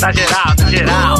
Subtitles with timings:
[0.00, 1.16] Na geral, na geral.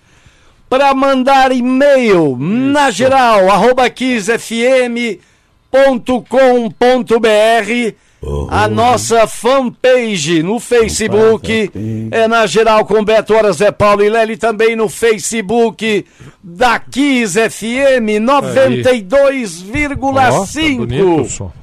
[0.69, 3.89] para mandar e-mail na geral arroba
[5.71, 7.95] kissfm.com.br
[8.49, 11.69] a nossa fanpage no Facebook
[12.09, 16.03] é na geral com Beto Horas Zé Paulo e Lely também no Facebook
[16.43, 21.53] da Kiss FM Ó, tá 92,5 bonito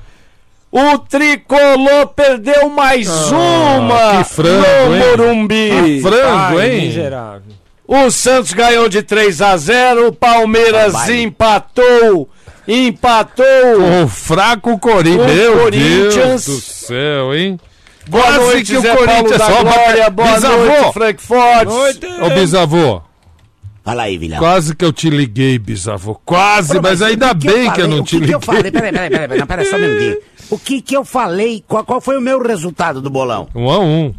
[0.75, 5.01] o tricolor perdeu mais uma que frango, no hein?
[5.01, 6.01] Morumbi.
[6.01, 6.87] Frango, Ai, hein?
[6.87, 7.43] miserável.
[7.87, 12.27] O Santos ganhou de 3 a 0, o Palmeiras empatou,
[12.69, 13.45] empatou.
[14.05, 15.31] O fraco Corinthians.
[15.31, 16.15] O Meu Corinthians.
[16.15, 17.59] Deus do céu, hein?
[18.09, 20.57] Boa Quase noite, que o Zé Corinthians Paulo só Glória, boa Bisavô.
[20.67, 21.75] noite, Frank Fortes.
[21.75, 22.07] Noite.
[22.21, 23.03] Ô, bisavô,
[23.85, 24.39] Fala aí, Vilhão.
[24.39, 26.15] quase que eu te liguei, bisavô.
[26.25, 27.89] Quase, mas, o ainda que bem que eu falei?
[27.89, 28.41] não o te que que eu liguei.
[28.41, 28.71] falei?
[28.73, 30.17] Peraí, peraí, peraí, peraí, peraí, só um minutinho.
[30.51, 31.65] O que que eu falei?
[31.67, 33.49] Qual, qual foi o meu resultado do bolão?
[33.55, 34.13] Um a um.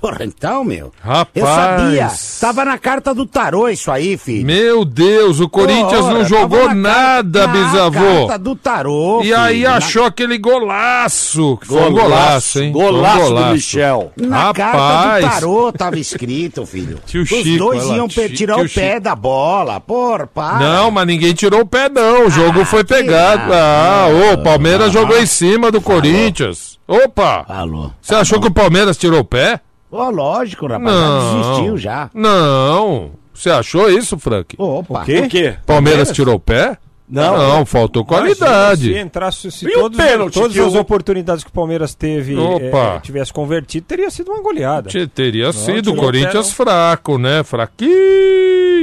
[0.00, 0.92] Porra, então, meu.
[1.02, 1.28] Rapaz.
[1.34, 2.10] Eu sabia.
[2.40, 4.46] Tava na carta do tarô isso aí, filho.
[4.46, 8.00] Meu Deus, o Corinthians Ora, não jogou na nada, carta- bisavô.
[8.00, 11.58] Na carta do tarô, E aí filho, na- achou aquele golaço.
[11.58, 12.72] Que foi um golaço, hein?
[12.72, 14.12] Golaço, um do Michel.
[14.16, 15.24] Na carta do Rapaz.
[15.34, 16.98] tarô tava escrito, filho.
[17.06, 19.00] Tio Os Chico, dois lá, iam tio- tirar o pé Chico.
[19.02, 19.80] da bola.
[19.80, 20.58] Porra, para.
[20.58, 22.26] Não, mas ninguém tirou o pé, não.
[22.26, 23.52] O jogo Ah, foi pegado.
[23.52, 26.78] Ah, ô, o Palmeiras jogou em cima do Corinthians.
[26.88, 27.44] Opa!
[27.46, 27.92] Falou.
[28.00, 29.60] Você achou que o Palmeiras tirou o pé?
[29.90, 30.82] Ó, lógico, rapaz.
[30.94, 31.20] Não.
[31.20, 32.10] Já desistiu já.
[32.14, 33.10] Não.
[33.34, 34.54] Você achou isso, Frank?
[34.58, 35.02] Opa.
[35.02, 35.54] O quê?
[35.66, 36.76] Palmeiras tirou o pé?
[37.08, 37.36] Não.
[37.36, 38.96] Não, faltou Imagina Se qualidade.
[38.98, 42.36] entrasse, se E o todos, pênalti todas que as o- oportunidades que o Palmeiras teve
[42.36, 42.94] Opa.
[42.96, 44.88] eh, tivesse convertido, teria sido uma goleada.
[44.88, 47.42] Te- Teria sido o o Corinthians pé, fraco, né?
[47.42, 47.90] Fraquinho.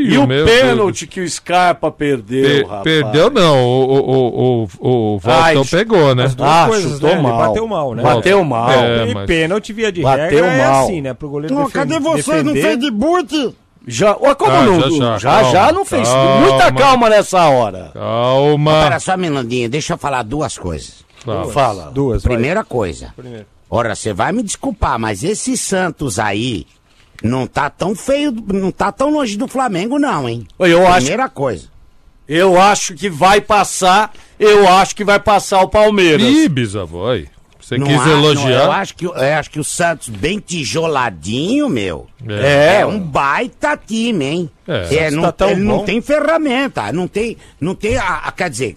[0.07, 2.83] E o meu pênalti que o Scarpa perdeu, Pe- rapaz.
[2.83, 6.25] perdeu não, o, o, o, o, o Ai, Valtão pegou, né?
[6.25, 7.15] As duas Ah, coisas, chutou né?
[7.15, 7.37] Ele mal.
[7.37, 8.03] bateu mal, né?
[8.03, 8.69] Bateu mal.
[8.71, 10.83] É, e mas- pênalti, via de Bateu regra, é mal.
[10.83, 11.13] assim, né?
[11.13, 12.43] Pro goleiro Pô, cadê vocês?
[12.43, 12.61] Não defender.
[12.61, 13.55] fez de boot?
[13.89, 14.79] Já, ó, como Ah, não?
[14.81, 16.07] já, Já, já, já, calma, não fez.
[16.09, 16.39] calma.
[16.41, 17.91] Muita calma nessa hora.
[17.93, 18.71] Calma.
[18.83, 21.05] Pera só um minutinho, deixa eu falar duas coisas.
[21.23, 21.51] Fala.
[21.51, 21.91] Fala.
[21.93, 22.33] Duas, vai.
[22.33, 23.13] Primeira coisa.
[23.15, 23.45] Primeiro.
[23.69, 26.65] Ora, você vai me desculpar, mas esse Santos aí
[27.23, 30.47] não tá tão feio, não tá tão longe do Flamengo, não, hein?
[30.59, 31.67] Eu acho, Primeira coisa.
[32.27, 34.11] eu acho que vai passar.
[34.39, 36.21] Eu acho que vai passar o Palmeiras.
[36.27, 37.27] Ih, bisavó, aí.
[37.59, 38.69] Você Não quis há- não, eu, elogiar?
[38.79, 42.07] acho que, eu acho que o Santos bem tijoladinho, meu.
[42.27, 44.49] É, É um baita time, hein?
[44.67, 44.95] É.
[44.95, 45.85] É, não, Tá tão ele não bom.
[45.85, 48.75] tem ferramenta, não tem, não tem, a, a- quer dizer,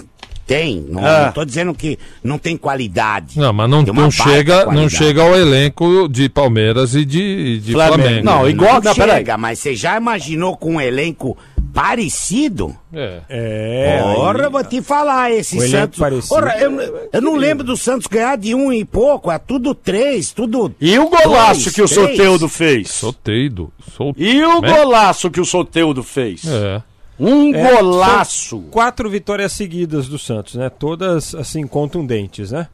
[0.51, 1.27] tem, não, Ah.
[1.27, 3.39] não tô dizendo que não tem qualidade.
[3.39, 8.03] Não, mas não, não chega, não chega ao elenco de Palmeiras e de, de Flamengo.
[8.03, 8.25] Flamengo.
[8.25, 11.39] Não, igual- Não chega, mas você já imaginou com um elenco
[11.73, 12.75] parecido?
[12.93, 13.21] É.
[13.29, 14.03] É.
[14.05, 16.31] Ora, aí- eu vou te falar, esse O Santos.
[16.33, 20.33] Ora, eu, eu não lembro do Santos ganhar de um e pouco, é tudo três,
[20.33, 20.75] tudo.
[20.81, 21.87] E o golaço dois, que o.
[21.87, 22.89] Soteudo fez?
[22.91, 23.73] Soteido.
[23.97, 24.13] Sol...
[24.17, 24.73] E o Né?
[24.73, 26.43] golaço que o Soteudo fez?
[26.45, 26.83] É.
[27.21, 28.61] Um É, golaço.
[28.71, 30.71] Quatro vitórias seguidas do Santos, né?
[30.71, 32.67] Todas, assim, contundentes, né?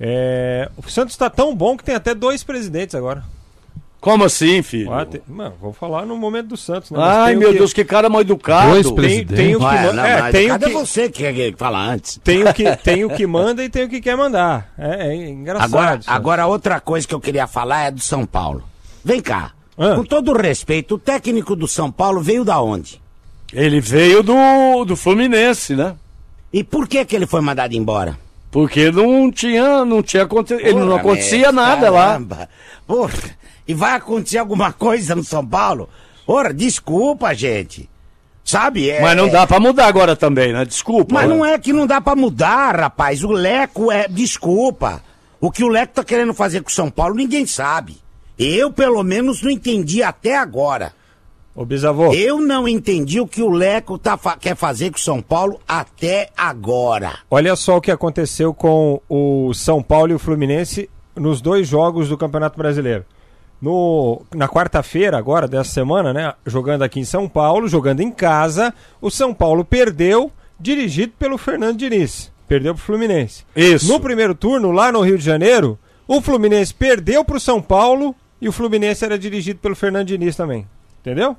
[0.00, 3.24] É, O Santos tá tão bom que tem até dois presidentes agora.
[4.00, 4.92] Como assim, filho?
[4.92, 6.98] Ah, tem- Mano, vou falar no momento do Santos, né?
[7.02, 8.70] Ai, tem meu que- Deus, que cara mal educado.
[8.70, 9.36] Dois Tem, presidentes.
[9.36, 12.20] tem o que, Ué, ma- não, é, tem o que, você que quer falar antes?
[12.22, 14.72] tem o que tem o que manda e tem o que quer mandar.
[14.78, 15.74] É, é engraçado.
[15.74, 18.62] Agora, agora, outra coisa que eu queria falar é do São Paulo.
[19.04, 19.50] Vem cá.
[19.76, 19.96] Ah.
[19.96, 23.02] Com todo o respeito, o técnico do São Paulo veio da onde?
[23.52, 25.94] Ele veio do, do Fluminense, né?
[26.52, 28.18] E por que que ele foi mandado embora?
[28.50, 32.06] Porque não tinha, não tinha aconte- ele não acontecia nada lá.
[32.08, 32.48] caramba.
[32.86, 33.12] Porra,
[33.66, 35.88] e vai acontecer alguma coisa no São Paulo?
[36.26, 37.88] Ora, desculpa, gente.
[38.44, 38.88] Sabe?
[38.88, 40.64] É, Mas não dá pra mudar agora também, né?
[40.64, 41.14] Desculpa.
[41.14, 43.22] Mas não é que não dá pra mudar, rapaz.
[43.22, 44.08] O Leco é.
[44.08, 45.02] Desculpa.
[45.38, 47.98] O que o Leco tá querendo fazer com o São Paulo, ninguém sabe.
[48.38, 50.92] Eu, pelo menos, não entendi até agora.
[51.60, 55.00] Ô, bisavô, Eu não entendi o que o Leco tá fa- quer fazer com o
[55.00, 57.18] São Paulo até agora.
[57.28, 62.08] olha só o que aconteceu com o São Paulo e o Fluminense nos dois jogos
[62.08, 63.04] do Campeonato Brasileiro.
[63.60, 66.32] No, na quarta-feira, agora, dessa semana, né?
[66.46, 70.30] Jogando aqui em São Paulo, jogando em casa, o São Paulo perdeu,
[70.60, 72.30] dirigido pelo Fernando Diniz.
[72.46, 73.44] Perdeu pro Fluminense.
[73.56, 73.92] Isso.
[73.92, 75.76] No primeiro turno, lá no Rio de Janeiro,
[76.06, 80.64] o Fluminense perdeu pro São Paulo e o Fluminense era dirigido pelo Fernando Diniz também.
[81.00, 81.36] Entendeu?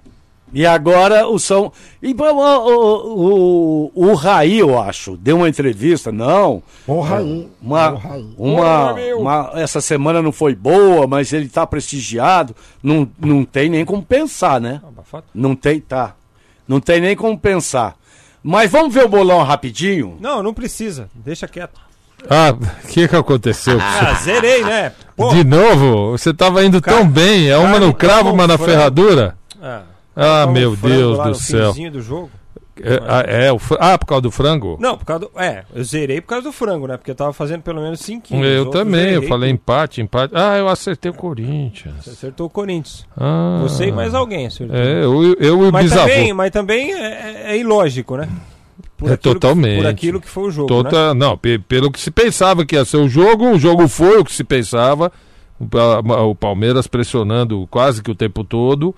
[0.52, 1.72] E agora o São.
[2.02, 6.64] E, o, o, o, o Raí, eu acho, deu uma entrevista, não.
[6.88, 7.48] O Raí.
[7.62, 8.26] Uma, o Raí.
[8.38, 12.56] uma, uma- essa semana não foi boa, mas ele tá prestigiado.
[12.82, 14.82] Não, não tem nem como pensar, né?
[14.88, 15.26] Abafado.
[15.36, 16.16] Não tem, tá.
[16.68, 17.96] Não tem nem como pensar.
[18.42, 20.18] Mas vamos ver o bolão rapidinho?
[20.20, 21.10] Não, não precisa.
[21.14, 21.80] Deixa quieto.
[22.30, 22.54] Ah,
[22.84, 23.78] o que que aconteceu?
[23.80, 24.92] Ah, zerei, né?
[25.16, 26.12] Pô, De novo?
[26.18, 27.50] Você tava indo tão bem.
[27.50, 29.38] É uma no cravo, uma na ferradura?
[29.62, 29.84] Ah,
[30.16, 31.74] Ah, meu Deus do céu.
[31.92, 32.30] do jogo.
[32.82, 34.78] É, ah, é, o ah, por causa do frango?
[34.80, 35.32] Não, por causa do.
[35.38, 36.96] É, eu zerei por causa do frango, né?
[36.96, 40.34] Porque eu tava fazendo pelo menos 5 eu também, eu falei empate, empate.
[40.34, 41.96] Ah, eu acertei o Corinthians.
[42.06, 43.06] Você acertou o Corinthians.
[43.18, 44.78] Ah, Você e mais alguém acertou.
[44.78, 46.08] É, eu, eu e o mas, bisavô.
[46.08, 48.30] também, mas também é, é- é ilógico, né?
[49.06, 49.78] É totalmente.
[49.82, 50.68] por aquilo que foi o jogo.
[50.70, 51.20] Tota- Né?
[51.20, 54.24] Não, pe- pelo que se pensava que ia ser o jogo, o jogo foi o
[54.24, 55.12] que se pensava.
[56.28, 58.96] O Palmeiras pressionando quase que o tempo todo.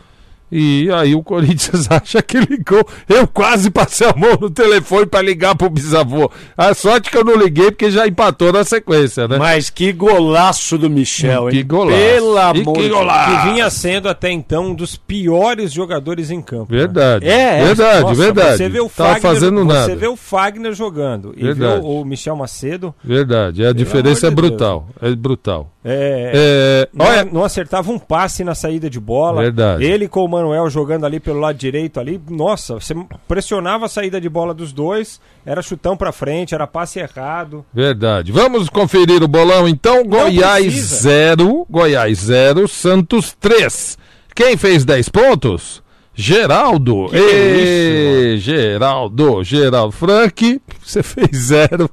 [0.52, 2.86] E aí o Corinthians acha que ligou.
[3.08, 6.30] Eu quase passei a mão no telefone para ligar pro bisavô.
[6.58, 9.38] A sorte que eu não liguei porque já empatou na sequência, né?
[9.38, 11.56] Mas que golaço do Michel, hein?
[11.56, 11.98] Que golaço.
[11.98, 13.32] Pelo amor que de golaço.
[13.48, 16.72] Que vinha sendo até então um dos piores jogadores em campo.
[16.74, 16.80] né?
[16.80, 17.28] Verdade.
[17.28, 17.66] É, é.
[17.66, 18.58] verdade, Nossa, verdade.
[18.58, 19.96] Você vê o Tava Fagner, fazendo você nada.
[19.96, 22.94] vê o Fagner jogando e vê o, o Michel Macedo.
[23.04, 23.66] Verdade.
[23.66, 24.88] A diferença é brutal.
[25.02, 25.72] É brutal.
[25.84, 29.42] É, É, não, olha, não acertava um passe na saída de bola.
[29.42, 29.84] Verdade.
[29.84, 32.94] Ele com o Manuel jogando ali pelo lado direito ali, nossa, você
[33.28, 37.66] pressionava a saída de bola dos dois, era chutão pra frente, era passe errado.
[37.74, 38.32] Verdade.
[38.32, 40.04] Vamos conferir o bolão então.
[40.06, 40.96] Goiás precisa.
[41.36, 43.98] 0, Goiás 0, Santos 3.
[44.36, 45.82] Quem fez 10 pontos?
[46.14, 47.08] Geraldo.
[47.10, 51.90] Que Ê, Geraldo, Geraldo Frank, você fez 0.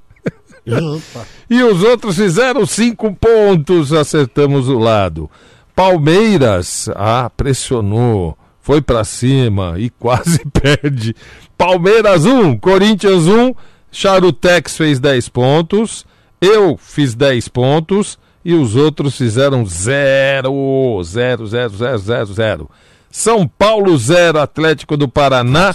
[1.49, 5.31] E os outros fizeram 5 pontos, acertamos o lado.
[5.75, 11.15] Palmeiras, ah, pressionou, foi pra cima e quase perde.
[11.56, 13.55] Palmeiras 1, Corinthians 1,
[13.91, 16.05] Charutex fez 10 pontos,
[16.41, 22.71] eu fiz 10 pontos e os outros fizeram 0, 0, 0, 0, 0, 0.
[23.11, 25.73] São Paulo 0, Atlético do Paraná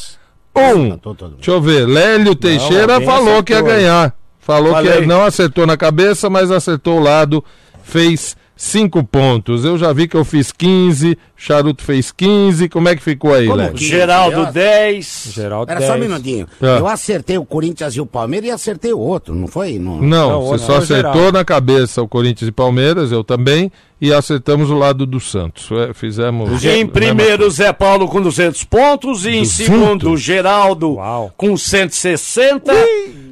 [0.55, 0.97] 1.
[0.97, 1.35] Tô todo mundo.
[1.37, 4.15] Deixa eu ver, Lélio Teixeira alguém falou que ia ganhar.
[4.45, 5.01] Falou Falei.
[5.01, 7.43] que não acertou na cabeça, mas acertou o lado,
[7.81, 9.65] fez 5 pontos.
[9.65, 12.69] Eu já vi que eu fiz 15, Charuto fez 15.
[12.69, 15.29] Como é que ficou aí, que- Geraldo Eu- 10.
[15.33, 16.07] Geraldo Era só um 10.
[16.07, 16.47] minutinho.
[16.61, 16.77] Ah.
[16.79, 19.79] Eu acertei o Corinthians e o Palmeiras e acertei o outro, não foi?
[19.79, 19.97] Não.
[20.01, 21.37] Não, Não, você não, só não, acertou Geraldo.
[21.37, 23.71] na cabeça o Corinthians e Palmeiras, eu também,
[24.03, 25.71] e acertamos o lado do Santos.
[25.71, 26.61] É, Fizemos.
[26.65, 29.25] Em primeiro, Zé Paulo com 200 pontos.
[29.25, 29.49] E em 200?
[29.49, 31.33] segundo, Geraldo Uau.
[31.37, 32.73] com 160.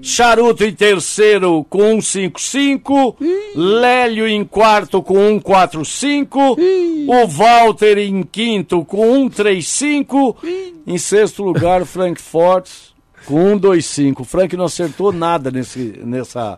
[0.01, 3.17] Charuto em terceiro com 155.
[3.53, 6.39] Lélio em quarto com 145.
[7.05, 10.37] O Walter em quinto com 135.
[10.87, 12.69] Em sexto lugar, o Frankfurt
[13.25, 14.21] com 125.
[14.21, 16.57] O Frank não acertou nada nesse, nessa,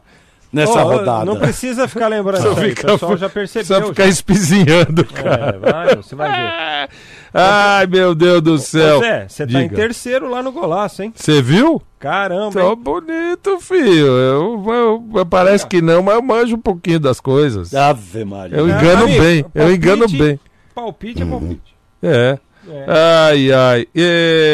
[0.53, 1.25] nessa Ó, rodada.
[1.25, 3.65] Não precisa ficar lembrando isso aí, o pessoal já percebeu.
[3.81, 5.21] Só ficar espizinhando, já.
[5.23, 5.55] cara.
[5.55, 6.89] É, vai, você vai ver.
[7.33, 8.99] Ai, meu Deus do céu.
[8.99, 11.11] Zé, você tá em terceiro lá no golaço, hein?
[11.15, 11.81] Você viu?
[11.99, 12.75] Caramba, Tô hein?
[12.77, 14.05] bonito, filho.
[14.07, 17.73] Eu, eu- eu- parece que não, mas eu manjo um pouquinho das coisas.
[17.73, 18.55] Ave Maria.
[18.57, 20.39] Eu É, engano amigo, bem, eu palpite- engano bem.
[20.75, 21.75] Palpite é palpite.
[22.03, 22.37] É.
[22.69, 23.81] É, Ai, ai.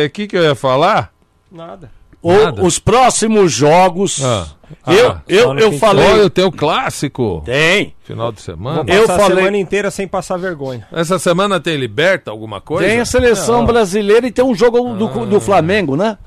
[0.08, 1.12] O que, que eu ia falar?
[1.52, 1.92] nada.
[2.22, 4.22] O- os próximos jogos.
[4.24, 4.48] Ah.
[4.86, 5.22] Eu, Ah.
[5.28, 6.06] eu, eu de falei.
[6.06, 7.42] Olha, tem o clássico.
[7.46, 7.96] Tem.
[8.04, 8.84] Final de semana.
[8.88, 10.86] Eu falei- a semana inteira sem passar vergonha.
[10.92, 12.88] Essa semana tem liberta alguma coisa?
[12.88, 13.66] Tem a seleção Não.
[13.66, 16.18] brasileira e tem um jogo do, do Flamengo, né?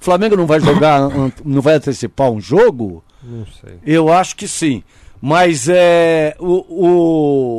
[0.00, 1.08] O Flamengo não vai jogar,
[1.44, 3.04] não vai antecipar um jogo?
[3.22, 3.74] Não sei.
[3.84, 4.82] Eu acho que sim.
[5.20, 6.64] Mas é o,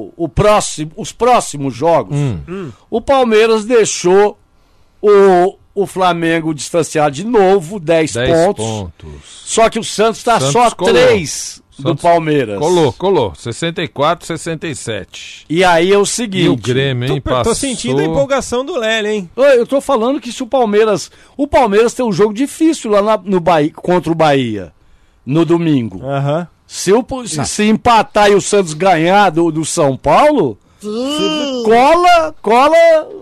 [0.08, 2.72] o, o próximo, os próximos jogos, Hum.
[2.90, 4.40] o Palmeiras deixou
[5.00, 8.66] o, o Flamengo distanciar de novo 10, 10 pontos.
[8.66, 9.12] pontos.
[9.46, 10.94] Só que o Santos está só colou.
[10.94, 12.60] 3 do Palmeiras.
[12.60, 13.34] Colou, colou.
[13.36, 15.46] 64, 67.
[15.50, 16.62] E aí é o E o seguinte.
[16.62, 17.22] Grêmio, hein?
[17.22, 17.44] Tô, Passou.
[17.54, 19.30] tô sentindo a empolgação do Lélio, hein?
[19.36, 21.10] Eu tô falando que se o Palmeiras.
[21.36, 24.72] O Palmeiras tem um jogo difícil lá na- no Bahia, contra o Bahia.
[25.26, 26.04] No domingo.
[26.06, 26.48] Aham.
[26.68, 30.58] Se, o, se, se empatar e o Santos ganhar do, do São Paulo,
[31.66, 32.76] cola, cola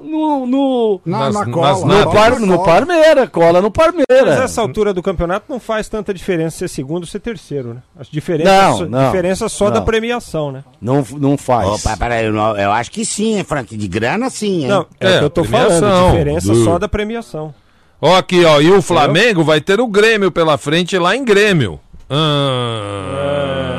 [0.04, 0.46] no.
[0.46, 1.86] no Na, Nas- na nas cola.
[2.06, 2.46] no, par, cola.
[2.46, 4.44] no Parmeira, cola no Mas Parmeira.
[4.44, 7.82] essa altura do campeonato não faz tanta diferença ser segundo ou ser terceiro, né?
[8.00, 9.72] As diferenças Não, só, não, diferença só não.
[9.74, 10.64] da premiação, né?
[10.82, 11.68] Não, não faz.
[11.86, 13.76] Opa, peraí, eu, não- eu acho que sim, hein, Frank?
[13.76, 14.68] De grana sim, hein?
[14.68, 15.80] Não, é, É, o que eu tô premiação.
[15.82, 16.64] falando, diferença Du.
[16.64, 17.54] só da premiação.
[18.02, 18.62] Ó, aqui, ó.
[18.62, 21.80] E o Flamengo vai ter o Grêmio pela frente lá em Grêmio.
[22.10, 23.76] Ah.
[23.76, 23.79] É,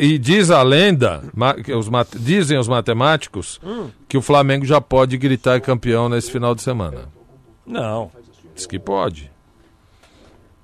[0.00, 1.22] e diz a lenda,
[1.76, 1.88] os
[2.20, 3.88] dizem os matemáticos, Hum.
[4.08, 7.08] que o Flamengo já pode gritar campeão nesse final de semana.
[7.66, 8.10] Não.
[8.54, 9.30] Diz que pode.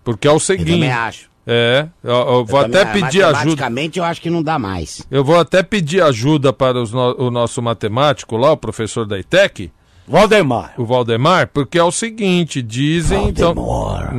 [0.05, 0.73] Porque é o Eu seguinte.
[0.73, 1.29] também acho.
[1.47, 3.38] É, eu, eu vou Eu até também- pedir ajuda.
[3.38, 5.03] Matematicamente, eu acho que não dá mais.
[5.11, 9.19] Eu vou até pedir ajuda para os no- o nosso matemático lá, o professor da
[9.19, 9.73] ITEC,
[10.07, 10.75] Valdemar.
[10.77, 13.29] o Valdemar, porque é o seguinte, dizem.
[13.29, 13.55] Então,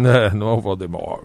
[0.08, 1.20] É, não é o Valdemar.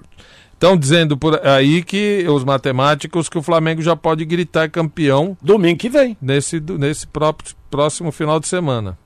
[0.65, 5.79] Estão dizendo por aí que os matemáticos que o Flamengo já pode gritar campeão Domingo
[5.79, 6.17] que vem.
[6.23, 8.97] nesse, nesse próprio, próximo final de semana.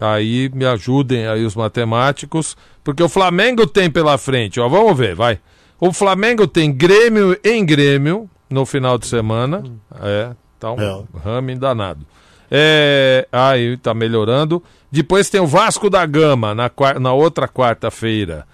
[0.00, 5.16] Aí me ajudem aí os matemáticos, porque o Flamengo tem pela frente, ó, vamos ver,
[5.16, 5.40] vai.
[5.80, 9.64] O Flamengo tem Grêmio em Grêmio no final de semana,
[10.00, 11.02] é, tá um É.
[11.24, 12.06] rame danado.
[12.48, 14.62] É, aí tá melhorando.
[14.88, 16.70] Depois tem o Vasco da Gama na,
[17.00, 18.46] na outra quarta-feira,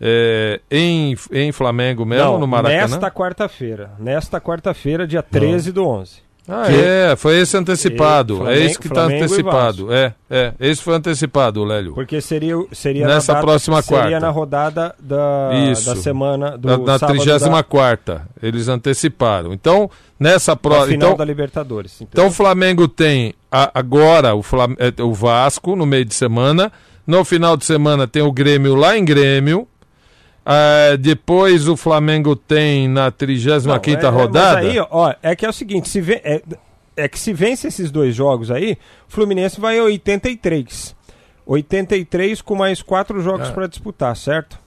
[0.00, 2.82] é, em, em Flamengo mesmo, Não, no Maracanã.
[2.82, 3.90] nesta quarta-feira.
[3.98, 6.28] Nesta quarta-feira, dia 13 do 11.
[6.52, 8.34] Ah, é, foi esse antecipado.
[8.34, 9.92] E é Flamengo- esse que está Flamengo antecipado.
[9.94, 11.94] É, é, esse foi antecipado, Lélio.
[11.94, 14.20] Porque seria, seria Nessa na data- próxima seria quarta.
[14.20, 15.86] na rodada da, Isso.
[15.94, 19.52] da semana do Na, na sábado 34 eles anteciparam.
[19.52, 19.88] Então,
[20.18, 20.86] nessa da, da próxima.
[20.92, 22.00] final Então, da Libertadores.
[22.02, 26.72] então o Flamengo tem a- agora o, Flam- é, o Vasco no meio de semana.
[27.06, 29.68] No final de semana tem o Grêmio lá em Grêmio.
[30.52, 34.56] Ah, depois o Flamengo tem na 35 Não, quinta é- é- rodada.
[34.62, 36.42] Mas aí, ó, é que é o seguinte, se vê, é,
[36.96, 38.72] é que se vence esses dois jogos aí,
[39.08, 40.96] o Fluminense vai a 83.
[41.46, 43.52] 83 com mais quatro jogos É.
[43.52, 44.58] pra disputar, certo?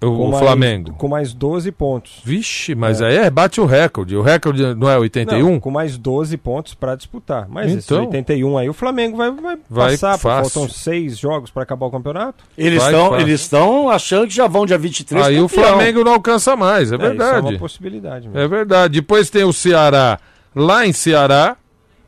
[0.00, 0.92] O Com o mais- Flamengo.
[0.94, 2.20] Com mais 12 pontos.
[2.24, 4.16] Vixe, mas aí é, bate o recorde.
[4.16, 5.50] O recorde não é 81?
[5.52, 7.46] Não, com mais 12 pontos pra disputar.
[7.48, 8.04] Mas esse Então.
[8.06, 10.16] 81 aí, o Flamengo vai, vai, Vai passar.
[10.18, 10.52] fácil.
[10.52, 12.44] Faltam seis jogos pra acabar o campeonato.
[12.56, 13.20] Eles estão fácil.
[13.26, 15.26] eles estão achando que já vão dia 23.
[15.26, 15.64] Aí o campeão.
[15.64, 17.46] Flamengo não alcança mais, é É, isso é verdade.
[17.48, 18.40] uma possibilidade mesmo.
[18.40, 18.94] É verdade.
[19.00, 20.18] Depois tem o Ceará
[20.54, 21.56] lá em Ceará.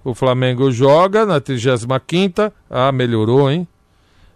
[0.03, 2.53] O Flamengo joga na 35.
[2.71, 3.69] Ah, melhorou, hein?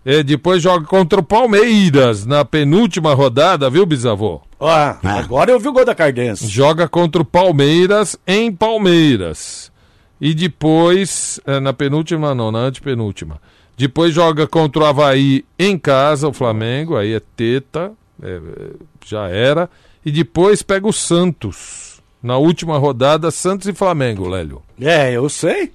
[0.05, 4.41] E depois joga contra o Palmeiras na penúltima rodada, viu, bisavô?
[4.61, 5.19] Ah, Ah.
[5.19, 6.47] agora eu vi o gol da Cardense.
[6.47, 9.73] Joga contra o Palmeiras em Palmeiras.
[10.21, 13.41] E depois, eh, na penúltima, não, na antepenúltima.
[13.77, 17.93] Depois joga contra o Havaí em casa, o Flamengo, aí é teta,
[18.23, 18.41] é,
[19.05, 19.69] já era.
[20.05, 22.01] E depois pega o Santos.
[22.23, 24.63] Na última rodada, Santos e Flamengo, Lélio.
[24.81, 25.73] É, eu sei.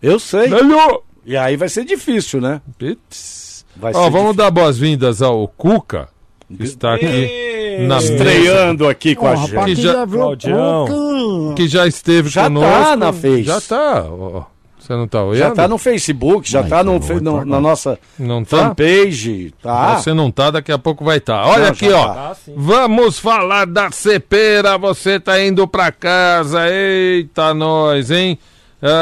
[0.00, 0.48] Eu sei.
[0.48, 1.02] Lélio!
[1.24, 2.60] E aí vai ser difícil, né?
[2.78, 3.51] Pits.
[3.76, 4.34] Vai Ó, vamos difícil.
[4.34, 6.08] dar boas-vindas ao Cuca,
[6.56, 9.64] que está aqui na mesa, estreando aqui com Ó, a gente.
[9.64, 11.54] Que já- já viu Claudião.
[11.56, 12.70] Que já esteve Já conosco.
[12.70, 13.42] tá na Face.
[13.44, 14.04] Já tá.
[14.08, 14.42] ó.
[14.78, 15.38] Você não tá olhando?
[15.38, 18.42] Já tá no Facebook, já Vai, tá no, tá fe- no- tá na nossa Não
[18.44, 18.56] tá?
[18.70, 19.54] fanpage.
[19.62, 19.96] Tá.
[19.96, 21.46] Você não tá, daqui a pouco vai estar.
[21.46, 22.08] Olha Não, aqui, já ó.
[22.12, 22.32] tá.
[22.32, 22.36] Ah.
[22.56, 24.76] Vamos falar da cepeira.
[24.78, 26.68] Você tá indo pra casa.
[26.68, 28.36] Eita, nós, hein?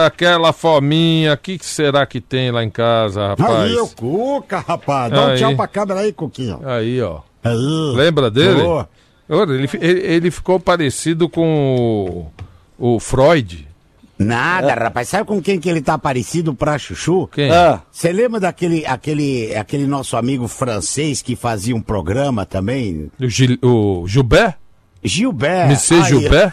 [0.06, 1.32] Aquela fominha.
[1.32, 3.70] O que, que será que tem lá em casa, rapaz?
[3.70, 5.10] Aí, o Cuca, rapaz.
[5.10, 5.38] Dá um Aí.
[5.38, 6.60] tchau pra câmera aí, Cuquinho.
[6.64, 7.20] Aí, ó.
[7.42, 7.56] Aí.
[7.94, 8.60] Lembra dele?
[8.62, 12.30] Olha, ele, ele, ele ficou parecido com
[12.78, 13.66] o, o Freud.
[14.18, 15.08] Nada, rapaz.
[15.08, 17.26] Sabe com quem que ele tá parecido pra chuchu?
[17.28, 17.50] Quem?
[17.50, 23.10] Ah, Você lembra daquele aquele, aquele nosso amigo francês que fazia um programa também?
[23.18, 24.56] O, Gil, o Gilbert?
[25.02, 25.68] Gilbert.
[25.70, 26.52] Monsieur Aí, Gilbert?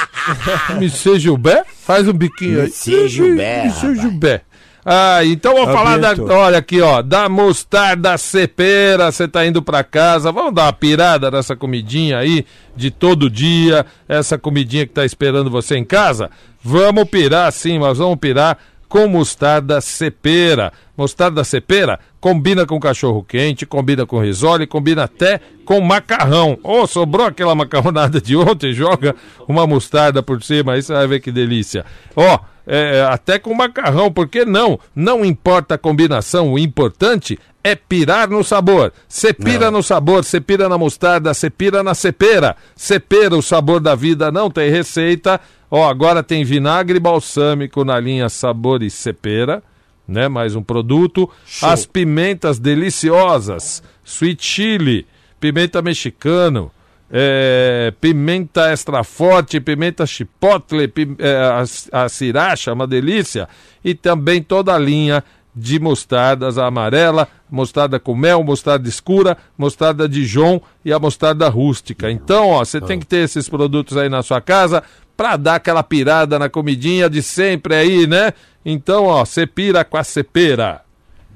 [0.80, 1.64] Monsieur Gilbert?
[1.84, 2.66] Faz um biquinho aí.
[2.68, 3.94] Monsieur Gilbert, Monsieur.
[3.94, 4.42] Gilbert.
[4.84, 6.14] Ah, então vou falar da.
[6.34, 7.02] Olha aqui, ó.
[7.02, 9.12] Da mostarda cepeira.
[9.12, 10.32] Você tá indo pra casa.
[10.32, 12.44] Vamos dar uma pirada nessa comidinha aí
[12.74, 13.86] de todo dia.
[14.08, 16.30] Essa comidinha que tá esperando você em casa.
[16.64, 18.58] Vamos pirar sim, mas vamos pirar
[18.92, 20.70] com mostarda cepera.
[20.94, 26.58] Mostarda cepera combina com cachorro quente, combina com risole, combina até com macarrão.
[26.62, 29.16] Ô, sobrou aquela macarronada de ontem, joga
[29.48, 31.86] uma mostarda por cima, aí você vai ver que delícia.
[32.14, 34.78] Ó, é, até com macarrão, por que não?
[34.94, 38.92] Não importa a combinação, o importante é pirar no sabor.
[39.08, 42.56] Você pira no sabor, você pira na mostarda, você pira na cepera.
[42.74, 45.40] Cepera, o sabor da vida não tem receita.
[45.70, 49.62] Ó, agora tem vinagre balsâmico na linha Sabor e Cepera,
[50.06, 50.28] né?
[50.28, 51.30] Mais um produto.
[51.62, 55.06] As pimentas deliciosas, sweet chili,
[55.40, 56.70] pimenta mexicano,
[57.14, 63.48] é, pimenta extra forte, pimenta chipotle, pim- é, a, a sriracha, uma delícia.
[63.84, 65.22] E também toda a linha
[65.54, 72.10] de mostardas, a amarela, mostarda com mel, mostarda escura, mostarda Dijon e a mostarda rústica.
[72.10, 74.82] Então, ó, você tem que ter esses produtos aí na sua casa
[75.14, 78.32] pra dar aquela pirada na comidinha de sempre aí, né?
[78.64, 80.80] Então, ó, você pira com a cepera.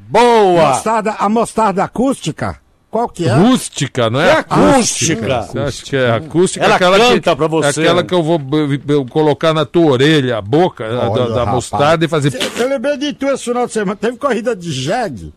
[0.08, 0.68] boa!
[0.70, 2.58] Mostarda, a mostarda acústica,
[2.96, 3.34] Qual que é?
[3.34, 4.28] Rústica, não é?
[4.28, 5.42] É acústica.
[5.42, 6.64] Você acha que é acústica?
[6.64, 7.66] Ela aquela canta que, pra você.
[7.80, 8.40] É aquela que eu vou
[8.88, 11.54] eu colocar na tua orelha, a boca da, Olha, da rapaz.
[11.56, 12.32] mostarda e fazer.
[12.56, 13.96] Eu lembrei de tu esse final de semana.
[14.00, 15.30] Teve corrida de jegue.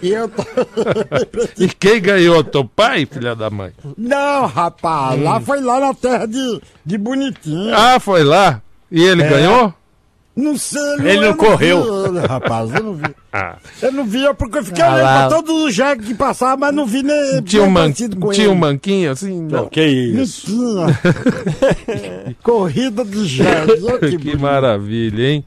[0.00, 0.28] E eu.
[0.28, 0.44] tô-
[1.58, 2.44] E quem ganhou?
[2.44, 3.72] Teu pai, filha da mãe?
[3.98, 5.20] Não, rapaz.
[5.20, 7.74] Lá foi lá na terra de, de Bonitinho.
[7.74, 8.62] Ah, foi lá.
[8.88, 9.28] E ele É.
[9.28, 9.74] ganhou?
[10.40, 10.80] Não sei.
[11.00, 12.12] Ele não eu correu.
[12.12, 13.04] vi rapaz, eu não vi.
[13.32, 13.58] Ah.
[13.80, 15.28] Eu não vi, porque eu fiquei Ah, olhando lá.
[15.28, 17.40] pra todos os jegues que passavam, mas não vi nem.
[17.42, 17.92] Tinha um, man...
[17.92, 19.42] tinha um manquinho assim?
[19.42, 19.68] Não, Não.
[19.68, 20.50] que isso.
[20.50, 22.34] Não tinha.
[22.42, 23.78] Corrida jegue.
[23.86, 25.44] olha que Que maravilha, hein?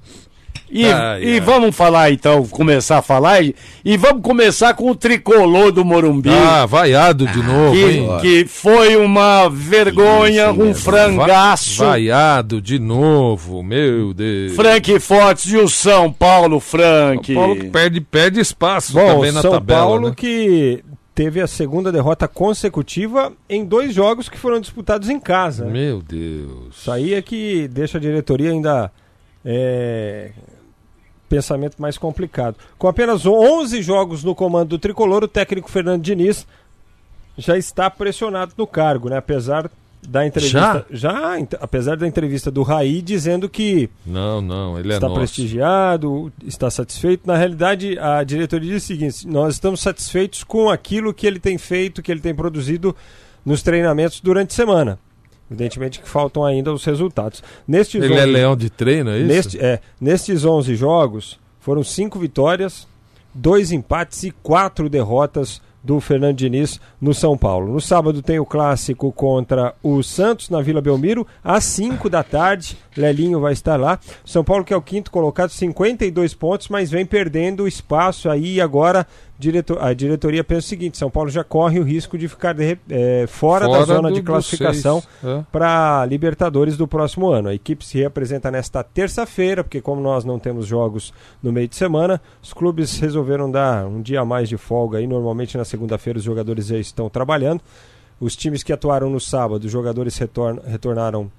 [0.76, 4.96] E, Ai, e vamos falar então, começar a falar, e, e vamos começar com o
[4.96, 6.32] tricolor do Morumbi.
[6.32, 8.08] Ah, vaiado de novo, hein?
[8.22, 11.78] que, que foi uma vergonha, um frangaço.
[11.84, 14.54] Va- Vaiado de novo, meu Deus.
[14.56, 17.32] Frank Fortes e o São Paulo, Frank.
[17.32, 19.80] São Paulo que perde, perde espaço Bom, também na São tabela.
[19.82, 20.14] Paulo né?
[20.18, 25.66] que teve a segunda derrota consecutiva em dois jogos que foram disputados em casa.
[25.66, 26.76] Meu Deus.
[26.76, 28.92] Isso aí é que deixa a diretoria ainda
[29.46, 30.32] é,
[31.38, 32.56] pensamento mais complicado.
[32.78, 36.46] Com apenas 11 jogos no comando do tricolor, o técnico Fernando Diniz
[37.36, 39.18] já está pressionado no cargo, né?
[39.18, 39.70] Apesar
[40.08, 44.96] da entrevista, já, ent- apesar da entrevista do Raí dizendo que Não, não, ele é
[44.96, 47.26] está prestigiado, está satisfeito.
[47.26, 51.58] Na realidade, a diretoria diz o seguinte: nós estamos satisfeitos com aquilo que ele tem
[51.58, 52.96] feito, que ele tem produzido
[53.46, 55.00] nos treinamentos durante a semana.
[55.54, 57.44] Evidentemente que faltam ainda os resultados.
[57.68, 59.28] Nestes Ele é 11 leão de treino, é isso?
[59.28, 62.88] Neste, é, nestes 11 jogos, foram cinco vitórias,
[63.32, 67.72] dois empates e quatro derrotas do Fernando Diniz no São Paulo.
[67.72, 72.78] No sábado tem o clássico contra o Santos na Vila Belmiro, às 5 da tarde.
[72.96, 74.00] Lelinho vai estar lá.
[74.26, 78.62] São Paulo, que é o quinto colocado, 52 pontos, mas vem perdendo espaço aí.
[78.62, 79.06] Agora
[79.44, 82.64] direto- a diretoria pensa o seguinte: São Paulo já corre o risco de ficar de
[82.66, 85.44] re- eh, fora, da zona do- de classificação é.
[85.52, 87.50] para Libertadores do próximo ano.
[87.50, 91.76] A equipe se representa nesta terça-feira, porque como nós não temos jogos no meio de
[91.76, 95.06] semana, os clubes resolveram dar um dia a mais de folga aí.
[95.08, 97.62] Normalmente na segunda-feira os jogadores já estão trabalhando.
[98.20, 101.30] Os times que atuaram no sábado, os jogadores retornam, retornaram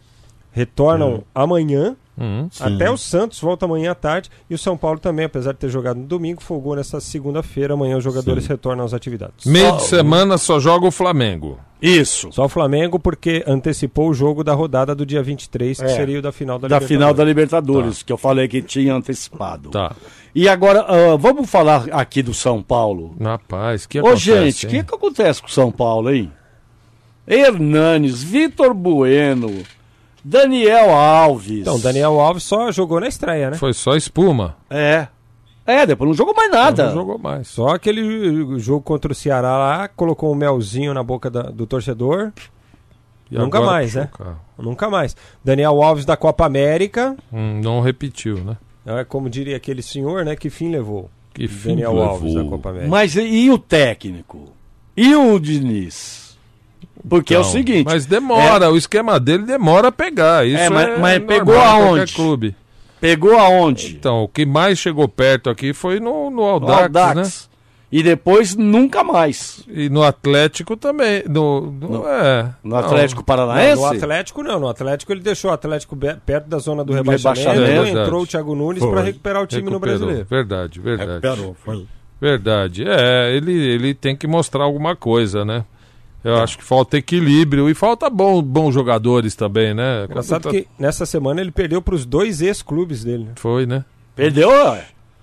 [0.54, 1.94] retornam amanhã.
[2.16, 2.48] Hum.
[2.60, 5.68] Até o Santos volta amanhã à tarde e o São Paulo também, apesar de ter
[5.68, 7.74] jogado no domingo, folgou nessa segunda-feira.
[7.74, 9.44] Amanhã os jogadores retornam às atividades.
[9.44, 11.58] Meio de semana só joga o Flamengo.
[11.82, 12.30] Isso.
[12.30, 15.88] Só o Flamengo porque antecipou o jogo da rodada do dia 23, que É.
[15.88, 17.66] seria o da final da, Da final da Libertadores.
[17.68, 19.70] Libertadores, que eu falei que tinha antecipado.
[19.70, 19.92] Tá.
[20.32, 23.16] E agora, ah, vamos falar aqui do São Paulo.
[23.20, 26.30] Rapaz, que Ô, acontece, gente, o que, que acontece com o São Paulo, hein?
[27.26, 29.50] Hernanes, Vitor Bueno,
[30.24, 31.60] Daniel Alves.
[31.60, 33.56] Então, Daniel Alves só jogou na estreia, né?
[33.58, 34.56] Foi só espuma.
[34.70, 35.06] É.
[35.66, 36.86] É, depois não jogou mais nada.
[36.88, 37.48] Não jogou mais.
[37.48, 42.32] Só aquele jogo contra o Ceará lá, colocou um melzinho na boca da- do torcedor.
[43.30, 44.08] E Nunca mais, né?
[44.58, 45.16] Nunca mais.
[45.42, 48.56] Daniel Alves da Copa América, Hum, não repetiu, né?
[48.86, 50.36] é, como diria aquele senhor, né?
[50.36, 51.10] Que fim levou?
[51.32, 52.08] Que fim Daniel levou.
[52.10, 52.90] Alves da Copa América.
[52.90, 54.52] Mas e, e o técnico?
[54.96, 56.23] E o Diniz?
[57.08, 57.84] Porque é o Então, seguinte.
[57.84, 60.46] Mas demora, o esquema dele demora a pegar.
[60.46, 62.14] Isso É, é, mas- mas normal pegou aonde?
[62.14, 62.56] clube.
[63.00, 63.96] Pegou aonde?
[63.96, 67.14] Então, o que mais chegou perto aqui foi no, no No Audax, Audax.
[67.50, 67.54] né?
[67.92, 69.62] E depois nunca mais.
[69.68, 71.22] E no Atlético também.
[71.28, 72.78] No, no, é, No não.
[72.78, 73.76] Atlético Não, Paranaense?
[73.82, 77.86] no Atlético não, no Atlético ele deixou o Atlético perto da zona do rebaixamento, rebaixamento.
[77.88, 78.16] entrou Verdade.
[78.16, 79.98] o Thiago Nunes para recuperar o time no Recuperou.
[79.98, 80.26] Brasileiro.
[80.28, 81.10] Verdade, verdade.
[81.26, 81.86] Recuperou, foi.
[82.20, 82.84] Verdade.
[82.88, 85.64] É, ele, ele tem que mostrar alguma coisa, né?
[86.24, 90.04] Eu acho que falta equilíbrio e falta bom, bons jogadores também, né?
[90.04, 93.24] Engraçado Quando que nessa semana ele perdeu para os dois ex-clubes dele.
[93.24, 93.32] né?
[93.36, 93.84] Foi, né?
[94.16, 94.78] Perdeu ó,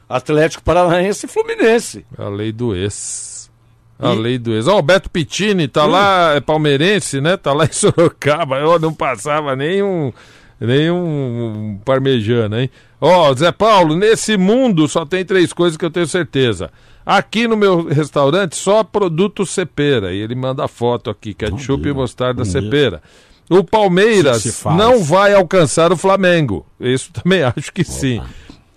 [0.08, 2.06] Atlético Paranaense e Fluminense.
[2.16, 3.50] A lei do ex.
[3.98, 4.68] A lei do ex.
[4.68, 7.36] Ó, o Beto Pittini tá lá, é palmeirense, né?
[7.36, 8.58] Tá lá em Sorocaba.
[8.58, 10.14] Eu não passava nem um,
[10.60, 12.70] nem um parmejano, hein?
[13.00, 16.70] Ó, Zé Paulo, nesse mundo só tem três coisas que eu tenho certeza.
[17.06, 20.14] Aqui no meu restaurante só produto cepera.
[20.14, 23.02] E ele manda a foto aqui, ketchup e mostarda cepera.
[23.50, 26.66] O Palmeiras não vai alcançar o Flamengo.
[26.80, 28.22] Isso também acho que sim.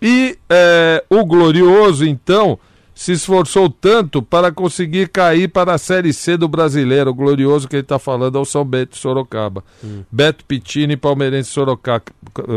[0.02, 2.58] E é, o Glorioso, então,
[2.94, 7.10] se esforçou tanto para conseguir cair para a Série C do Brasileiro.
[7.10, 9.62] O Glorioso que ele está falando é o São Bento Sorocaba.
[10.10, 12.04] Beto Pittini, Palmeirense Sorocaba.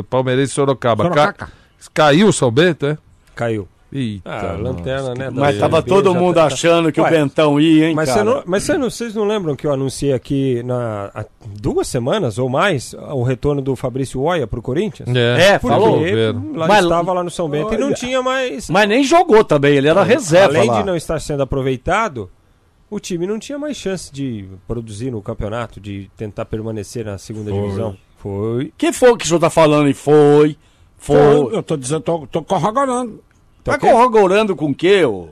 [0.09, 1.09] Palmeirense Sorocaba.
[1.09, 1.49] Ca-.
[1.93, 2.97] Caiu o São Bento, é?
[3.35, 3.67] Caiu.
[3.91, 5.25] Eita, Ah, lanterna, né?
[5.31, 7.95] da Mas tava CLB, todo já mundo tá- achando que Ué, o Bentão ia, hein,
[7.95, 8.23] Mas, cara?
[8.25, 11.23] não, mas você não- vocês não lembram que eu anunciei aqui na, há
[11.61, 15.07] duas semanas ou mais o retorno do Fabrício Oia pro Corinthians?
[15.15, 16.01] É, Porque falou.
[16.53, 17.95] Lá Mas- estava lá no São Bento e não Olha.
[17.95, 18.69] tinha mais.
[18.69, 20.79] Mas nem jogou também, ele era reserva Além lá.
[20.81, 22.29] de não estar sendo aproveitado,
[22.89, 27.51] o time não tinha mais chance de produzir no campeonato, de tentar permanecer na segunda
[27.53, 27.95] divisão.
[28.17, 28.73] Foi.
[28.77, 30.57] Que foi que o senhor tá falando e foi?
[30.97, 31.15] Foi.
[31.55, 33.21] Eu tô dizendo, tô, tô corroborando.
[33.73, 35.29] Tá corroborando com o quê, ô?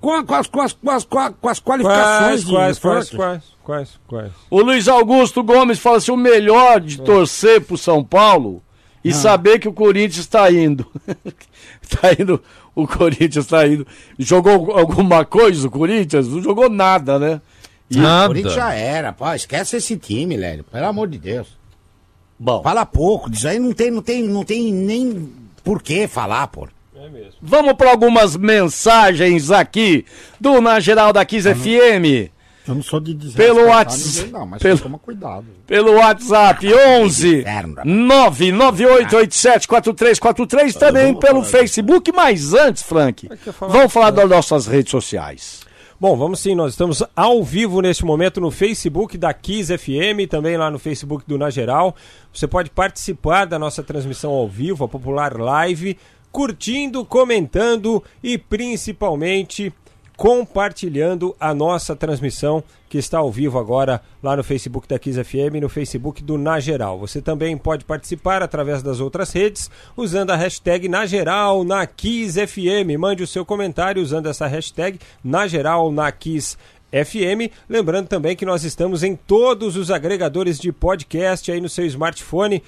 [0.00, 3.42] Com, a- com as, com, as, com, as, com, as qualificações Quais, quais, quais, quais,
[3.64, 4.32] quais, quais.
[4.50, 8.62] O Luiz Augusto Gomes fala assim: o melhor de torcer pro São Paulo
[9.02, 10.86] e saber que o Corinthians está indo.
[12.00, 12.40] tá indo.
[12.74, 13.86] O Corinthians está indo.
[14.18, 16.26] Jogou alguma coisa o Corinthians?
[16.28, 17.40] Não jogou nada, né?
[17.94, 18.28] O Nada.
[18.28, 19.32] Corinthians já era, pô.
[19.32, 20.64] Esquece esse time, Lélio.
[20.64, 21.46] Pelo amor de Deus.
[22.38, 25.30] Bom, Fala pouco, disso aí não tem, não tem, não tem nem
[25.62, 26.66] por que falar, pô.
[27.40, 30.04] Vamos para algumas mensagens aqui
[30.40, 32.30] do Na Geral da Kiss FM.
[32.66, 33.36] Eu não sou de dizer.
[33.36, 35.44] Pelo Whats- Ninguém, não, mas pelo- toma cuidado.
[35.66, 37.94] Pelo WhatsApp 11 Inferno, rapaz.
[39.44, 43.28] 998874343 também pelo Facebook, mas antes, Frank,
[43.60, 45.62] vamos falar das nossas redes sociais.
[46.00, 50.56] Bom, vamos sim, nós estamos ao vivo neste momento no Facebook da Kiss FM, também
[50.56, 51.94] lá no Facebook do Na Geral.
[52.32, 55.96] Você pode participar da nossa transmissão ao vivo, a popular live,
[56.34, 59.72] curtindo, comentando e principalmente
[60.16, 65.54] compartilhando a nossa transmissão que está ao vivo agora lá no Facebook da Kiss FM
[65.54, 66.98] e no Facebook do Na Geral.
[66.98, 72.34] Você também pode participar através das outras redes usando a hashtag Na Geral na Kiss
[72.44, 72.98] FM.
[72.98, 76.56] Mande o seu comentário usando essa hashtag Na Geral na Kiss
[76.90, 77.52] FM.
[77.68, 82.60] Lembrando também que nós estamos em todos os agregadores de podcast aí no seu smartphone.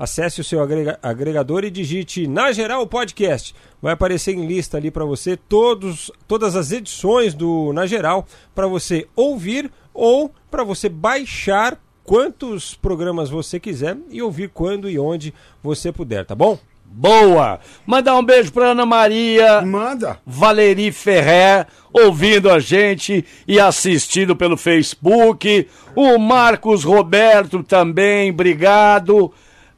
[0.00, 3.54] Acesse o seu agrega- agregador e digite Na Geral Podcast.
[3.82, 8.66] Vai aparecer em lista ali para você todos, todas as edições do Na Geral para
[8.66, 15.34] você ouvir ou para você baixar quantos programas você quiser e ouvir quando e onde
[15.62, 16.58] você puder, tá bom?
[16.92, 17.60] Boa!
[17.86, 20.18] Mandar um beijo pra Ana Maria Manda.
[20.26, 25.68] Valeri Ferrer, ouvindo a gente e assistindo pelo Facebook.
[25.94, 29.30] O Marcos Roberto também, obrigado.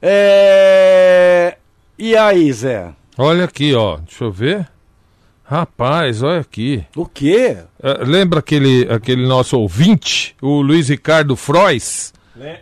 [0.03, 1.57] É...
[1.97, 2.91] E aí, Zé?
[3.17, 3.99] Olha aqui, ó.
[3.99, 4.69] Deixa eu ver.
[5.45, 6.85] Rapaz, olha aqui.
[6.97, 7.59] O quê?
[7.83, 12.13] É, lembra aquele, aquele nosso ouvinte, o Luiz Ricardo Frois?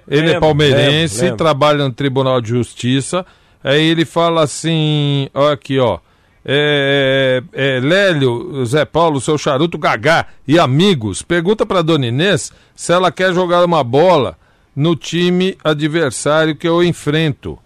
[0.08, 1.36] Ele é palmeirense, lembro.
[1.36, 3.24] trabalha no Tribunal de Justiça.
[3.62, 6.00] Aí ele fala assim: olha aqui, ó.
[6.44, 12.92] É, é, Lélio, Zé Paulo, seu charuto Gagá e amigos, pergunta pra dona Inês se
[12.92, 14.38] ela quer jogar uma bola
[14.74, 17.58] no time adversário que eu enfrento.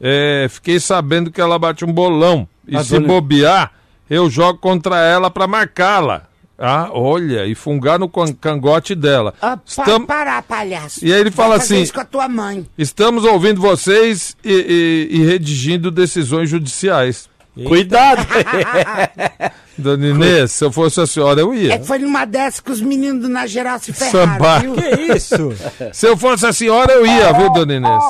[0.00, 2.48] É, fiquei sabendo que ela bate um bolão.
[2.66, 3.72] E A se dona- bobear,
[4.08, 6.24] eu jogo contra ela pra marcá-la.
[6.58, 9.34] Ah, olha, e fungar no can- cangote dela.
[9.42, 11.04] Ah, pa Estam- Parar, palhaço.
[11.04, 12.64] E aí ele Vai fala fazer assim- isso com a tua mãe.
[12.78, 17.28] Estamos ouvindo vocês e, e- e redigindo decisões judiciais.
[17.66, 18.26] Cuidado!
[19.76, 21.78] Dona Inês, se eu fosse a senhora, eu É ia.
[21.78, 24.60] que foi numa dessas que os meninos do Na Geral se ferraram, Sambar.
[24.62, 24.74] viu?
[24.74, 25.36] Que isso?
[25.92, 28.02] Se eu fosse a senhora, eu ia, viu, Dona Inês?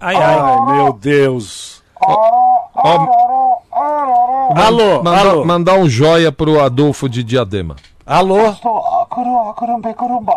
[0.00, 0.22] Ai, ai.
[0.38, 1.82] Ai, meu Deus.
[2.00, 3.58] Ó,
[4.56, 7.76] Alô, manda- alô, mandar um joia pro Adolfo de Diadema.
[8.04, 8.36] alô.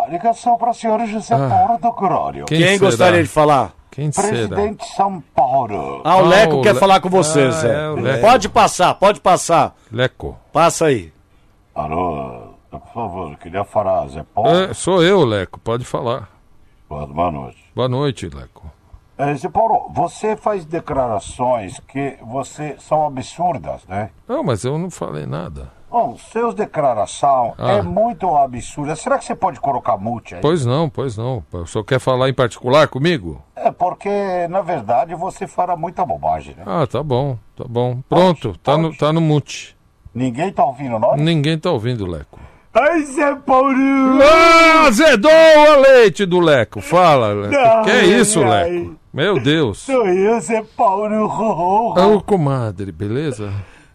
[0.09, 2.45] Ligação para o senhor José Paulo do Grório.
[2.45, 3.71] Quem, Quem gostaria de falar?
[3.97, 4.27] Quem será?
[4.27, 6.01] Presidente de São Paulo.
[6.05, 7.73] Ah, o Ah, Leco o quer Le- falar com você, Ah, Zé.
[7.73, 8.21] é, Leco.
[8.21, 9.75] Pode passar, pode passar.
[9.91, 10.37] Leco.
[10.53, 11.11] Passa aí.
[11.73, 14.49] Alô, por favor, queria falar, Zé Paulo.
[14.51, 16.29] É, sou eu, Leco, pode falar.
[16.87, 17.57] Boa, boa noite.
[17.75, 18.71] Boa noite, Leco.
[19.17, 24.11] É, Zé Paulo, você faz declarações que você são absurdas, né?
[24.27, 25.71] Não, mas eu não falei nada.
[25.89, 27.73] Bom, seus declarações Ah.
[27.73, 28.95] é muito absurda.
[28.95, 30.41] Será que você pode colocar multa aí?
[30.41, 31.43] Pois não, pois não.
[31.51, 33.41] O senhor quer falar em particular comigo?
[33.55, 34.09] É porque,
[34.49, 36.63] na verdade, você fala muita bobagem, né?
[36.65, 37.99] Ah, tá bom, tá bom.
[38.09, 39.77] Pronto, tá no, tá no mute.
[40.13, 41.19] Ninguém tá ouvindo nós?
[41.21, 42.39] Ninguém tá ouvindo, Leco.
[42.73, 43.73] Ai, Zé Paulo!
[44.21, 46.81] Ah, azedou a leite do Leco.
[46.81, 47.53] Fala, Leco.
[47.53, 48.95] Não, que é isso, ai, Leco?
[49.13, 49.79] Meu Deus.
[49.79, 51.25] Sou eu, Zé Paulo.
[51.95, 53.51] Ô, comadre, beleza?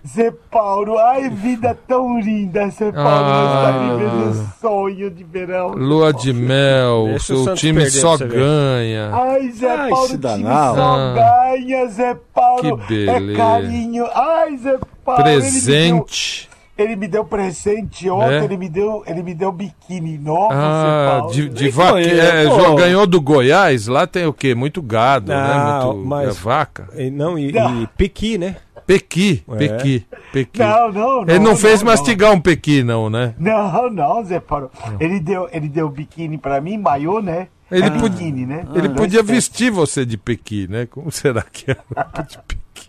[0.06, 3.08] Zé Paulo, ai, vida tão linda, Zé Paulo.
[3.08, 3.68] Ah.
[3.70, 5.68] Está vivendo um sonho de verão.
[5.70, 9.10] Lua de mel, Deixa o seu time só ganha.
[9.12, 10.74] Ai, Zé Ai, Paulo, o time danado.
[10.76, 11.14] só Ah.
[11.54, 12.78] ganha, Zé Paulo.
[12.78, 13.32] Que beleza.
[13.32, 14.06] É carinho.
[14.12, 15.22] Ai, Zé Paulo.
[15.22, 16.48] Presente.
[16.76, 18.44] Ele me deu, presente ontem, É?
[18.44, 21.32] ele me deu, ele me deu biquíni novo, Zé Ah, Paulo.
[21.32, 22.00] de, de vaca.
[22.00, 22.56] É, pô.
[22.58, 24.54] jo- ganhou do Goiás, lá tem o quê?
[24.54, 25.54] Muito gado, né?
[25.80, 26.88] Não, Muito mas- é, vaca.
[26.96, 28.56] E, não, e, e pequi, né?
[28.86, 29.56] Pequi, É.
[29.56, 30.58] pequi, pequi.
[30.58, 31.28] Não, não, não.
[31.34, 33.34] Ele não fez não, mastigar um pequi, não, né?
[33.38, 34.70] Não, não, Zé Paulo.
[34.98, 37.48] Ele deu, ele deu biquíni pra mim, maiô, né?
[37.70, 38.66] Ele é podia- biquíni, né?
[38.74, 40.86] Ele Dois podia vestir você de pequi, né?
[40.86, 42.88] Como será que é roupa de pequi?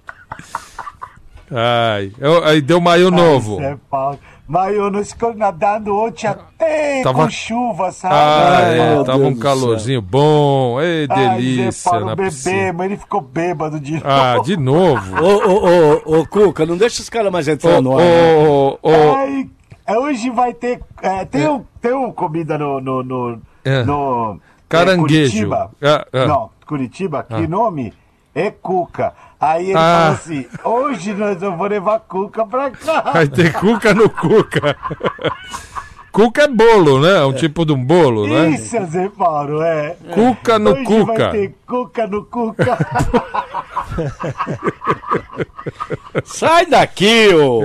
[1.52, 2.12] Ai,
[2.46, 3.60] aí deu maio novo.
[3.60, 4.20] Ai, Zé Paulo.
[4.46, 8.14] Mas eu não estou nadando ontem até Tava- com chuva, sabe?
[8.14, 10.82] Ah, Ai, é, tava Deus um calorzinho bom.
[10.82, 14.06] Ei, Ai, delícia Zé Paulo na bebê, mas ele ficou bêbado de novo.
[14.06, 15.24] Ah, de novo.
[15.24, 18.04] Ô, ô, ô, ô, Cuca, não deixa os caras mais entrar Ô, no ar.
[18.04, 18.36] né?
[18.36, 19.50] ô, ô, Ai,
[19.88, 20.82] é, hoje vai ter.
[21.02, 22.82] é, tem, um, tem um comida no.
[22.82, 23.84] no, no, É.
[23.86, 25.32] no- Caranguejo.
[25.32, 25.72] Curitiba.
[25.82, 26.26] Ah, ah.
[26.26, 27.94] Não, Curitiba, que nome?
[28.36, 29.14] É Cuca.
[29.40, 30.02] Aí ele Ah.
[30.02, 33.02] falou assim: hoje nós vamos levar Cuca pra cá.
[33.14, 34.76] Vai ter cuca no cuca.
[36.12, 37.18] Cuca é bolo, né?
[37.18, 38.50] É um tipo de um bolo, né?
[38.52, 39.96] Isso, Zé Paulo, é.
[40.14, 41.14] Cuca no Hoje cuca.
[41.14, 42.78] vai ter Cuca no Cuca.
[46.24, 47.62] Sai daqui, ô!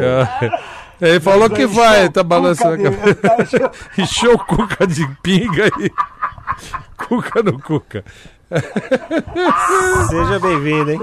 [1.01, 3.71] Ele falou que vai, tá balançando de- cabeça.
[3.97, 5.91] Encheu o cuca de pinga e.
[6.99, 8.05] Cuca no cuca.
[10.09, 11.01] Seja bem-vindo, hein?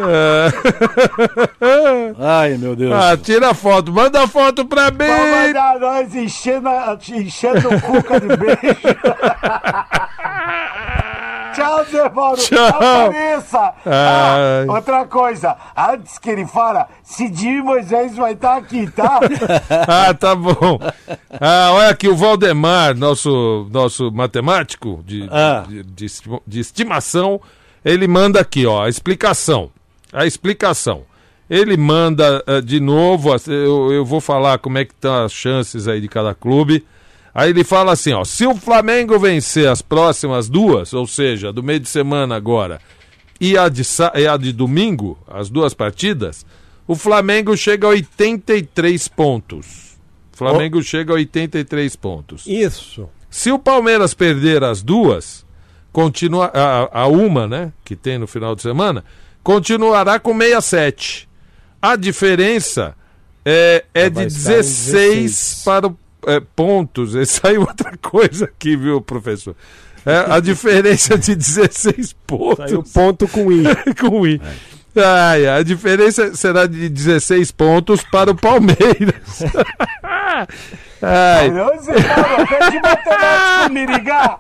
[2.20, 2.92] Ai, meu Deus.
[2.92, 4.98] Ah, tira a foto, manda a foto pra mim.
[5.06, 6.70] Vamos mandar nós enchendo,
[7.10, 8.58] enchendo o Cuca de beijo.
[12.10, 12.38] Paulo.
[12.38, 12.66] Tchau.
[12.68, 13.74] Apareça.
[13.86, 19.20] Ah, outra coisa, antes que ele fala, Cidinho Moisés vai estar aqui, tá?
[19.88, 20.80] Ah, tá bom.
[21.40, 25.64] Ah, olha aqui o Valdemar, nosso, nosso matemático de, Ah.
[25.68, 26.06] de, de
[26.48, 27.40] de estimação,
[27.84, 29.70] ele manda aqui, ó, a explicação.
[30.14, 31.04] A explicação.
[31.50, 35.88] Ele manda eh, de novo, eu, eu vou falar como é que estão as chances
[35.88, 36.84] aí de cada clube.
[37.36, 41.62] Aí ele fala assim, ó, se o Flamengo vencer as próximas duas, ou seja, do
[41.62, 42.80] meio de semana agora,
[43.42, 43.82] e a de,
[44.16, 46.46] e a de domingo, as duas partidas,
[46.88, 49.98] o Flamengo chega a 83 pontos.
[50.34, 52.46] O Flamengo chega a 83 pontos.
[52.48, 53.10] Isso.
[53.30, 55.46] Se o Palmeiras perder as duas,
[55.92, 59.04] continua a, a uma, né, que tem no final de semana,
[59.44, 61.28] continuará com 67.
[61.82, 62.96] A diferença
[63.44, 65.62] é, é de estar em 16, 16.
[65.66, 67.16] para o- é, pontos.
[67.16, 69.56] E saiu outra coisa aqui, viu, professor?
[70.06, 73.64] É, a diferença é de 16 pontos Saiu ponto com I.
[74.00, 74.40] com I.
[74.96, 79.44] Ai, a diferença será de 16 pontos para o Palmeiras.
[81.02, 81.52] Ai,
[83.86, 84.40] ligar.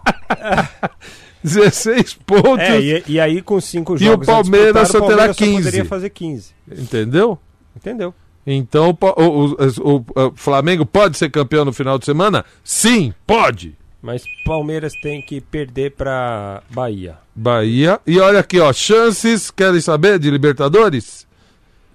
[1.43, 2.59] 16 pontos.
[2.59, 5.17] É, e, e aí com cinco E jogos o a Palmeiras disputar, só o terá
[5.17, 5.57] Palmeiras 15.
[5.57, 6.53] poderia fazer 15.
[6.71, 7.37] Entendeu?
[7.75, 8.13] Entendeu?
[8.45, 12.45] Então o o, o- Flamengo pode ser campeão no final de semana?
[12.63, 13.75] Sim, pode.
[14.01, 17.15] Mas Palmeiras tem que perder pra Bahia.
[17.35, 17.99] Bahia.
[18.05, 21.25] E olha aqui, ó, chances, querem saber de Libertadores?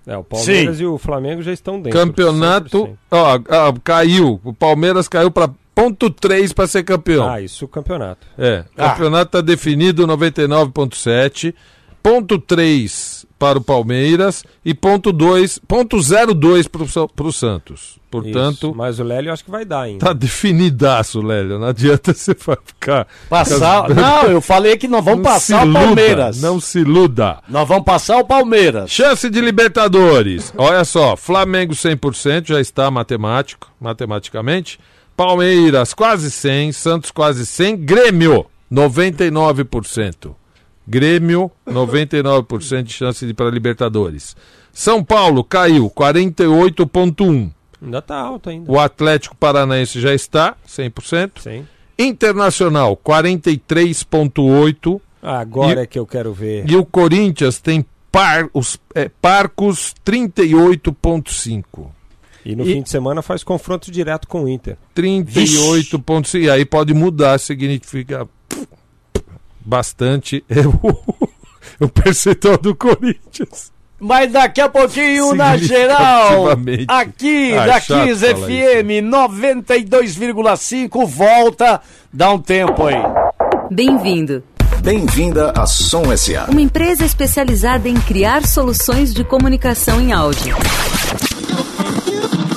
[0.04, 1.96] É, o Palmeiras e o Flamengo já estão dentro.
[1.96, 2.96] Campeonato, 100%.
[3.12, 4.40] ó, ó, caiu.
[4.42, 7.28] O Palmeiras caiu para ponto 3 para ser campeão.
[7.30, 8.26] Ah, isso o campeonato.
[8.36, 8.90] É, o Ah.
[8.90, 11.54] campeonato está definido 99.7,
[12.02, 17.98] ponto 3 para o Palmeiras e ponto 2, ponto 02 para o Santos.
[18.11, 18.74] Portanto, Isso.
[18.74, 20.05] Mas o Lélio eu acho que vai dar ainda.
[20.05, 21.59] tá definidaço, Lélio.
[21.59, 23.07] Não adianta você ficar.
[23.31, 23.88] Passar.
[23.88, 26.42] Não, eu falei que nós vamos Não passar o Palmeiras.
[26.42, 27.38] Não se iluda.
[27.48, 28.90] Nós vamos passar o Palmeiras.
[28.90, 30.53] Chance de Libertadores.
[30.59, 34.79] Olha só, Flamengo 100%, já está matemático, matematicamente.
[35.16, 40.35] Palmeiras quase 100, Santos quase 100, Grêmio 99%.
[40.90, 44.37] Grêmio 99% de chance de ir para Libertadores.
[44.72, 47.50] São Paulo caiu 48.1.
[47.81, 48.70] Ainda tá alto ainda.
[48.70, 51.40] O Atlético Paranaense já está 100%.
[51.42, 51.64] Sim.
[51.98, 56.68] Internacional 43.8 Ah, agora E- é que eu quero ver.
[56.68, 61.90] e o Corinthians tem par, os é, Parcos 38.5.
[62.44, 64.76] E no E- fim de semana faz confronto direto com o Inter.
[64.94, 66.38] 38.5.
[66.38, 68.26] E aí pode mudar, significa
[69.64, 70.81] bastante é o,
[71.81, 73.70] o percentual do Corinthians.
[73.99, 76.46] Mas daqui a pouquinho, na geral,
[76.88, 82.96] aqui Ah, da chato 15 falar FM 92,5, volta, dá um tempo aí.
[83.70, 84.42] Bem-vindo.
[84.83, 86.46] Bem-vinda à Som SA.
[86.49, 90.57] Uma empresa especializada em criar soluções de comunicação em áudio.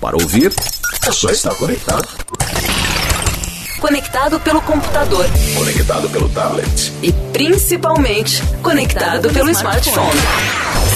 [0.00, 0.52] Para ouvir,
[1.06, 2.08] é só estar conectado.
[3.80, 6.92] Conectado pelo computador Conectado pelo tablet.
[7.02, 10.20] e principalmente conectado pelo smartphone.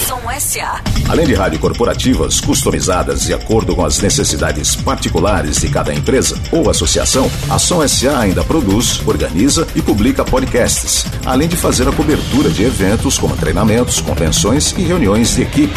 [0.07, 0.81] Som SA.
[1.09, 6.69] Além de rádio corporativas customizadas de acordo com as necessidades particulares de cada empresa ou
[6.69, 12.49] associação, a Som SA ainda produz, organiza e publica podcasts, além de fazer a cobertura
[12.51, 15.73] de eventos como treinamentos, convenções e reuniões de equipe.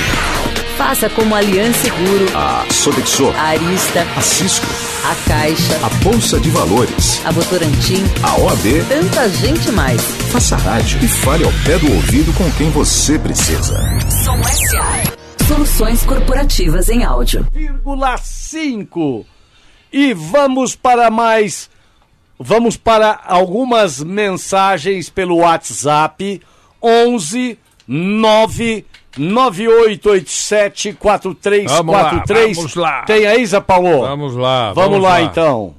[0.76, 4.66] Faça como Aliança Seguro, A Sodexo, a Arista, a Cisco,
[5.08, 10.02] a Caixa, a Bolsa de Valores, a Votorantim, a OAB, tanta gente mais.
[10.30, 13.80] faça rádio e fale ao pé do ouvido com quem você precisa.
[14.22, 15.46] Som SA.
[15.46, 17.46] Soluções corporativas em áudio.
[18.22, 19.24] 5.
[19.90, 21.70] E vamos para mais.
[22.38, 26.42] Vamos para algumas mensagens pelo WhatsApp
[26.82, 28.84] 11 9
[29.18, 31.70] 9887 4343.
[31.70, 32.22] Vamos lá,
[32.56, 33.02] vamos lá.
[33.02, 34.00] Tem aí, Zé Paulo?
[34.00, 34.72] Vamos lá.
[34.72, 35.74] Vamos, lá, então.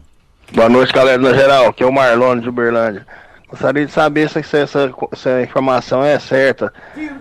[0.53, 1.67] Boa noite, galera no geral.
[1.67, 3.05] Aqui é o Marlon de Uberlândia.
[3.49, 6.71] Gostaria de saber se, essa, se a informação é certa,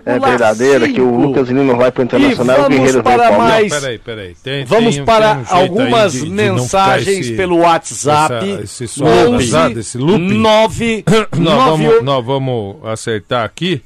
[0.05, 1.09] é verdadeira, que o.
[1.15, 3.69] Lucas Lima vai para o Internacional e o vamos Guerreiro para pro Palmeiras.
[3.71, 3.73] mais.
[3.81, 4.35] Peraí, peraí.
[4.43, 8.51] Tem, Vamos tem- para tem um algumas de- de não mensagens esse- pelo WhatsApp.
[8.51, 10.37] essa- esse som pesado, esse looping.
[10.37, 11.03] 9
[11.35, 13.81] Nós vamos, nós vamos acertar aqui.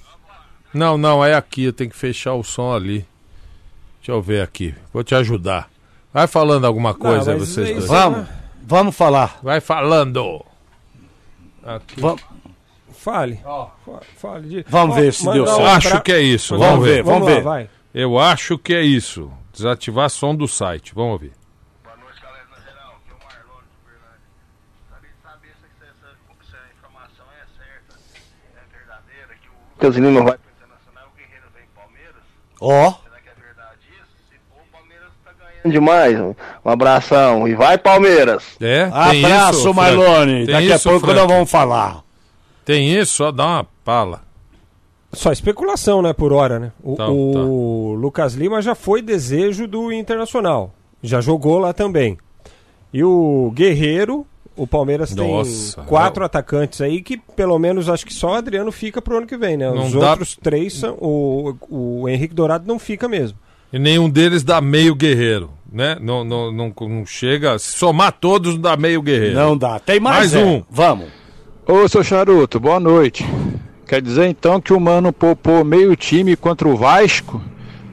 [0.74, 1.64] Não, não, é aqui.
[1.66, 3.06] Eu tenho que fechar o som ali.
[4.00, 4.74] Deixa eu ver aqui.
[4.92, 5.70] Vou te ajudar.
[6.14, 7.88] Vai falando alguma coisa, mas vocês dois.
[7.88, 8.28] Vamos,
[8.64, 9.40] vamos falar.
[9.42, 10.44] Vai falando.
[11.64, 12.00] Aqui.
[12.02, 12.22] Vamos,
[12.92, 13.36] Fale.
[13.44, 14.48] Fa- Fale.
[14.48, 15.62] de- Vamos Ó, ver se deu certo.
[15.66, 16.58] Acho pra- que é isso.
[16.58, 17.04] Vamos Vamos, ver, ver.
[17.04, 17.42] vamos lá, ver.
[17.44, 17.70] vai.
[17.94, 19.32] Eu acho que é isso.
[19.52, 20.94] Desativar som do site.
[20.96, 21.32] Vamos ouvir.
[21.84, 22.96] Boa noite, galera no geral.
[22.96, 24.30] Aqui é o Marlon de Uberlândia.
[24.80, 26.16] Gostaria de saber se, se essa,
[26.50, 28.00] se a informação é certa,
[28.56, 30.38] é verdadeira, que o Lucas Lima vai
[34.72, 36.20] Palmeiras tá ganhando demais.
[36.20, 37.48] Um abração.
[37.48, 38.44] E vai, Palmeiras!
[38.62, 38.90] É?
[39.12, 39.74] tem abraço, isso?
[39.74, 40.46] Marlone.
[40.46, 41.20] Tem Daqui a isso, pouco Frank?
[41.20, 42.04] nós vamos falar.
[42.66, 43.14] Tem isso?
[43.16, 44.22] Só dá uma pala.
[45.12, 46.72] Só especulação, né, por hora, né?
[46.84, 50.74] O, Tá, o Lucas Lima já foi desejo do Internacional.
[51.04, 52.18] Já jogou lá também.
[52.92, 58.14] E o Guerreiro, o Palmeiras Nossa, tem quatro atacantes aí que pelo menos acho que
[58.14, 59.70] só o Adriano fica pro ano que vem, né?
[59.72, 60.96] Não Os dá- outros três são.
[61.00, 63.38] O, o Henrique Dourado não fica mesmo.
[63.72, 65.98] E nenhum deles dá meio guerreiro, né?
[66.00, 67.58] Não, não, não, não chega.
[67.58, 69.36] Se somar todos, não dá meio guerreiro.
[69.36, 69.80] Não dá.
[69.80, 70.46] Tem mais, Mais é.
[70.46, 70.64] um.
[70.70, 71.08] Vamos.
[71.68, 73.26] Ô, seu Charuto, boa noite.
[73.88, 77.42] Quer dizer então que o Mano poupou meio time contra o Vasco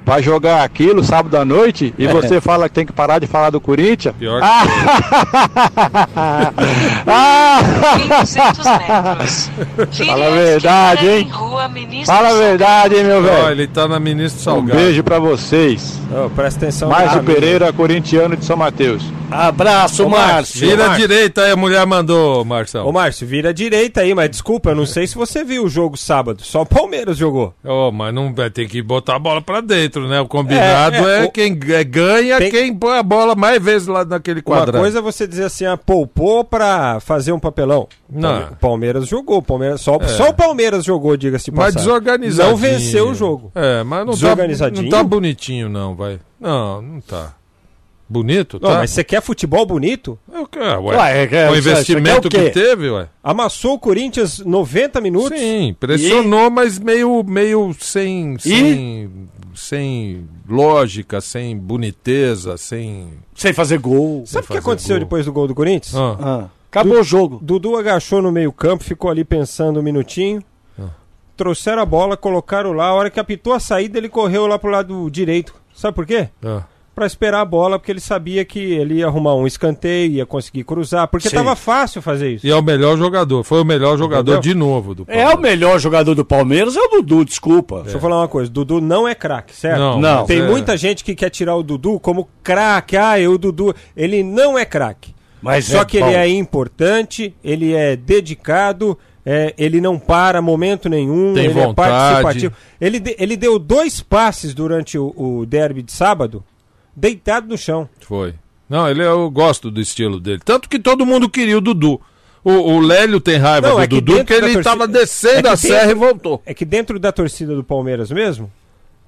[0.04, 3.50] pra jogar aquilo sábado à noite e você fala que tem que parar de falar
[3.50, 4.14] do Corinthians?
[4.18, 4.46] Pior que
[7.06, 7.60] Ah!
[8.20, 9.50] 200 metros.
[10.06, 11.28] Fala a verdade, hein?
[11.30, 13.50] Rua Ministro Fala a verdade, hein, meu velho?
[13.50, 14.78] ele tá na Ministro Um Salgado.
[14.78, 16.00] beijo pra vocês.
[16.12, 16.88] Ô, presta atenção.
[16.88, 19.02] Márcio Ah, Pereira, corintiano de São Mateus.
[19.30, 20.60] Abraço, Márcio.
[20.68, 21.08] Vira à Márcio.
[21.08, 22.86] direita aí, a mulher mandou, Marção.
[22.86, 25.96] Ô, Márcio, vira direita aí, mas desculpa, eu não sei se você viu o jogo
[25.96, 26.42] sábado.
[26.42, 27.54] Só o Palmeiras jogou.
[27.64, 30.20] Ô, mas não vai ter que botar a bola pra dentro, né?
[30.20, 33.62] O combinado É, é, é, o- quem é, ganha, Tem- quem põe a bola mais
[33.62, 34.78] vezes lá naquele quadrado.
[34.78, 37.88] Uma coisa é você dizer assim, ah, poupou pra fazer um papelão.
[38.08, 38.44] Não.
[38.52, 41.86] O Palmeiras jogou, Palmeiras, só, só o Palmeiras jogou, diga-se Mas passagem.
[41.86, 42.50] desorganizadinho.
[42.50, 43.52] Não venceu o jogo.
[43.54, 44.82] É, mas não tá, Desorganizadinho?
[44.84, 46.18] não tá bonitinho, não, vai.
[46.40, 47.34] Não, não tá.
[48.12, 48.68] Bonito, tá?
[48.68, 50.18] Não, mas você quer futebol bonito?
[50.34, 50.96] Eu quero, ué.
[50.96, 53.06] Ué, é Com o investimento o que teve, ué.
[53.22, 55.38] Amassou o Corinthians 90 minutos.
[55.38, 59.08] Sim, pressionou, mas meio, meio sem, sem,
[59.54, 63.08] sem lógica, sem boniteza, sem...
[63.34, 64.24] Sem fazer gol.
[64.26, 65.04] Sabe o que aconteceu gol.
[65.04, 65.94] depois do gol do Corinthians?
[65.94, 67.38] Ah, Ah, acabou o jogo.
[67.42, 70.42] Dudu agachou no meio campo, ficou ali pensando um minutinho.
[70.78, 70.88] Ah.
[71.36, 72.86] Trouxeram a bola, colocaram lá.
[72.86, 75.54] A hora que apitou a saída, ele correu lá pro lado direito.
[75.74, 76.28] Sabe por quê?
[76.44, 76.64] ah.
[76.94, 80.64] Pra esperar a bola, porque ele sabia que ele ia arrumar um escanteio, ia conseguir
[80.64, 81.36] cruzar, porque Sim.
[81.36, 82.46] tava fácil fazer isso.
[82.46, 84.52] E é o melhor jogador, foi o melhor jogador Entendeu?
[84.52, 87.82] de novo do É o melhor jogador do Palmeiras, é o Dudu, desculpa.
[87.82, 89.78] Deixa eu falar uma coisa, Dudu não é craque, certo?
[89.78, 90.26] Não, Não.
[90.26, 92.96] Tem é- muita gente que quer tirar o Dudu como craque.
[92.96, 93.74] Ah, eu, o Dudu.
[93.96, 95.14] Ele não é craque.
[95.40, 96.06] Mas Só é que bom.
[96.06, 101.88] ele é importante, ele é dedicado, é, ele não para momento nenhum, Tem ele vontade.
[101.88, 102.54] é participativo.
[102.80, 106.44] Ele, de- ele deu dois passes durante o, o derby de sábado,
[107.00, 107.88] deitado no chão.
[108.00, 108.34] Foi.
[108.68, 110.40] Não, ele eu gosto do estilo dele.
[110.44, 112.00] Tanto que todo mundo queria o Dudu.
[112.44, 115.48] O, o Lélio tem raiva Não, do é que Dudu porque ele torcida- tava descendo
[115.48, 116.42] é a serra dentro- e voltou.
[116.46, 118.50] É que dentro da torcida do Palmeiras mesmo,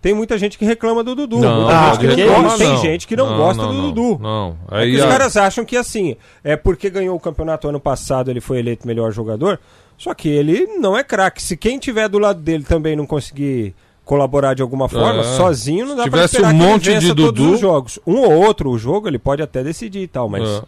[0.03, 1.39] tem muita gente que reclama do Dudu.
[1.39, 4.19] Não, ah, gente que não gosta, tem gente que não, gosta do Dudu.
[4.21, 7.69] Não, É aí que os a- caras acham que assim, é porque ganhou o campeonato
[7.69, 9.59] ano passado, ele foi eleito melhor jogador.
[9.97, 11.41] Só que ele não é craque.
[11.41, 13.75] Se quem tiver do lado dele também não conseguir
[14.05, 15.25] colaborar de alguma forma, É.
[15.37, 17.99] sozinho não dá tivesse esperar um que ele monte de vença todos Dudu- os jogos.
[18.07, 20.63] Um ou outro o jogo ele pode até decidir e tal, mas É.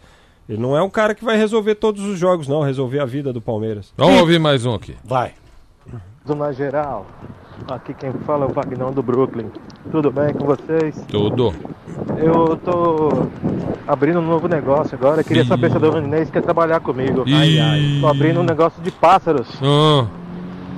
[0.47, 3.33] Ele não é um cara que vai resolver todos os jogos, não, resolver a vida
[3.33, 3.91] do Palmeiras.
[3.97, 4.95] Vamos ouvir mais um aqui.
[5.03, 5.31] Vai.
[6.23, 7.05] Dona Geral,
[7.67, 9.47] aqui quem fala é o Vagnão do Brooklyn.
[9.91, 10.95] Tudo bem com vocês?
[11.07, 11.51] Tudo.
[12.17, 13.09] Eu tô
[13.87, 15.23] abrindo um novo negócio agora.
[15.23, 15.47] Queria Ih.
[15.47, 17.23] saber se a Dona Inês quer trabalhar comigo.
[17.27, 17.99] Ih.
[18.01, 19.47] Tô abrindo um negócio de pássaros.
[19.63, 20.05] Ah,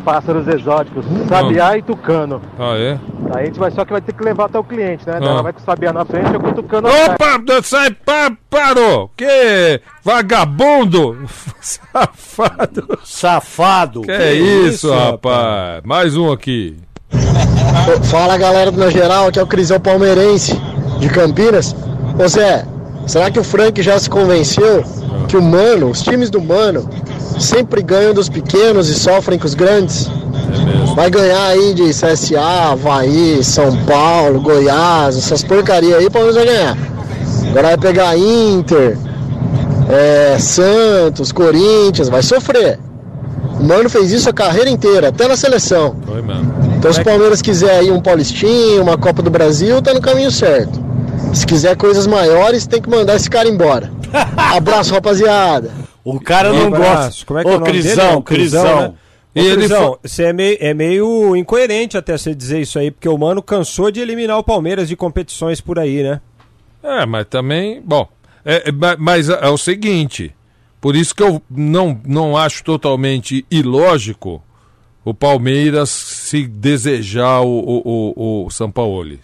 [0.08, 1.06] Pássaros exóticos.
[1.28, 2.42] Sabiá e tucano.
[2.58, 2.98] ah, é?
[3.36, 5.20] Aí a gente vai só que vai ter que levar até o cliente, né?
[5.22, 5.26] Ah.
[5.26, 6.88] Ela vai com o sabiá na frente e eu com o tucano.
[6.88, 9.12] Opa, sai, pa, parou!
[9.18, 11.18] Que vagabundo!
[11.60, 13.00] Safado!
[13.04, 14.02] Safado!
[14.04, 15.82] Que é isso, rapaz?
[15.84, 16.78] Mais um aqui.
[18.10, 20.54] Fala galera do Na Geral, aqui é o Crisão Palmeirense
[21.00, 21.76] de Campinas.
[22.18, 22.66] Ô Zé,
[23.06, 24.86] será que o Frank já se convenceu
[25.28, 26.90] que o Mano, os times do Mano,
[27.40, 30.10] sempre ganham dos pequenos e sofrem com os grandes?
[30.96, 36.46] Vai ganhar aí de CSA, Havaí, São Paulo, Goiás, essas porcarias aí, o Palmeiras vai
[36.46, 36.78] ganhar.
[37.50, 38.98] Agora vai pegar Inter,
[39.90, 42.80] é, Santos, Corinthians, vai sofrer.
[43.60, 45.96] O Mano fez isso a carreira inteira, até na seleção.
[46.06, 46.54] Foi mesmo.
[46.78, 50.32] Então se o Palmeiras quiser aí um Paulistinho, uma Copa do Brasil, tá no caminho
[50.32, 50.80] certo.
[51.34, 53.92] Se quiser coisas maiores, tem que mandar esse cara embora.
[54.38, 55.87] Abraço, rapaziada.
[56.16, 57.26] O cara não gosta.
[57.26, 57.72] Como é que é Ô, o nome?
[57.72, 58.82] Crisão, É o Crisão, Crisão.
[58.82, 58.88] né?
[58.88, 58.94] Ô,
[59.40, 62.90] E ele Crisão, fa- você é meio, é meio incoerente até você dizer isso aí,
[62.92, 66.22] porque o Mano cansou de eliminar o Palmeiras de competições por aí, né?
[66.82, 68.08] É, mas também, bom,
[68.46, 70.34] é, é, ma- mas é, é o seguinte,
[70.80, 74.42] por isso que eu não, não acho totalmente ilógico
[75.04, 79.20] o Palmeiras se desejar o, o, o, o Sampaoli.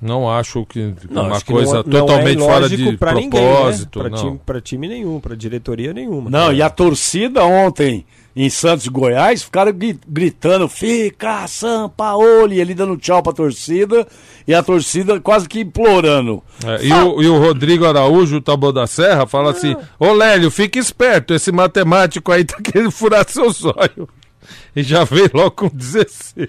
[0.00, 3.12] Não acho que uma acho que coisa não, não totalmente é fora ilógico de pra
[3.12, 4.02] propósito.
[4.04, 4.08] Né?
[4.10, 4.16] não.
[4.18, 6.30] time, pra time nenhum, pra diretoria nenhuma.
[6.30, 12.74] Não, e a torcida ontem em Santos e Goiás ficaram gri- gritando: fica Sampaoli, ele
[12.74, 14.06] dando tchau pra torcida
[14.46, 16.42] e a torcida quase que implorando.
[16.64, 20.50] É, e, o, e o Rodrigo Araújo, o Taboão da Serra, fala assim: Ô Lélio,
[20.50, 24.08] fique esperto, esse matemático aí tá querendo furar seu zóio.
[24.76, 26.48] E já veio logo com 16.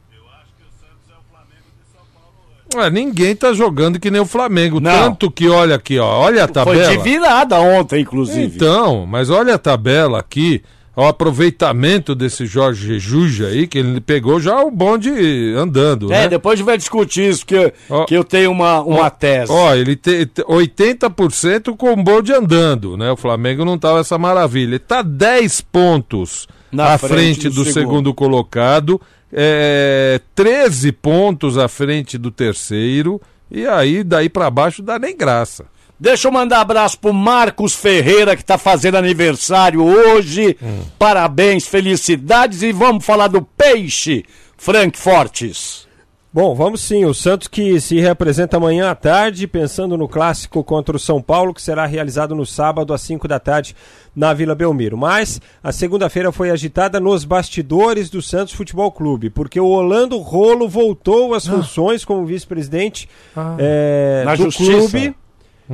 [2.75, 4.79] Ué, ninguém tá jogando que nem o Flamengo.
[4.79, 4.91] Não.
[4.91, 6.05] Tanto que, olha aqui, ó.
[6.19, 6.87] Olha a Foi tabela.
[6.91, 8.55] de virada ontem, inclusive.
[8.55, 10.61] Então, mas olha a tabela aqui.
[10.93, 15.09] O aproveitamento desse Jorge Jesus aí, que ele pegou já o bonde
[15.57, 16.27] andando, É, né?
[16.27, 17.71] depois a gente vai discutir isso, que,
[18.07, 19.49] que eu tenho uma, uma tese.
[19.53, 23.09] Ó, ele tem 80% com o bonde andando, né?
[23.11, 24.71] O Flamengo não tava essa maravilha.
[24.71, 27.73] Ele tá 10 pontos Na à frente frente, do do, segundo.
[27.73, 28.99] segundo, colocado,
[29.33, 35.65] é, 13 pontos à frente do terceiro, e aí daí pra baixo dá nem graça.
[35.99, 40.57] Deixa eu mandar abraço pro Marcos Ferreira, que tá fazendo aniversário hoje.
[40.97, 44.25] Parabéns, felicidades e vamos falar do peixe,
[44.57, 45.87] Frank Fortes.
[46.33, 47.03] Bom, vamos sim.
[47.03, 51.53] O Santos que se representa amanhã à tarde, pensando no clássico contra o São Paulo,
[51.53, 53.75] que será realizado no sábado às 5 da tarde
[54.15, 54.97] na Vila Belmiro.
[54.97, 60.69] Mas a segunda-feira foi agitada nos bastidores do Santos Futebol Clube, porque o Orlando Rolo
[60.69, 63.09] voltou às funções como vice-presidente
[63.59, 64.71] eh, Na do justiça.
[64.71, 65.15] clube.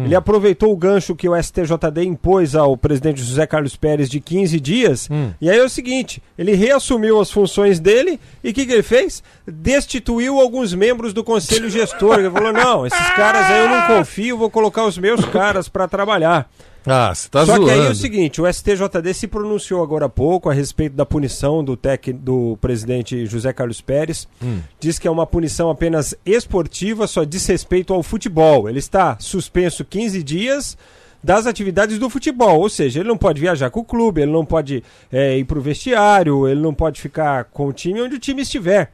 [0.05, 4.59] Ele aproveitou o gancho que o STJD impôs ao presidente José Carlos Pérez de 15
[4.59, 5.09] dias.
[5.41, 8.83] E aí é o seguinte: ele reassumiu as funções dele e o que, que ele
[8.83, 9.23] fez?
[9.47, 12.19] Destituiu alguns membros do conselho gestor.
[12.19, 15.87] Ele falou: não, esses caras aí eu não confio, vou colocar os meus caras para
[15.87, 16.49] trabalhar.
[16.87, 17.65] Ah, você tá Só zoando.
[17.65, 21.05] que aí é o seguinte, o STJD se pronunciou agora há pouco a respeito da
[21.05, 24.27] punição do, tec, do presidente José Carlos Pérez.
[24.41, 24.59] Hum.
[24.79, 28.69] Diz que é uma punição apenas esportiva, só diz respeito ao futebol.
[28.69, 30.77] Ele está suspenso 15 dias
[31.21, 34.45] das atividades do futebol, ou seja, ele não pode viajar com o clube, ele não
[34.45, 38.19] pode é, ir para o vestiário, ele não pode ficar com o time onde o
[38.19, 38.93] time estiver.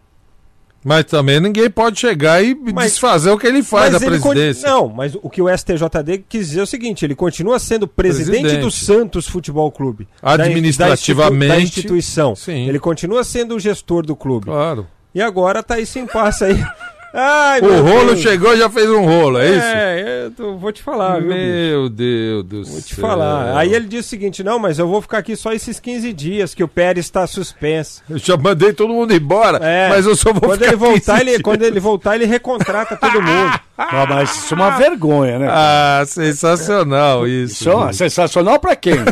[0.84, 4.30] Mas também ninguém pode chegar e desfazer o que ele faz Mas da ele con-
[4.32, 4.70] presidência.
[4.70, 8.42] Não, mas o que o STJD quis dizer é o seguinte: ele continua sendo presidente,
[8.42, 8.62] Presidente.
[8.62, 10.08] do Santos Futebol Clube.
[10.22, 12.36] Administrativamente, Da, instituição.
[12.36, 12.68] sim.
[12.68, 14.46] Ele continua sendo o gestor do clube.
[14.48, 14.88] Claro.
[15.16, 16.64] E agora tá esse impasse aí
[17.16, 18.22] Ai, O rolo Deus.
[18.22, 19.66] chegou e já fez um rolo, é isso?
[19.68, 21.22] É, eu tô- vou te falar?
[21.22, 22.74] Meu Deus do céu.
[22.74, 23.56] Vou te falar.
[23.56, 26.56] Aí ele disse o seguinte: não, mas eu vou ficar aqui só esses 15 dias
[26.56, 28.02] que o Pérez está suspenso.
[28.10, 29.90] Eu já mandei todo mundo embora, É.
[29.90, 31.42] mas eu só vou quando ficar ele voltar, 15 ele, dias.
[31.44, 33.60] quando ele voltar, ele recontrata todo mundo.
[33.76, 35.48] Ah, mas isso é uma vergonha, né?
[35.50, 37.68] Ah, sensacional isso.
[37.68, 38.94] Isso é sensacional pra quem?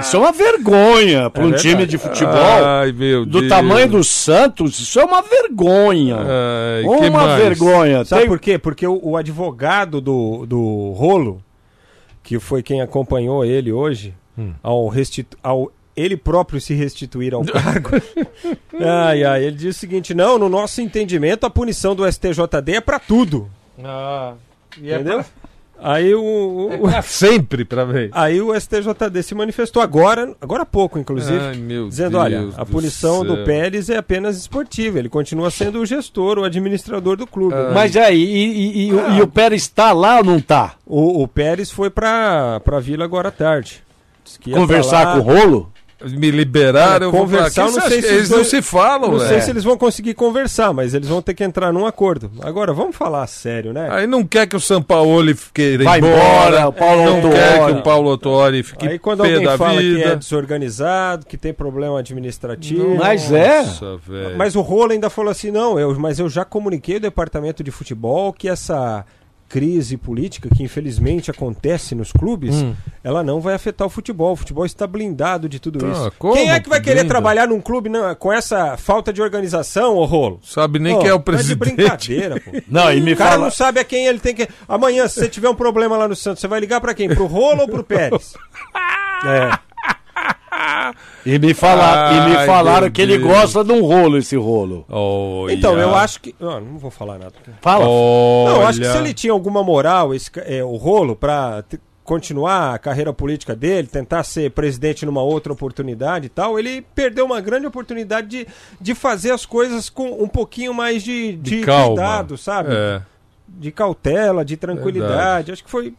[0.00, 1.68] Isso é uma vergonha para um verdade.
[1.68, 3.48] time de futebol Ai, meu do Deus.
[3.50, 4.80] tamanho do Santos.
[4.80, 6.16] Isso é uma vergonha.
[6.76, 8.04] Ai, uma vergonha.
[8.04, 8.58] Sabe Tem- por quê?
[8.58, 11.42] Porque o, o advogado do, do Rolo,
[12.22, 14.52] que foi quem acompanhou ele hoje, Hum.
[14.62, 17.90] ao, restitu ao ele próprio se restituir ao cargo.
[18.80, 22.80] ai, ai, ele diz o seguinte: não, no nosso entendimento, a punição do STJD é
[22.80, 23.50] pra tudo.
[23.82, 24.34] Ah,
[24.80, 25.24] e é Entendeu?
[25.82, 28.10] Aí o, o- É pra sempre pra ver.
[28.12, 32.40] Aí o STJD se manifestou agora, agora há pouco, inclusive, Ai, meu dizendo: Deus olha,
[32.56, 33.44] a do punição do céu.
[33.44, 37.54] Pérez é apenas esportiva, ele continua sendo o gestor, o administrador do clube.
[37.54, 37.70] Ah.
[37.74, 40.74] Mas aí, e, e- e o- e o Pérez está lá ou não está?
[40.86, 43.82] O, o Pérez foi pra, pra Vila agora à tarde.
[44.52, 45.34] Conversar pra com lá.
[45.34, 45.72] o rolo?
[46.02, 48.62] Me liberaram, eu vou conversar, não "Quem sei se acha?" os eles dois- não se
[48.62, 51.84] falam, Não sei se eles vão conseguir conversar, mas eles vão ter que entrar num
[51.86, 52.30] acordo.
[52.42, 53.88] Agora, vamos falar sério, né?
[53.90, 57.66] Aí não quer que o Sampaoli queira ir Vai embora, embora, o Paulo não quer
[57.66, 60.16] que o Paulo Autori fique Aí quando alguém fala que é vida.
[60.16, 62.94] desorganizado, que tem problema administrativo.
[62.96, 63.62] Mas é.
[63.62, 64.36] Nossa, velho.
[64.36, 67.70] Mas o Rolo ainda falou assim: não, eu, mas eu já comuniquei ao departamento de
[67.70, 69.04] futebol que essa
[69.50, 72.72] crise política, que infelizmente acontece nos clubes, Hum.
[73.02, 74.32] ela não vai afetar o futebol.
[74.32, 76.12] O futebol está blindado de tudo Ah, isso.
[76.20, 77.08] como Quem é que vai querer blinda?
[77.08, 80.38] trabalhar num clube não, com essa falta de organização, ô Rolo?
[80.44, 81.68] Sabe nem Pô, quem é o tá presidente.
[81.70, 82.50] de brincadeira, pô.
[82.70, 83.44] Não, e me O cara fala.
[83.44, 84.48] não sabe a quem ele tem que.
[84.68, 87.08] Amanhã, se você tiver um problema lá no Santos, você vai ligar pra quem?
[87.08, 88.34] Pro Rolo ou pro Pérez?
[89.22, 89.69] É.
[91.24, 93.30] E me, fala, e me falaram que ele Deus.
[93.30, 94.84] gosta de um rolo, esse rolo.
[94.88, 95.52] Olha.
[95.52, 96.34] Então, eu acho que.
[96.40, 97.34] Não, não vou falar nada.
[97.60, 97.86] Fala.
[97.86, 98.52] Olha.
[98.52, 101.62] Não, eu acho que se ele tinha alguma moral, esse, é, o rolo, pra
[102.10, 107.24] continuar a carreira política dele, tentar ser presidente numa outra oportunidade e tal, ele perdeu
[107.24, 108.46] uma grande oportunidade de,
[108.80, 112.70] de fazer as coisas com um pouquinho mais de, de, De cuidado, sabe?
[112.72, 113.00] É.
[113.46, 115.12] De cautela, de tranquilidade.
[115.12, 115.52] Verdade.
[115.52, 115.94] Acho que foi,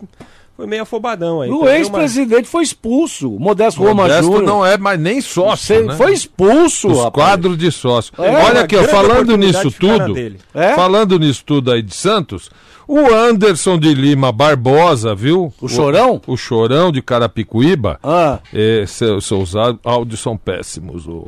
[0.62, 1.49] foi meio afobadão aí.
[1.49, 3.34] O ex-presidente foi expulso.
[3.36, 4.43] O Modesto Roma Modesto Júnior.
[4.43, 5.95] não é mais nem sócio, né?
[5.95, 7.14] Foi expulso, Os rapaz.
[7.14, 8.14] quadros de sócio.
[8.20, 10.14] É, Olha uma aqui, ó, falando nisso tudo.
[10.53, 10.76] É?
[10.76, 12.51] falando nisso tudo aí de Santos,
[12.88, 15.51] o Anderson de Lima Barbosa, viu?
[15.59, 16.22] O Chorão?
[16.28, 17.99] O, Chorão de Carapicuíba.
[18.03, 19.53] Ah, É, seu- seus
[19.84, 21.26] áudios são péssimos, o,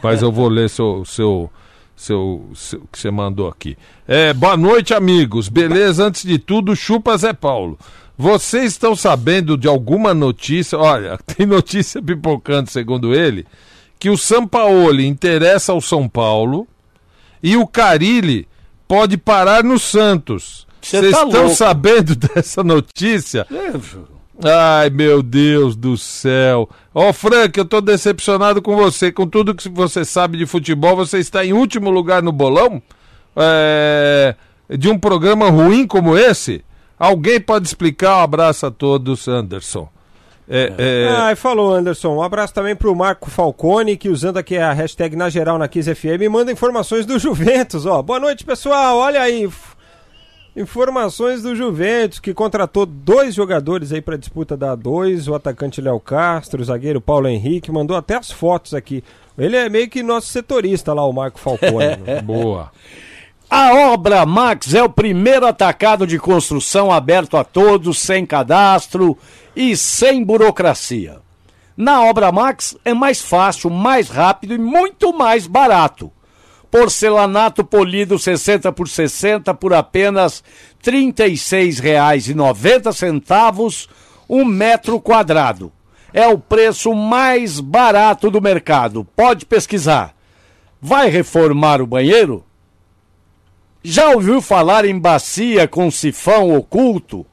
[0.00, 1.50] mas eu vou ler seu, seu,
[1.96, 3.76] seu, seu- que você mandou aqui.
[4.06, 5.48] É, boa noite, amigos.
[5.48, 6.04] Beleza?
[6.04, 7.76] Antes de tudo, chupa Zé Paulo.
[8.18, 10.76] Vocês estão sabendo de alguma notícia?
[10.76, 13.46] Olha, tem notícia pipocando, segundo ele,
[13.98, 16.66] que o Sampaoli interessa ao São Paulo
[17.40, 18.48] e o Carilli
[18.88, 20.66] pode parar no Santos.
[20.82, 21.56] Cê Vocês tá estão louco.
[21.56, 23.46] sabendo dessa notícia?
[23.50, 23.72] é,
[24.80, 26.68] Ai, meu Deus do céu.
[26.94, 29.10] Ó, Frank, eu tô decepcionado com você.
[29.12, 32.80] Com tudo que você sabe de futebol, você está em último lugar no bolão?
[33.36, 34.34] É,
[34.70, 36.64] De um programa ruim como esse?
[36.98, 38.18] Alguém pode explicar?
[38.18, 39.88] Um abraço a todos, Anderson.
[40.48, 42.16] É, é, Ah, e falou, Anderson.
[42.16, 45.94] Um abraço também pro Marco Falcone, que usando aqui a hashtag na geral na Kiss
[45.94, 48.00] FM, manda informações do Juventus, ó.
[48.02, 48.96] Boa noite, pessoal.
[48.96, 49.48] Olha aí.
[50.56, 56.00] Informações do Juventus, que contratou dois jogadores aí pra disputa da A2, o atacante Léo
[56.00, 59.04] Castro, o zagueiro Paulo Henrique, mandou até as fotos aqui.
[59.36, 61.96] Ele é meio que nosso setorista lá, o Marco Falcone.
[62.04, 62.20] né?
[62.22, 62.72] boa.
[63.50, 69.16] A obra Max é o primeiro atacado de construção aberto a todos, sem cadastro
[69.56, 71.20] e sem burocracia.
[71.74, 76.12] Na obra Max é mais fácil, mais rápido e muito mais barato.
[76.70, 80.44] Porcelanato polido 60 por 60 por apenas
[80.84, 83.88] R$ 36,90
[84.28, 85.72] um metro quadrado.
[86.12, 89.06] É o preço mais barato do mercado.
[89.16, 90.14] Pode pesquisar.
[90.82, 92.44] Vai reformar o banheiro?
[93.82, 97.24] Já ouviu falar em bacia com sifão oculto?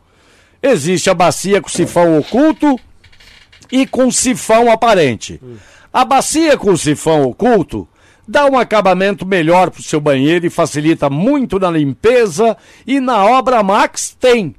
[0.62, 2.80] Existe a bacia com sifão oculto
[3.72, 5.42] e com sifão aparente.
[5.92, 7.88] A bacia com sifão oculto
[8.28, 13.26] dá um acabamento melhor para o seu banheiro e facilita muito na limpeza e na
[13.26, 14.56] obra Max tem.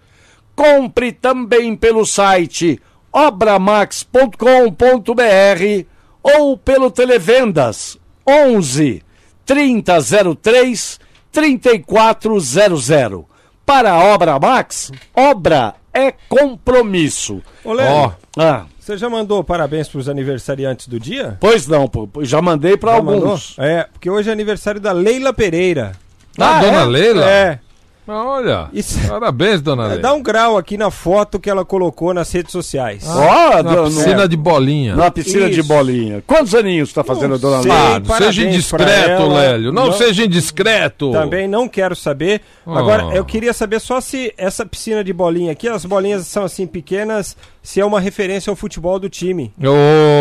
[0.55, 2.81] Compre também pelo site
[3.13, 5.87] obramax.com.br
[6.23, 9.03] ou pelo Televendas 11
[9.45, 11.01] 3003
[11.33, 13.25] 3400.
[13.67, 17.43] Para a Obra Max, obra é compromisso.
[17.65, 21.39] Ô, Léo, Ah, você já mandou parabéns pros aniversariantes do dia?
[21.41, 23.15] pois não, pô, já mandei para alguns.
[23.15, 23.39] mandou?
[23.59, 25.93] É, porque hoje é aniversário da Leila Pereira.
[26.39, 26.85] Ah, dona é?
[26.85, 27.31] Leila?
[27.31, 27.59] É.
[28.07, 30.03] Mas Olha, Isso- parabéns, dona Leila.
[30.03, 33.03] Dá um grau aqui na foto que ela colocou nas redes sociais.
[33.07, 34.95] Ó, Na do- piscina de bolinha.
[34.95, 35.69] na piscina de Isso.
[35.69, 36.23] bolinha.
[36.27, 37.61] Quantos aninhos está fazendo Não a dona.
[37.61, 38.03] Leila?
[38.09, 39.27] Ah, seja indiscreto.
[39.29, 39.73] Lélio.
[39.73, 41.13] Não, Não- seja indiscreto.
[41.13, 42.43] Também não quero saber.
[42.67, 42.73] Oh.
[42.73, 46.67] Agora, eu queria saber só se essa piscina de bolinha aqui, as bolinhas são assim
[46.67, 49.51] pequenas, se é uma referência ao futebol do time.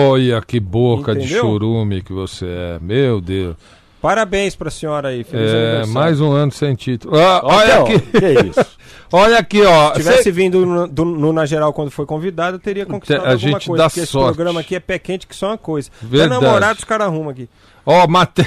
[0.10, 1.42] Olha que boca de Entendeu?
[1.42, 2.78] churume que você é.
[2.82, 3.56] Meu Deus.
[4.04, 5.24] Parabéns pra senhora aí.
[5.24, 5.94] Feliz É, aniversário.
[5.94, 7.18] mais um ano sem título.
[7.18, 8.00] Ah, olha Então, aqui.
[8.00, 8.66] que isso?
[9.16, 9.90] Olha aqui, ó.
[9.94, 13.20] Se tivesse Cê- vindo no, do- no Na Geral quando foi convidado, eu teria conquistado
[13.26, 13.84] A alguma gente coisa.
[13.84, 14.34] dá porque esse sorte.
[14.36, 15.90] programa aqui é pé quente que só uma coisa.
[16.02, 16.34] Verdade.
[16.36, 17.48] Até namorado os caras arrumam aqui.
[17.86, 18.42] Ó, maté...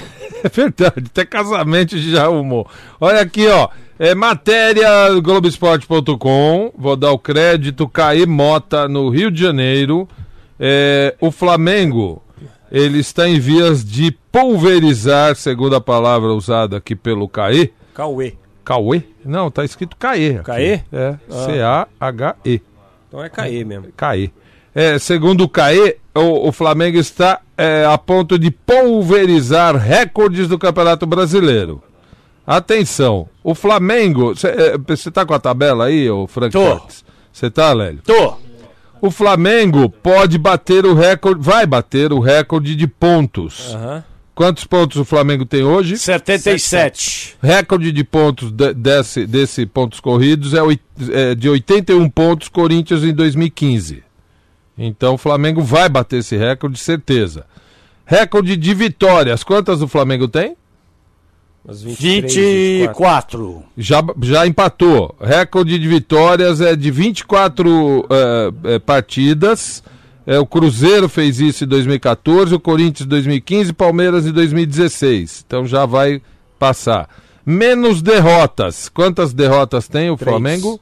[0.45, 2.69] é verdade, até casamento já arrumou.
[3.01, 3.69] Olha aqui, ó.
[3.99, 4.89] É matéria
[5.23, 6.73] Globoesporte.com.
[6.77, 7.89] Vou dar o crédito.
[7.89, 10.09] Caí Mota, no Rio de Janeiro.
[10.59, 12.21] É, o Flamengo,
[12.71, 17.73] ele está em vias de pulverizar, segundo a palavra usada aqui pelo Caí.
[17.95, 18.35] Cauê.
[18.65, 19.03] Cauê?
[19.25, 20.41] Não, tá escrito aqui.
[20.45, 20.81] Caê?
[20.93, 21.45] É, Ah.
[21.47, 22.63] C-A-H-E.
[23.09, 23.89] Então é Caê mesmo.
[23.97, 24.31] Caê.
[24.75, 30.59] É, segundo o Caê, o, o Flamengo está é, a ponto de pulverizar recordes do
[30.59, 31.83] Campeonato Brasileiro.
[32.47, 34.33] Atenção, o Flamengo.
[34.35, 36.81] Você tá com a tabela aí, ô Frank Tô.
[37.33, 38.03] Você tá, Lélio?
[38.05, 38.37] Tô.
[39.01, 43.75] O Flamengo pode bater o recorde, vai bater o recorde de pontos.
[43.75, 44.05] Aham.
[44.35, 45.97] Quantos pontos o Flamengo tem hoje?
[45.97, 47.37] 77.
[47.43, 50.59] Recorde de pontos de- desse, desse pontos corridos é,
[51.31, 54.03] é de 81 pontos Corinthians em 2015.
[54.77, 57.47] Então o Flamengo vai bater esse recorde, certeza.
[58.05, 60.55] Recorde de vitórias, quantas o Flamengo tem?
[61.67, 63.47] Umas 23, 24.
[63.49, 63.63] 24.
[63.77, 65.17] Já, já empatou.
[65.21, 69.83] Recorde de vitórias é de 24 eh, eh, partidas.
[70.25, 75.45] É, o Cruzeiro fez isso em 2014, o Corinthians em 2015, Palmeiras em 2016.
[75.47, 76.23] Então já vai
[76.59, 77.09] passar.
[77.45, 78.89] Menos derrotas.
[78.89, 80.31] Quantas derrotas tem o Três.
[80.31, 80.81] Flamengo?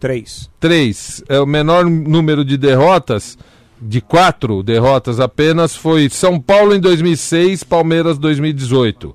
[0.00, 0.50] Três.
[0.58, 1.22] Três.
[1.28, 3.38] É o menor número de derrotas,
[3.80, 9.14] de quatro derrotas apenas, foi São Paulo em 2006, Palmeiras 2018.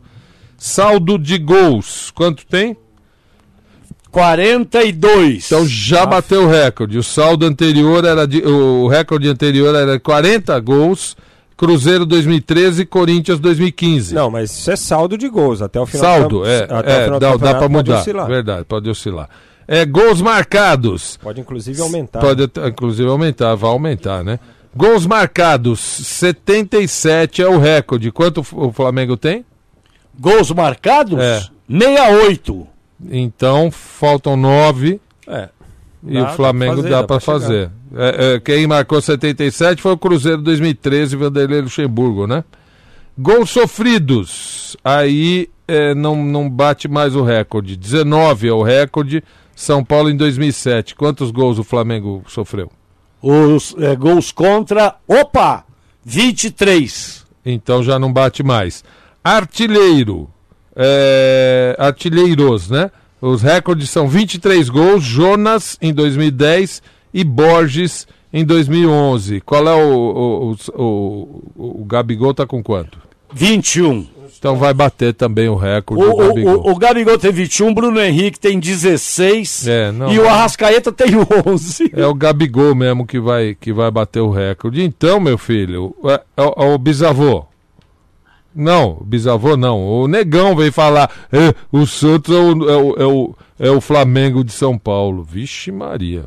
[0.65, 2.77] Saldo de gols, quanto tem?
[4.09, 5.45] 42.
[5.45, 6.97] Então já bateu o recorde.
[6.97, 11.17] O saldo anterior era de, o recorde anterior era 40 gols.
[11.57, 14.15] Cruzeiro 2013, Corinthians 2015.
[14.15, 15.61] Não, mas isso é saldo de gols.
[15.61, 17.99] Até o final Saldo, do, é, até o é do dá, dá para pode mudar.
[17.99, 18.27] oscilar.
[18.27, 19.29] Verdade, pode oscilar.
[19.67, 21.19] É, gols marcados.
[21.21, 22.21] Pode inclusive aumentar.
[22.21, 24.39] Pode inclusive aumentar, vai aumentar, né?
[24.73, 28.13] Gols marcados, 77 é o recorde.
[28.13, 29.43] Quanto o Flamengo tem?
[30.19, 31.19] Gols marcados?
[31.19, 31.41] É.
[31.69, 32.67] 68.
[33.09, 34.99] Então faltam nove.
[35.27, 35.49] É.
[36.05, 37.19] E Dá, o Flamengo fazer, dá, chegar.
[37.19, 37.71] fazer.
[37.95, 42.43] É, é, quem marcou 77 foi o Cruzeiro 2013, Vanderlei Luxemburgo, né?
[43.17, 44.75] Gols sofridos.
[44.83, 47.77] Aí é, não, não bate mais o recorde.
[47.77, 49.23] 19 é o recorde.
[49.55, 50.95] São Paulo em 2007.
[50.95, 52.71] Quantos gols o Flamengo sofreu?
[53.21, 54.95] Os é, gols contra.
[55.07, 55.63] Opa!
[56.03, 57.25] 23.
[57.45, 58.83] Então já não bate mais.
[59.23, 60.29] Artilheiro.
[60.75, 62.89] É, artilheiros, né?
[63.21, 66.81] Os recordes são 23 gols, Jonas em 2010
[67.13, 69.39] e Borges em 2011.
[69.41, 70.55] Qual é o.
[70.75, 72.97] O, o, o, o Gabigol tá com quanto?
[73.31, 74.07] 21.
[74.37, 76.55] Então vai bater também o recorde O, Gabigol.
[76.67, 80.27] o, o Gabigol tem 21, Bruno Henrique tem 16 É, não, e o.
[80.27, 81.11] Arrascaeta tem
[81.45, 81.91] 11.
[81.95, 84.83] É o Gabigol mesmo que vai, que vai bater o recorde.
[84.83, 87.45] Então, meu filho, é, é o- é o bisavô.
[88.55, 89.83] Não, bisavô não.
[89.83, 93.81] O negão veio falar: "É, o Santos é o, é, o, é, o, é o
[93.81, 95.23] Flamengo de São Paulo.
[95.23, 96.25] Vixe, Maria.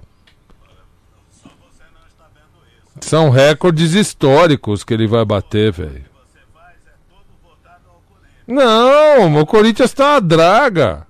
[3.00, 6.04] São recordes históricos que ele vai bater, velho.
[8.46, 11.06] Não, o Corinthians tá uma draga.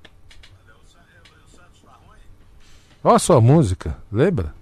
[3.04, 4.54] Olha a sua música, lembra?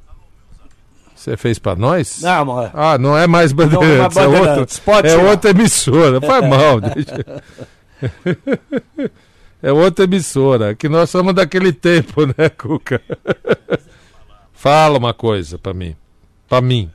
[1.24, 2.20] Você fez para nós?
[2.20, 2.70] Não, amor.
[2.74, 4.82] Ah, não é mais Bandeirantes, não, é, Bandeirantes.
[4.86, 6.20] é, outra, é outra emissora.
[6.20, 7.42] Faz mal, deixa.
[9.62, 13.00] É outra emissora, que nós somos daquele tempo, né, Cuca?
[14.52, 15.96] Fala uma coisa para mim.
[16.46, 16.90] Para mim.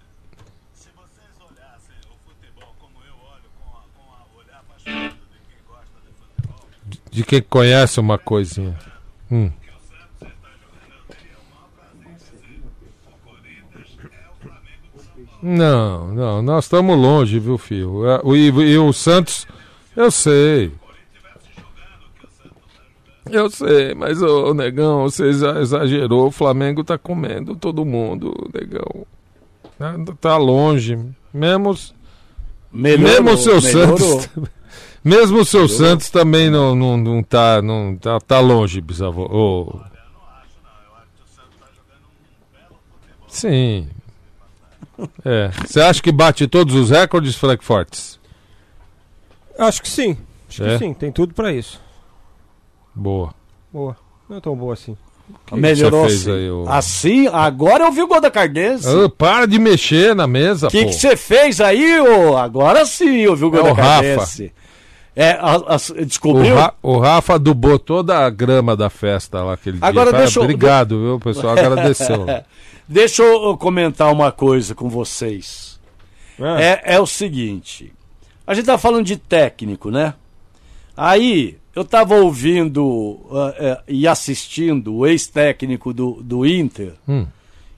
[0.76, 5.16] Se vocês olhassem o futebol como eu olho, com a, com a olhar apaixonado
[5.50, 6.70] de gosta de futebol.
[7.10, 8.78] De quem conhece uma coisinha.
[9.32, 9.50] Hum.
[15.42, 18.06] Não, não, nós estamos longe, viu, filho?
[18.06, 19.48] É, o- E, e o Santos,
[19.96, 20.72] eu sei.
[23.30, 26.28] Eu sei, mas ô negão, você exa- exagerou.
[26.28, 29.06] O Flamengo tá comendo todo mundo, negão.
[29.78, 30.98] Tá- Tá longe.
[31.34, 31.76] Mesmo,
[32.72, 33.98] Melhorou, mesmo o seu melhorou.
[33.98, 34.30] Santos.
[35.02, 35.78] Mesmo o seu Melhorou.
[35.78, 37.62] Santos também não, não, não tá.
[37.62, 39.24] Não, tá, tá longe, bisavô.
[39.32, 39.80] Ô.
[43.28, 43.88] Sim.
[45.26, 45.50] É.
[45.66, 48.20] Você acha que bate todos os recordes, Frankfortes?
[49.58, 50.18] Acho que sim.
[50.50, 50.74] Acho É?
[50.74, 51.80] que sim, tem tudo pra isso.
[52.96, 53.34] Boa.
[53.72, 53.96] Boa.
[54.30, 54.96] Não é tão boa assim.
[55.46, 56.32] que Melhorou fez assim.
[56.38, 56.66] aí, ô?
[56.68, 58.88] Assim, agora eu vi o gol da Cardense.
[58.88, 62.38] Ah, para de mexer na mesa, O que você fez aí, ô?
[62.38, 63.92] Agora sim eu vi o gol É da o Rafa.
[64.04, 64.52] Cardense.
[65.16, 66.56] É, a, a, O, descobriu?
[66.56, 70.20] Ra- o Rafa adubou toda a grama da festa lá aquele Agora dia.
[70.22, 71.16] deixa eu- Obrigado, viu?
[71.16, 72.26] O pessoal agradeceu.
[72.92, 75.80] Deixa eu comentar uma coisa com vocês.
[76.42, 76.60] Ah.
[76.60, 77.94] É, é o seguinte:
[78.48, 80.16] a gente tá falando de técnico, né?
[80.98, 87.28] Aí eu tava ouvindo ah, eh, e assistindo o ex-técnico do, do Inter Hum.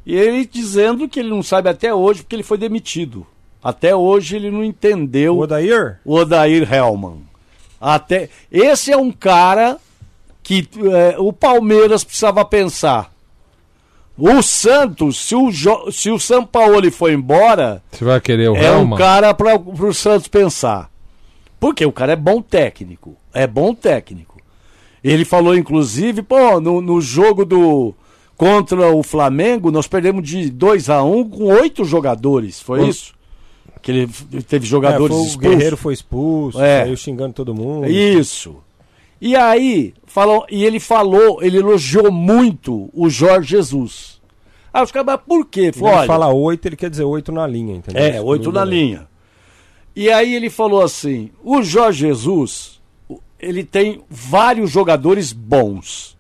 [0.06, 3.28] e ele dizendo que ele não sabe até hoje porque ele foi demitido.
[3.62, 5.36] Até hoje ele não entendeu.
[5.36, 6.00] O Odair?
[6.06, 7.22] O Odair Hellman.
[7.82, 9.78] Até esse é um cara
[10.42, 13.11] que eh, o Palmeiras precisava pensar.
[14.24, 18.56] O Santos, se o, Jo- se o São Paulo for embora, Você vai querer o
[18.56, 18.96] é Helma?
[18.96, 20.92] um cara para o Santos pensar.
[21.60, 23.16] Porque o cara é bom técnico.
[23.34, 24.38] É bom técnico.
[25.04, 27.96] Ele falou, inclusive, pô, no, no jogo do
[28.38, 32.60] contra o Flamengo, nós perdemos de 2 a 1 com oito jogadores.
[32.60, 32.88] Foi Hum.
[32.90, 33.14] isso?
[33.82, 34.08] Que ele
[34.48, 35.38] teve jogadores É, foi- o expulsos.
[35.56, 36.82] Guerreiro foi expulso, É.
[36.84, 37.88] saiu xingando todo mundo.
[37.88, 38.58] Isso.
[39.22, 44.20] E aí, falou, e ele falou, ele elogiou muito o Jorge Jesus.
[44.74, 45.62] Aí os caras, por quê?
[45.62, 48.02] Ele Falou, olha, fala oito, ele quer dizer oito na linha, entendeu?
[48.04, 49.08] é, oito na linha.
[49.96, 52.82] E aí ele falou assim: o Jorge Jesus,
[53.40, 56.18] ele tem vários jogadores bons.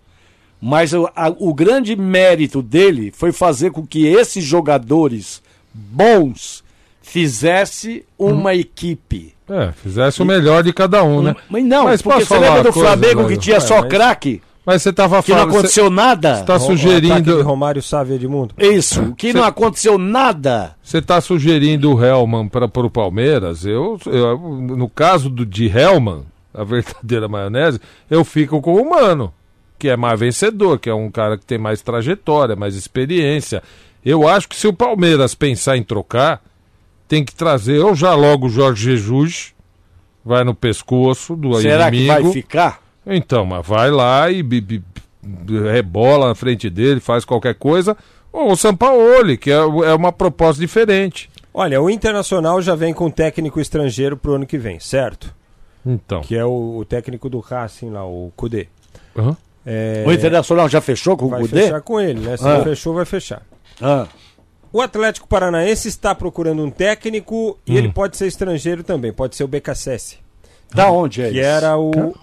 [0.62, 5.42] Mas o, a- o grande mérito dele foi fazer com que esses jogadores
[5.74, 6.64] bons
[7.12, 9.34] fizesse uma equipe.
[9.50, 11.36] É, fizesse o melhor de cada um, né?
[11.50, 14.42] Mas não, Mas porque você lembra do Flamengo que tinha É, só mas- craque?
[14.66, 15.54] Mas você tava Que não falando.
[15.56, 16.36] aconteceu nada?
[16.38, 17.36] Você tá O- o ataque sugerindo.
[17.38, 18.54] de Romário Sávio Edmundo.
[18.60, 20.76] Isso, que não aconteceu nada.
[20.84, 23.66] Você está sugerindo o Hellman para o Palmeiras?
[23.66, 26.22] Eu, eu- no caso do, de Hellman,
[26.54, 29.34] a verdadeira maionese, eu fico com o Mano,
[29.78, 33.62] que é mais vencedor, que é um cara que tem mais trajetória, mais experiência.
[34.06, 36.40] Eu acho que se o Palmeiras pensar em trocar,
[37.12, 39.54] tem que trazer ou já logo o Jorge Jesus,
[40.24, 42.16] vai no pescoço do Será inimigo.
[42.16, 42.80] que vai ficar?
[43.06, 44.42] Então, mas vai lá e
[45.74, 47.98] rebola na frente dele, faz qualquer coisa.
[48.32, 51.30] Ou o Sampaoli, que é, é uma proposta diferente.
[51.54, 55.36] Olha, o Internacional já vem com técnico estrangeiro pro ano que vem, certo?
[55.86, 56.22] Então.
[56.22, 58.68] Que é o, o técnico do Racing lá, o Cudê.
[59.18, 59.36] Hã?
[59.66, 61.64] É, O Internacional já fechou com o vai Cudê?
[61.64, 62.38] fechar com ele, né?
[62.38, 62.54] Se Ah.
[62.60, 63.42] não fechou, vai fechar.
[63.82, 64.08] Ah.
[64.74, 67.78] O Atlético Paranaense está procurando um técnico e Hum.
[67.78, 70.18] ele pode ser estrangeiro também, pode ser o BKSS.
[70.74, 71.46] Da onde é Que isso?
[71.46, 72.16] era o.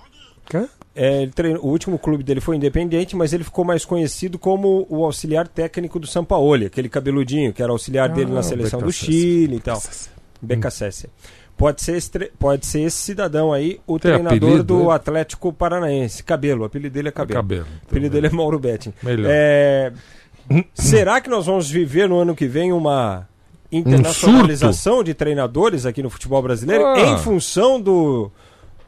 [0.54, 0.66] Hã?
[0.96, 4.86] É, ele treinou- o último clube dele foi independente, mas ele ficou mais conhecido como
[4.88, 8.80] o auxiliar técnico do Sampaoli, aquele cabeludinho que era auxiliar dele Ah, na o seleção
[8.80, 8.90] do.
[8.90, 9.80] Chile e tal.
[10.40, 11.08] BKSS.
[11.56, 14.94] Pode ser, estre- pode ser esse cidadão aí, o Tem treinador apelido, do né?
[14.94, 16.22] Atlético Paranaense.
[16.22, 17.40] Cabelo, o apelido dele é Cabelo.
[17.40, 17.66] Cabelo.
[17.84, 18.94] O apelido dele é Mauro Betting.
[19.02, 19.28] Melhor.
[19.32, 19.92] É,
[20.74, 23.26] será que nós vamos viver no ano que vem uma
[23.70, 27.00] internacionalização de treinadores aqui no futebol brasileiro Ah.
[27.00, 28.30] em função do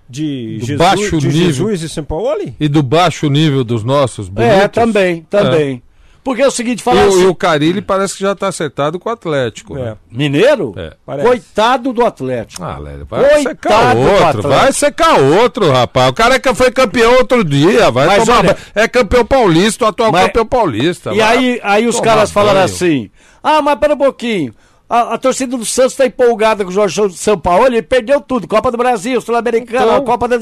[0.08, 1.44] de, Do Jesus, baixo de nível.
[1.52, 2.56] Jesus e Sampaoli?
[2.58, 4.70] E do baixo nível dos nossos É, bonitos?
[4.74, 5.82] também, também.
[6.22, 8.48] Porque é o seguinte, E, falar o- assim, e o Carilli parece que já está
[8.48, 9.76] acertado com o Atlético.
[9.78, 9.82] É.
[9.84, 9.96] né?
[10.10, 10.74] Mineiro?
[10.76, 10.92] É.
[11.06, 11.26] Parece.
[11.26, 12.62] Coitado do Atlético.
[12.62, 16.10] Ah, Lélia, vai secar Coitado do outro, vai secar outro, rapaz.
[16.10, 18.56] O cara que foi campeão outro dia, vai Mas tomar olha-.
[18.74, 21.12] É campeão paulista, o atual Mas- campeão paulista.
[21.14, 22.64] E aí, aí os caras falaram banho.
[22.66, 23.10] assim:
[23.42, 24.54] ah, mas pera um pouquinho.
[24.88, 28.46] A, a torcida do Santos tá empolgada com o Jorge São Paulo, ele perdeu tudo.
[28.46, 30.36] Copa do Brasil, Sul-Americana, Então- Copa da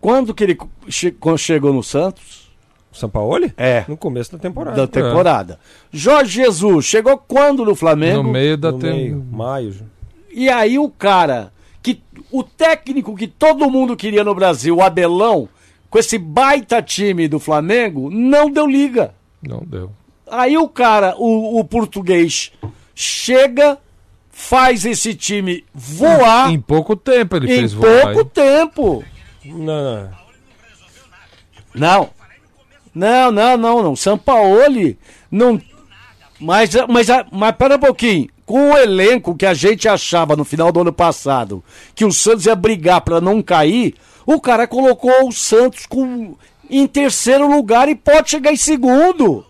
[0.00, 0.58] Quando que ele
[1.36, 2.45] chegou no Santos?
[2.96, 3.52] Sampaoli?
[3.56, 3.84] É.
[3.88, 4.76] No começo da temporada.
[4.76, 5.58] Da temporada.
[5.92, 8.22] Jorge Jesus chegou quando no Flamengo?
[8.22, 9.74] No meio da No tem- meio, maio.
[10.30, 15.48] E aí o cara, que o técnico que todo mundo queria no Brasil, o Abelão,
[15.88, 19.14] com esse baita time do Flamengo, não deu liga.
[19.42, 19.90] Não deu.
[20.30, 22.52] Aí o cara, o, o português,
[22.94, 23.78] chega,
[24.30, 28.02] faz esse time voar Em pouco tempo ele em fez voar.
[28.12, 28.30] pouco hein?
[28.34, 29.04] tempo.
[29.44, 30.10] Não,
[31.74, 32.10] Não.
[32.96, 33.94] Não, não, não, não.
[33.94, 34.98] Sampaoli
[35.30, 35.60] não.
[36.40, 38.30] Mas, mas, mas pera um pouquinho.
[38.46, 41.62] Com o elenco que a gente achava no final do ano passado
[41.94, 46.36] que o Santos ia brigar pra não cair, o cara colocou o Santos com,
[46.70, 49.44] em terceiro lugar e pode chegar em segundo.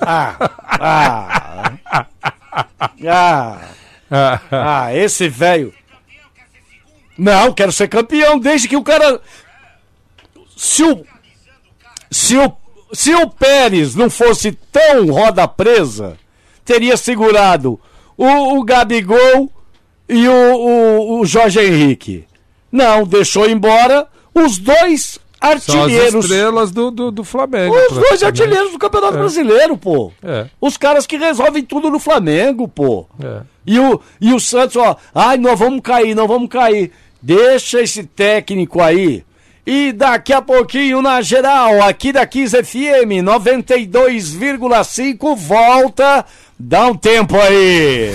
[0.00, 0.36] Ah,
[0.80, 1.72] ah,
[4.10, 5.74] ah, ah, esse velho.
[7.18, 9.20] Não, quero ser campeão desde que o cara.
[10.56, 11.04] Se o.
[12.10, 12.52] Se o,
[12.92, 16.16] se o Pérez não fosse tão roda presa,
[16.64, 17.80] teria segurado
[18.16, 19.50] o, o Gabigol
[20.08, 22.24] e o, o, o Jorge Henrique.
[22.70, 26.24] Não, deixou embora os dois São as artilheiros.
[26.24, 27.74] estrelas do, do, do Flamengo.
[27.74, 29.18] Os dois artilheiros do Campeonato É.
[29.18, 30.12] Brasileiro, pô.
[30.22, 30.46] É.
[30.60, 33.06] Os caras que resolvem tudo no Flamengo, pô.
[33.22, 33.40] É.
[33.66, 36.92] E o, e o Santos, ó, ai, nós vamos cair, nós vamos cair.
[37.26, 39.26] Deixa esse técnico aí.
[39.66, 46.24] E daqui a pouquinho, na geral, aqui da 15 FM 92,5, volta.
[46.56, 48.14] Dá um tempo aí.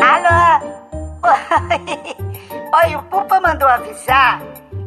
[0.00, 1.20] Alô?
[2.86, 4.40] Oi, o Pupa mandou avisar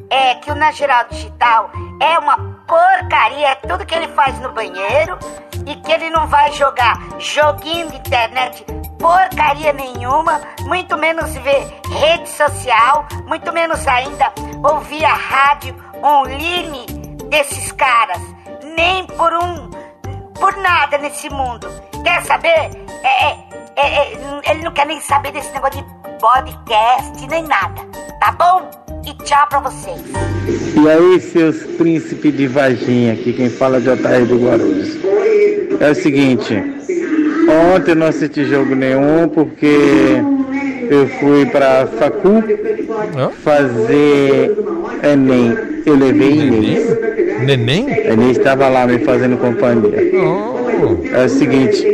[0.10, 1.70] é que o Na Geral Digital
[2.02, 5.20] é uma porcaria, é tudo que ele faz no banheiro
[5.64, 8.66] e que ele não vai jogar joguinho de internet
[9.00, 14.32] porcaria nenhuma, muito menos ver rede social, muito menos ainda
[14.64, 16.86] ouvir a rádio online
[17.30, 18.22] desses caras,
[18.76, 19.70] nem por um,
[20.34, 21.68] por nada nesse mundo.
[22.04, 22.70] Quer saber?
[23.04, 23.38] É, é,
[23.76, 24.14] é,
[24.46, 27.82] é, ele não quer nem saber desse negócio de podcast nem nada,
[28.20, 28.70] tá bom?
[29.06, 30.02] E tchau pra vocês.
[30.76, 34.98] E aí, seus príncipes de Varginha, aqui quem fala é JR do Guarulhos.
[35.80, 36.56] É o seguinte,
[37.48, 40.22] ontem eu não assisti jogo nenhum porque
[40.90, 42.44] eu fui pra Facu
[43.44, 44.56] fazer
[45.04, 45.58] Enem.
[45.86, 46.98] Eu levei Inês.
[47.46, 47.88] Neném?
[48.12, 50.12] Inês estava lá me fazendo companhia.
[51.14, 51.86] É o seguinte,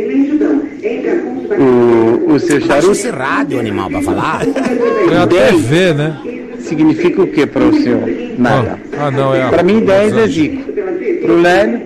[1.58, 2.92] o, o seu charuto...
[2.92, 4.42] esse rádio, animal, pra falar.
[4.46, 6.18] É a TV, né?
[6.60, 8.02] Significa o que para o senhor?
[8.38, 8.78] Nada.
[8.98, 9.48] Ah, não, é.
[9.48, 10.72] Para mim, 10 é Zico.
[11.22, 11.80] Pro Lélio,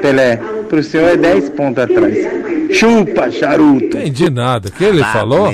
[0.00, 0.40] Pelé.
[0.68, 2.37] Pro senhor é 10 pontos atrás.
[2.72, 3.84] Chupa, charuto.
[3.96, 4.68] Entendi nada.
[4.68, 5.48] O que ele Ah, falou?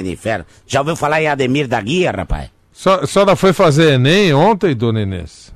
[0.66, 2.50] Já ouviu falar em Ademir da Guia, rapaz?
[2.72, 5.52] Só, a senhora foi fazer Enem ontem, dona Inês?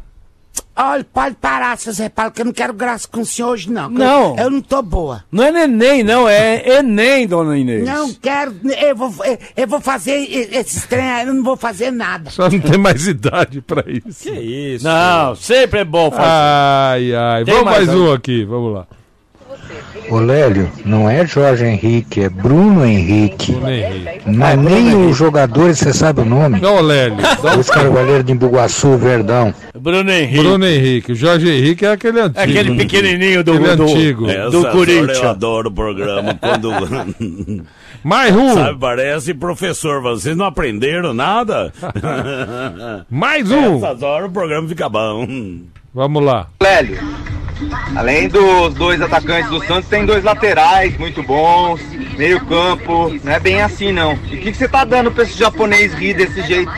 [0.81, 3.69] Olha, pode parar, seu Zé Paulo, que eu não quero graça com o senhor hoje,
[3.69, 3.91] não.
[3.91, 4.37] Não.
[4.39, 5.25] Eu, eu não tô boa.
[5.33, 7.85] Não é neném, não, é Enem, dona Inês.
[7.85, 9.13] Não quero, eu vou,
[9.57, 10.13] eu vou fazer
[10.53, 12.31] esses trem, aí, eu não vou fazer nada.
[12.31, 14.23] Só não tem mais idade pra isso.
[14.23, 14.85] Que isso?
[14.85, 16.23] Não, sempre é bom fazer.
[16.31, 17.45] Ai, ai.
[17.45, 18.87] Tem Vamos mais, mais um aqui, vamos lá.
[20.11, 23.53] Ô Lélio, não é Jorge Henrique, é Bruno Henrique.
[23.53, 24.30] Bruno Henrique.
[24.30, 26.61] Não é nem os jogadores, você sabe o nome?
[26.61, 27.16] Não, Lélio.
[27.59, 29.55] Os carvalheiros de Imbuguaçu, Verdão.
[29.78, 30.42] Bruno Henrique.
[30.42, 31.14] Bruno Henrique.
[31.14, 32.40] Jorge Henrique é aquele antigo.
[32.40, 34.26] Aquele pequenininho do, Aquele do, antigo.
[34.51, 35.18] do Corinthians.
[35.18, 36.70] Eu adoro o programa quando.
[38.03, 38.55] Mais um.
[38.55, 40.01] Sabe, parece professor.
[40.01, 41.72] Vocês não aprenderam nada?
[43.11, 43.76] Mais um.
[43.76, 45.26] Essas horas o programa fica bom.
[45.95, 46.49] Vamos lá.
[46.62, 46.99] Lélio,
[47.97, 51.80] além dos dois atacantes do Santos, tem dois laterais muito bons,
[52.16, 54.12] meio campo, não é bem assim não.
[54.30, 56.70] E o que, que você tá dando pra esse japonês rir desse jeito?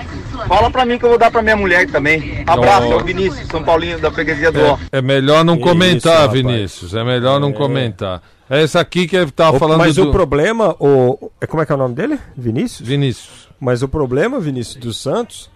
[0.49, 2.43] Fala pra mim que eu vou dar pra minha mulher também.
[2.47, 4.79] Abraço, é o Vinícius, São Paulinho da freguesia do Ó.
[4.91, 6.33] É, é melhor não Isso, comentar, rapaz.
[6.33, 6.95] Vinícius.
[6.95, 8.23] É melhor não comentar.
[8.49, 10.09] É esse aqui que ele tava O- falando Mas do...
[10.09, 12.19] o problema, o, é como é que é o nome dele?
[12.37, 12.89] Vinícius?
[12.89, 13.49] Vinícius.
[13.61, 15.51] Mas o problema, Vinícius dos Santos,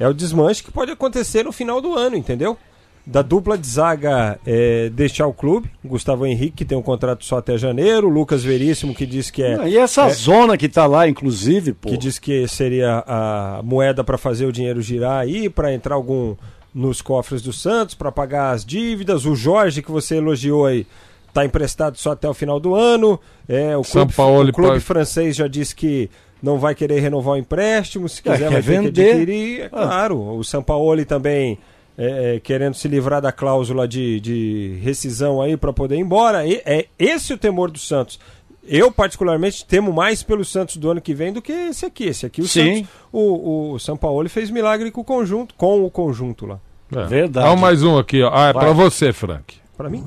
[0.00, 2.58] é o desmanche que pode acontecer no final do ano, entendeu?
[3.06, 7.36] Da dupla de zaga é, deixar o clube, Gustavo Henrique, que tem um contrato só
[7.36, 9.68] até janeiro, Lucas Veríssimo, que diz que é.
[9.68, 11.90] E essa é- zona que tá lá, inclusive, pô.
[11.90, 16.34] que diz que seria a moeda para fazer o dinheiro girar aí, para entrar algum
[16.74, 19.26] nos cofres do Santos, para pagar as dívidas.
[19.26, 20.86] O Jorge, que você elogiou aí,
[21.32, 23.20] tá emprestado só até o final do ano.
[23.46, 26.08] É, o São clube, Paulo o clube pode- francês já disse que
[26.42, 28.92] não vai querer renovar o empréstimo, se É, quiser quer vai ter vender.
[29.04, 29.60] que adquirir.
[29.60, 29.68] É Ah.
[29.70, 31.58] claro, o São Paulo também
[31.96, 36.46] é, é, querendo se livrar da cláusula de, de rescisão aí para poder ir embora.
[36.46, 38.18] E, é esse o temor do Santos.
[38.66, 42.04] Eu, particularmente, temo mais pelo Santos do ano que vem do que esse aqui.
[42.04, 42.76] Esse aqui, o Sim.
[42.76, 46.58] Santos, o, o São Paulo fez milagre com o conjunto, com o conjunto lá.
[46.94, 47.04] É.
[47.04, 47.46] Verdade.
[47.46, 48.30] Dá mais um aqui, ó.
[48.32, 48.64] Ah, é Vai.
[48.64, 49.56] pra você, Frank.
[49.76, 50.04] Para mim.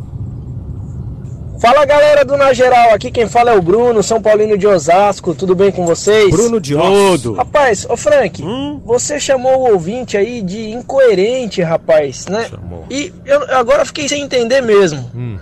[1.60, 5.34] Fala galera do Na Geral, aqui quem fala é o Bruno, São Paulino de Osasco,
[5.34, 6.30] tudo bem com vocês?
[6.30, 7.34] Bruno de Tudo.
[7.34, 8.80] Rapaz, ô Frank, Hum?
[8.86, 12.46] você chamou o ouvinte aí de incoerente, rapaz, né?
[12.50, 12.86] Chamou.
[12.92, 15.10] E eu agora fiquei sem entender mesmo.
[15.16, 15.40] Hum.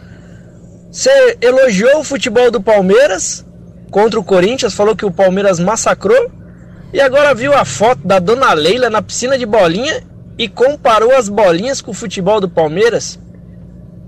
[0.90, 3.46] Você elogiou o futebol do Palmeiras
[3.92, 6.32] contra o Corinthians, falou que o Palmeiras massacrou
[6.94, 10.02] e agora viu a foto da dona Leila na piscina de bolinha
[10.38, 13.20] e comparou as bolinhas com o futebol do Palmeiras.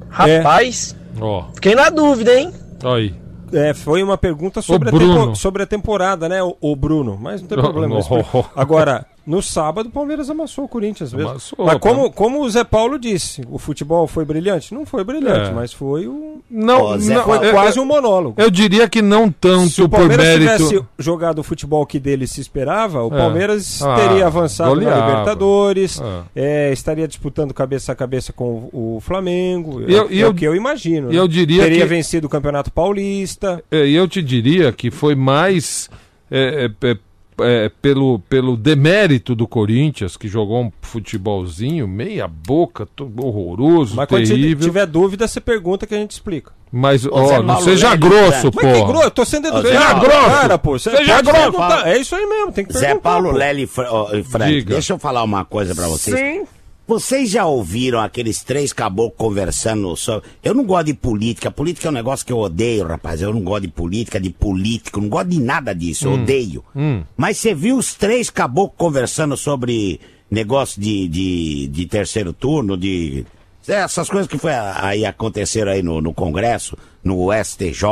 [0.10, 2.52] Rapaz, Ó, fiquei na dúvida, hein?
[2.84, 3.14] aí.
[3.54, 7.18] É, foi uma pergunta sobre, a, tempo- sobre a temporada, né, o, o Bruno?
[7.20, 7.98] Mas não tem Oh, problema.
[7.98, 8.44] oh, oh.
[8.56, 11.30] Agora, no sábado, o Palmeiras amassou o Corinthians mesmo.
[11.32, 12.16] Amassou, mas como, tá.
[12.16, 14.74] como o Zé Paulo disse, o futebol foi brilhante?
[14.74, 15.54] Não foi brilhante, É.
[15.54, 16.38] mas foi um.
[16.50, 18.42] Não, não, foi eu- quase eu- um monólogo.
[18.42, 20.68] Eu diria que não tanto Se o por Palmeiras mérito.
[20.70, 23.18] tivesse jogado o futebol que dele se esperava, o É.
[23.18, 24.98] Palmeiras Ah, teria avançado goleava.
[25.02, 26.24] na Libertadores, Ah.
[26.34, 29.82] é, estaria disputando cabeça a cabeça com o, Flamengo.
[29.82, 31.12] E eu- é, é eu- o que eu imagino.
[31.12, 31.28] eu né?
[31.28, 33.62] diria teria que- vencido o Campeonato Paulista.
[33.70, 35.90] É, E eu te diria que foi mais
[36.32, 36.98] é, é, é,
[37.42, 42.88] é, pelo, pelo demérito do Corinthians, que jogou um futebolzinho meia boca,
[43.22, 44.68] horroroso, Mas quando terrível.
[44.68, 46.52] tiver dúvida, você pergunta que a gente explica.
[46.72, 48.60] Mas, Zé ó, não Paulo seja grosso, pô.
[48.62, 49.68] Mas que grosso, eu tô sendo educado.
[49.70, 51.62] Zé Paulo- Cara, pô, Seja grosso.
[51.86, 52.94] É isso aí mesmo, tem que perguntar.
[52.94, 53.38] Zé Paulo pô.
[53.38, 54.74] Lely Frank, Diga.
[54.74, 56.18] deixa eu falar uma coisa pra vocês.
[56.20, 56.44] Sim.
[56.88, 60.30] Vocês já ouviram aqueles três caboclos conversando sobre.
[60.42, 61.52] Eu não gosto de política.
[61.52, 63.22] Política é um negócio que eu odeio, rapaz.
[63.22, 65.02] Eu não gosto de política, de político.
[65.02, 66.08] Não gosto de nada disso.
[66.08, 66.64] Eu odeio.
[66.74, 67.04] Hum.
[67.18, 70.00] Mas você viu os três caboclos conversando sobre
[70.32, 73.26] negócio de, de, de terceiro turno, de.
[73.68, 77.84] Essas coisas que foi aí aconteceram aí no, no Congresso, no STJ.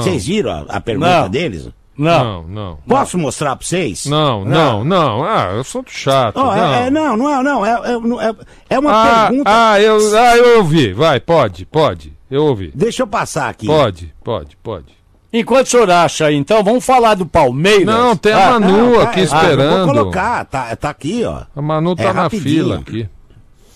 [0.00, 1.28] Vocês viram a, a pergunta Não.
[1.30, 1.66] deles?
[1.66, 1.72] Não.
[1.98, 2.78] Não, não.
[2.86, 4.06] Posso mostrar pra vocês?
[4.06, 5.24] Não, não, não.
[5.24, 6.36] Ah, eu sou chato.
[6.36, 6.74] Ó, não.
[6.74, 7.64] é- é- não, não é, não.
[7.66, 8.34] É, é, é-
[8.70, 9.50] é uma ah, pergunta.
[9.52, 10.92] ah, eu, ah, eu ouvi.
[10.92, 12.12] Vai, pode, pode.
[12.30, 12.70] Eu ouvi.
[12.74, 13.66] Deixa eu passar aqui.
[13.66, 14.96] Pode, pode, pode.
[15.32, 17.84] Enquanto o senhor acha aí, então, vamos falar do Palmeiras.
[17.84, 19.86] Não, tem Ah, a Manu Não, aqui é, esperando.
[19.86, 21.42] Vou colocar, tá, tá aqui, ó.
[21.54, 22.44] A Manu tá É na rapidinho.
[22.64, 23.08] fila aqui.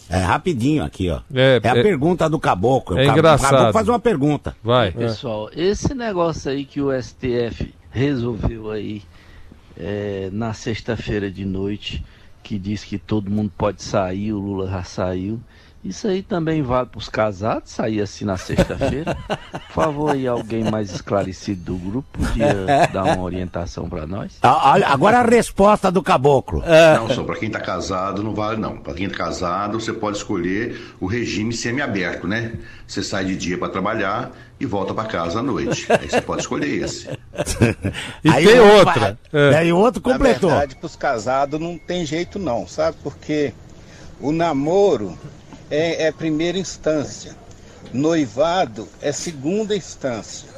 [0.08, 1.20] É rapidinho aqui, ó.
[1.32, 2.98] É, É, a é- pergunta do caboclo.
[2.98, 3.48] é o engraçado.
[3.48, 4.56] O caboclo faz uma pergunta.
[4.62, 4.90] Vai.
[4.90, 9.02] Pessoal, esse negócio aí que o STF resolveu aí
[9.76, 12.04] é, na sexta-feira de noite,
[12.42, 15.40] que diz que todo mundo pode sair, o Lula já saiu.
[15.82, 19.16] Isso aí também vale para os casados sair assim na sexta-feira?
[19.50, 24.36] Por favor, aí alguém mais esclarecido do grupo podia dar uma orientação para nós?
[24.42, 26.62] Ah, Agora a resposta do caboclo.
[26.94, 28.76] Não, só para quem está casado não vale não.
[28.76, 32.52] Para quem está casado, você pode escolher o regime semiaberto, né?
[32.86, 35.86] Você sai de dia para trabalhar e volta para casa à noite.
[35.90, 37.08] Aí você pode escolher esse.
[38.22, 39.18] E Aí tem o outro outra.
[39.32, 39.56] É.
[39.56, 40.50] Aí o outro completou.
[40.50, 42.98] Na verdade, para os casados não tem jeito não, sabe?
[43.02, 43.54] Porque
[44.20, 45.16] o namoro
[45.70, 47.34] é, é primeira instância,
[47.92, 50.48] noivado é segunda instância,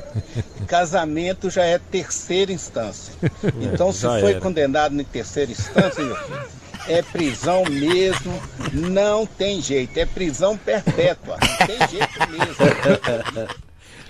[0.67, 3.15] casamento já é terceira instância.
[3.61, 4.41] Então, se já foi era.
[4.41, 6.41] condenado em terceira instância, meu filho,
[6.89, 8.41] é prisão mesmo,
[8.73, 13.53] não tem jeito, é prisão perpétua, não tem jeito mesmo.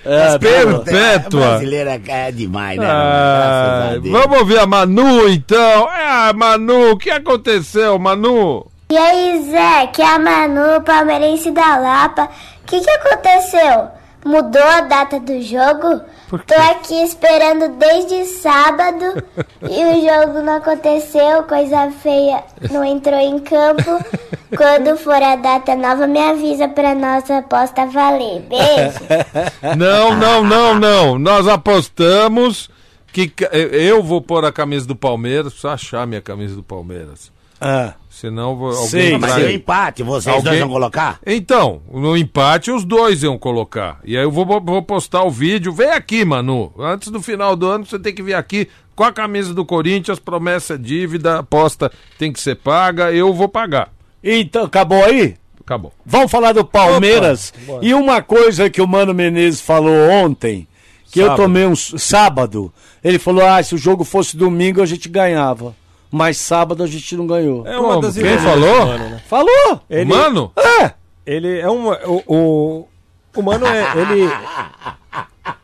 [0.04, 1.40] É, Perpétua.
[1.40, 2.86] Brasileira é demais, né?
[2.88, 5.88] Ah, vamos ouvir a Manu então.
[5.88, 8.71] Ah, Manu, o que aconteceu, Manu?
[8.92, 12.24] E aí, Zé, que é a Manu, palmeirense da Lapa.
[12.62, 13.88] O que, que aconteceu?
[14.22, 16.02] Mudou a data do jogo?
[16.28, 19.24] Tô aqui esperando desde sábado
[19.62, 23.98] e o jogo não aconteceu, coisa feia não entrou em campo.
[24.54, 28.42] Quando for a data nova, me avisa pra nossa aposta valer.
[28.42, 28.98] Beijo.
[29.74, 31.18] Não, não, não, não.
[31.18, 32.68] Nós apostamos
[33.10, 33.32] que
[33.72, 37.32] eu vou pôr a camisa do Palmeiras, preciso achar minha camisa do Palmeiras.
[37.58, 37.94] Ah.
[38.22, 41.18] Senão alguém Sim, Mas trai- deu empate, vocês dois vão colocar?
[41.26, 43.98] Então, no empate os dois iam colocar.
[44.04, 45.72] E aí eu vou, vou postar o vídeo.
[45.72, 46.72] Vem aqui, Manu.
[46.78, 50.20] Antes do final do ano você tem que vir aqui com a camisa do Corinthians,
[50.20, 53.90] promessa dívida, aposta tem que ser paga, eu vou pagar.
[54.22, 55.34] Então, acabou aí?
[55.60, 55.92] Acabou.
[56.06, 57.52] Vamos falar do Palmeiras.
[57.66, 60.68] Opa, e uma coisa que o Mano Menezes falou ontem,
[61.10, 61.42] que eu Sábado.
[61.42, 65.74] tomei um sábado, ele falou: ah, se o jogo fosse domingo a gente ganhava.
[66.12, 67.66] Mas sábado a gente não ganhou.
[67.66, 68.02] É uma Como?
[68.02, 68.86] das Quem falou?
[68.98, 69.22] né?
[69.26, 69.80] Falou!
[69.88, 70.52] Ele- Mano?
[70.54, 70.92] É!
[71.24, 71.88] Ele é um.
[71.88, 72.88] O, o,
[73.34, 73.82] o Mano é.
[73.96, 74.30] Ele.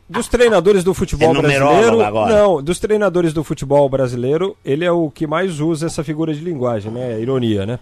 [0.09, 2.01] Dos treinadores do futebol É brasileiro.
[2.03, 2.35] agora.
[2.35, 6.41] Não, dos treinadores do futebol brasileiro, ele é o que mais usa essa figura de
[6.41, 7.21] linguagem, né?
[7.21, 7.79] Ironia, né?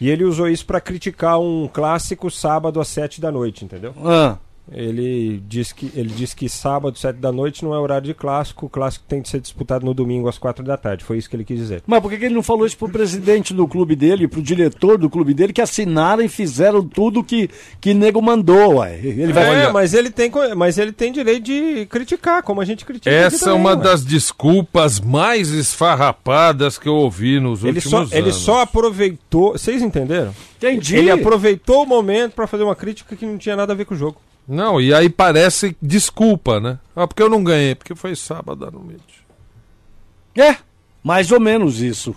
[0.00, 3.94] E ele usou isso pra criticar um clássico sábado às sete da noite, entendeu?
[4.04, 4.36] Ah.
[4.70, 8.66] Ele diz que ele diz que sábado, sete da noite, não é horário de clássico.
[8.66, 11.04] O clássico tem que ser disputado no domingo às quatro da tarde.
[11.04, 11.82] Foi isso que ele quis dizer.
[11.86, 15.10] Mas por que ele não falou isso pro presidente do clube dele, pro diretor do
[15.10, 17.50] clube dele, que assinaram e fizeram tudo que,
[17.80, 18.98] que nego mandou, ué?
[19.02, 22.84] Ele vai É, mas ele tem, mas ele tem direito de criticar, como a gente
[22.84, 23.10] critica.
[23.14, 23.76] Essa é também, uma ué.
[23.82, 28.12] das desculpas mais esfarrapadas que eu ouvi nos Ele últimos só, anos.
[28.12, 29.52] ele só aproveitou.
[29.52, 30.32] Vocês entenderam?
[30.56, 30.96] Entendi.
[30.96, 33.94] Ele aproveitou o momento pra fazer uma crítica que não tinha nada a ver com
[33.94, 34.16] o jogo.
[34.46, 36.78] Não, e aí parece desculpa, né?
[36.94, 39.24] Ah, porque eu não ganhei, porque foi sábado à noite.
[40.36, 40.56] É,
[41.02, 42.14] mais ou menos isso.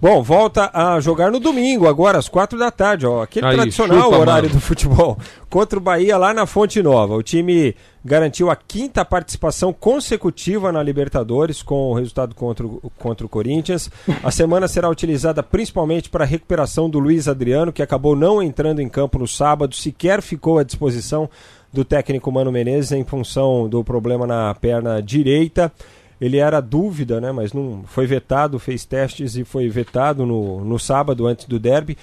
[0.00, 3.20] Bom, volta a jogar no domingo, agora às quatro da tarde, ó.
[3.20, 4.60] Aquele Aí, tradicional chupa, horário mano.
[4.60, 5.18] do futebol.
[5.50, 7.16] Contra o Bahia lá na Fonte Nova.
[7.16, 13.26] O time garantiu a quinta participação consecutiva na Libertadores com o resultado contra o, contra
[13.26, 13.90] o Corinthians.
[14.22, 18.80] A semana será utilizada principalmente para a recuperação do Luiz Adriano, que acabou não entrando
[18.80, 21.28] em campo no sábado, sequer ficou à disposição
[21.72, 25.72] do técnico Mano Menezes em função do problema na perna direita.
[26.20, 30.78] Ele era dúvida, né, mas não foi vetado, fez testes e foi vetado no, no
[30.78, 31.96] sábado antes do derby.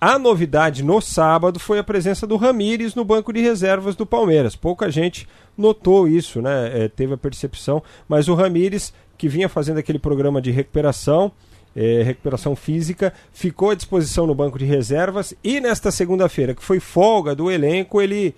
[0.00, 4.54] A novidade no sábado foi a presença do Ramires no banco de reservas do Palmeiras.
[4.54, 6.84] Pouca gente notou isso, né?
[6.84, 11.32] é, teve a percepção, mas o Ramires, que vinha fazendo aquele programa de recuperação,
[11.74, 16.78] é, recuperação física, ficou à disposição no banco de reservas e nesta segunda-feira, que foi
[16.78, 18.34] folga do elenco, ele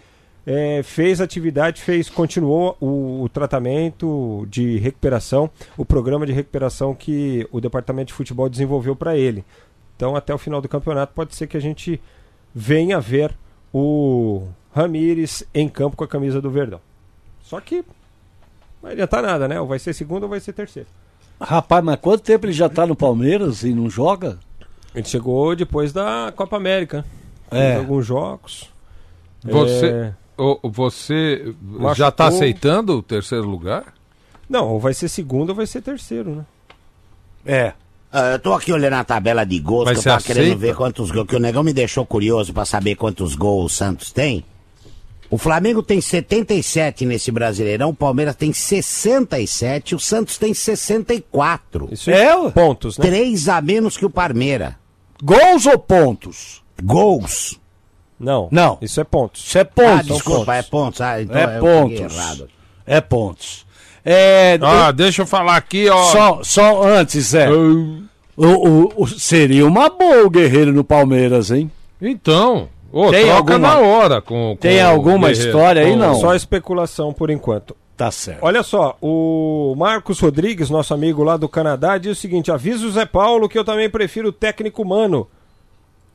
[0.53, 7.47] é, fez atividade, fez, continuou o, o tratamento de recuperação, o programa de recuperação que
[7.53, 9.45] o departamento de futebol desenvolveu para ele.
[9.95, 12.01] Então, até o final do campeonato, pode ser que a gente
[12.53, 13.33] venha ver
[13.73, 16.81] o Ramires em campo com a camisa do Verdão.
[17.43, 17.85] Só que não
[18.83, 19.61] vai adiantar nada, né?
[19.61, 20.89] Ou vai ser segundo ou vai ser terceiro.
[21.41, 24.37] Rapaz, mas quanto tempo ele já tá no Palmeiras e não joga?
[24.93, 27.05] Ele chegou depois da Copa América.
[27.53, 27.77] É.
[27.77, 28.69] alguns jogos.
[29.45, 30.15] Você, É,
[30.65, 31.95] você Machucou.
[31.95, 33.95] já está aceitando o terceiro lugar?
[34.49, 36.45] Não, ou vai ser segundo ou vai ser terceiro, né?
[37.47, 37.73] É.
[38.13, 40.43] Ah, eu tô aqui olhando a tabela de gols, Mas que eu tava você querendo
[40.47, 40.61] aceita?
[40.61, 44.11] ver quantos gols, que o negão me deixou curioso pra saber quantos gols o Santos
[44.11, 44.45] tem.
[45.31, 51.89] O Flamengo tem 77 nesse Brasileirão, o Palmeiras tem 67, o Santos tem 64.
[51.93, 53.05] Isso É, em pontos, né?
[53.07, 54.77] Três a menos que o Parmeira.
[55.23, 56.63] Gols ou pontos?
[56.83, 57.60] Gols.
[58.21, 58.49] Não.
[58.51, 58.77] Não.
[58.83, 59.43] Isso é pontos.
[59.47, 60.07] Isso é Ah, pontos.
[60.07, 61.01] desculpa, é pontos.
[61.01, 62.45] Ah, então é eu pontos.
[62.87, 63.67] É pontos.
[64.05, 66.03] É, Ah, deixa eu falar aqui, ó.
[66.05, 67.51] só, só antes, Zé.
[67.51, 68.03] O,
[68.37, 71.71] o- o- seria uma boa o Guerreiro no Palmeiras, hein?
[72.01, 76.15] Então, ô, Tem troca alguma- na hora com, com Tem alguma história aí, não?
[76.15, 77.77] Só especulação por enquanto.
[77.97, 78.39] Tá certo.
[78.43, 82.91] Olha só, o Marcos Rodrigues, nosso amigo lá do Canadá, diz o seguinte: avisa o
[82.91, 85.29] Zé Paulo que eu também prefiro o técnico humano,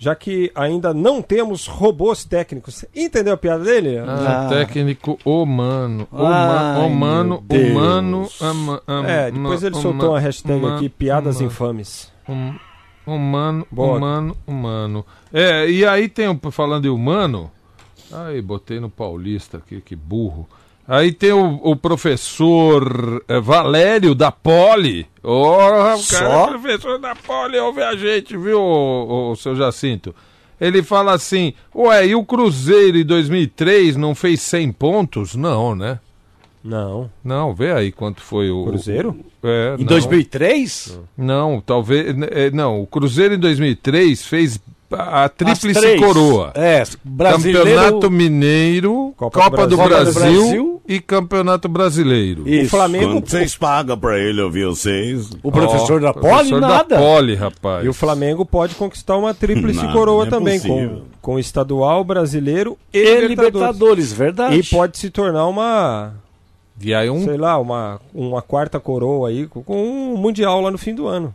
[0.05, 2.85] já que ainda não temos robôs técnicos.
[2.95, 3.97] Entendeu a piada dele?
[3.97, 4.49] Ah, Ah.
[4.49, 6.07] técnico humano.
[6.13, 8.29] Ai, Humano, humano, humano.
[8.39, 12.11] ama- ama- É, depois ele uma- soltou uma hashtag uma- aqui, piadas uma- infames.
[12.29, 12.53] hum-
[13.07, 13.97] humano, Boa.
[13.97, 15.03] humano, humano.
[15.33, 17.49] É, e aí tem, um- falando de humano.
[18.13, 20.47] Aí, botei no paulista aqui, que burro.
[20.87, 25.07] Aí tem o, o professor eh, Valério da Poli.
[25.23, 26.43] Oh, o cara Só?
[26.45, 30.13] é professor da Poli, ouve a gente, viu, o, o seu Jacinto?
[30.61, 35.35] Ele fala assim: Ué, e o Cruzeiro em 2003 não fez 100 pontos?
[35.35, 35.99] Não, né?
[36.63, 37.09] Não.
[37.23, 38.65] Não, vê aí quanto foi o.
[38.65, 39.19] Cruzeiro?
[39.43, 39.85] É, Em não.
[39.87, 40.99] 2003?
[41.17, 42.15] Não, talvez.
[42.31, 44.59] eh, Não, o Cruzeiro em 2003 fez
[44.91, 46.51] a tríplice coroa.
[46.55, 47.59] É, brasileiro.
[47.65, 50.13] Campeonato Mineiro, Copa Copa, do do, Brasil.
[50.13, 50.81] Do Brasil.
[50.87, 52.47] e Campeonato Brasileiro.
[52.47, 52.67] Isso.
[52.67, 53.13] O Flamengo.
[53.13, 55.29] Quanto vocês pagam pra ele ouvir vocês?
[55.41, 56.83] O professor Ó, da Poli, professor nada.
[56.83, 57.85] da Poli, rapaz.
[57.85, 61.01] E o Flamengo pode conquistar uma tríplice Nada, coroa é também, com, possível.
[61.21, 63.29] com estadual, brasileiro e, E Libertadores.
[63.29, 64.55] Libertadores, verdade.
[64.59, 66.13] E pode se tornar uma,
[66.79, 70.69] E aí um, sei lá, uma, uma quarta coroa aí, com, com um mundial lá
[70.69, 71.33] no fim do ano.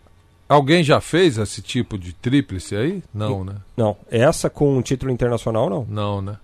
[0.51, 3.03] Alguém já fez esse tipo de tríplice aí?
[3.15, 3.55] Não, né?
[3.77, 5.87] Não, essa com um título internacional não.
[5.89, 6.37] Não, né?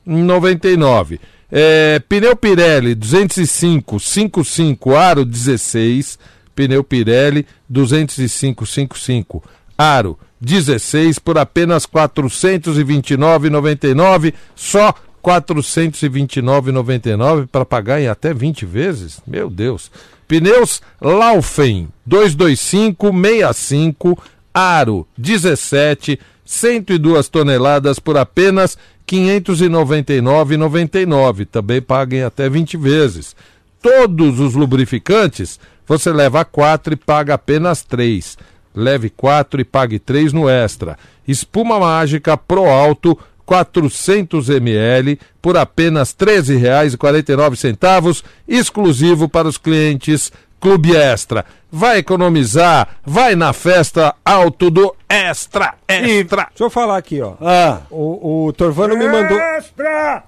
[0.07, 1.19] 329,99.
[1.51, 6.19] É, pneu Pirelli 205 55 Aro 16.
[6.55, 9.43] Pneu Pirelli 205 55
[9.77, 19.21] Aro 16 por apenas R$ 429,99 só 429,99 para pagar em até 20 vezes?
[19.27, 19.91] Meu Deus.
[20.29, 24.23] Pneus Laufen 225 65
[24.53, 28.79] Aro 17 102 toneladas por apenas
[29.11, 31.47] R$ 599,99.
[31.47, 33.35] Também paguem até 20 vezes.
[33.83, 38.39] Todos os lubrificantes você leva 4 e paga apenas 3.
[38.75, 40.97] Leve 4 e pague 3 no extra.
[41.27, 43.19] Espuma mágica Pro Alto
[43.49, 50.31] 400 ml por apenas R$ 13,49, exclusivo para os clientes
[50.61, 51.45] Clube Extra.
[51.71, 56.47] Vai economizar, vai na festa alto do Extra, Extra.
[56.49, 57.35] Deixa eu falar aqui, ó.
[57.43, 57.81] Ah.
[57.91, 59.39] O, o Torvano me mandou.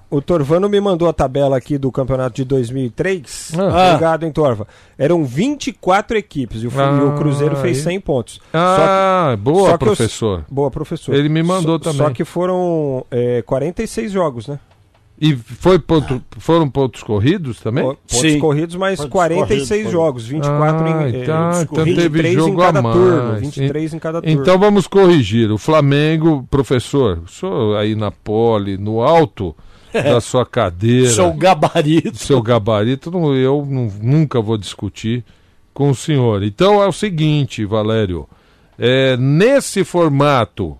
[0.09, 3.53] O Torvano me mandou a tabela aqui do campeonato de 2003.
[3.57, 3.87] Ah.
[3.89, 4.67] Obrigado, hein, Torva?
[4.99, 7.83] Eram 24 equipes e o, e o Cruzeiro fez aí.
[7.93, 8.39] 100 pontos.
[8.53, 10.45] Ah, boa, que os- professor.
[10.47, 11.15] boa, professor.
[11.15, 12.07] Ele me mandou Só- também.
[12.07, 14.59] Só que foram é, 46 jogos, né?
[15.23, 17.83] E foi ponto, foram pontos corridos também?
[17.83, 22.11] Po- Pontos corridos, mas Pontos 46 corridos, jogos, 24 ah, em, eh, então, então 23
[22.11, 22.95] teve em jogo cada a mais.
[22.95, 24.41] turno, 23 em cada turno.
[24.41, 25.51] Então vamos corrigir.
[25.51, 29.55] O Flamengo, professor, o senhor aí na pole, no alto
[29.93, 31.11] da sua cadeira.
[31.11, 32.17] Seu gabarito.
[32.17, 35.23] Seu gabarito, não- eu não- nunca vou discutir
[35.71, 36.41] com o senhor.
[36.41, 38.27] Então é o seguinte, Valério.
[38.79, 40.75] é, nesse formato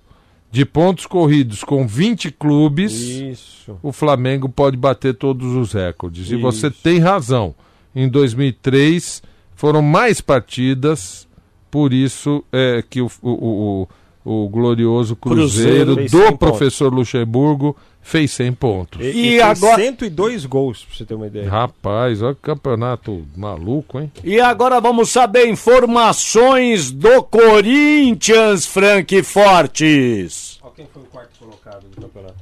[0.51, 3.79] de pontos corridos com 20 clubes, Isso.
[3.81, 6.29] o Flamengo pode bater todos os recordes.
[6.29, 6.79] E você Isso.
[6.83, 7.55] tem razão.
[7.95, 9.23] Em 2003
[9.55, 11.27] foram mais partidas,
[11.69, 13.87] por isso é que o, o, o,
[14.23, 19.01] o glorioso Cruzeiro, Cruzeiro do 100 professor Luxemburgo fez 100 pontos.
[19.01, 21.49] E, E e agora- 102 gols, pra você ter uma ideia.
[21.49, 24.11] Rapaz, olha que campeonato maluco, hein?
[24.23, 30.59] E agora vamos saber informações do Corinthians, Frank Fortes.
[30.75, 32.35] Quem foi o quarto colocado do campeonato?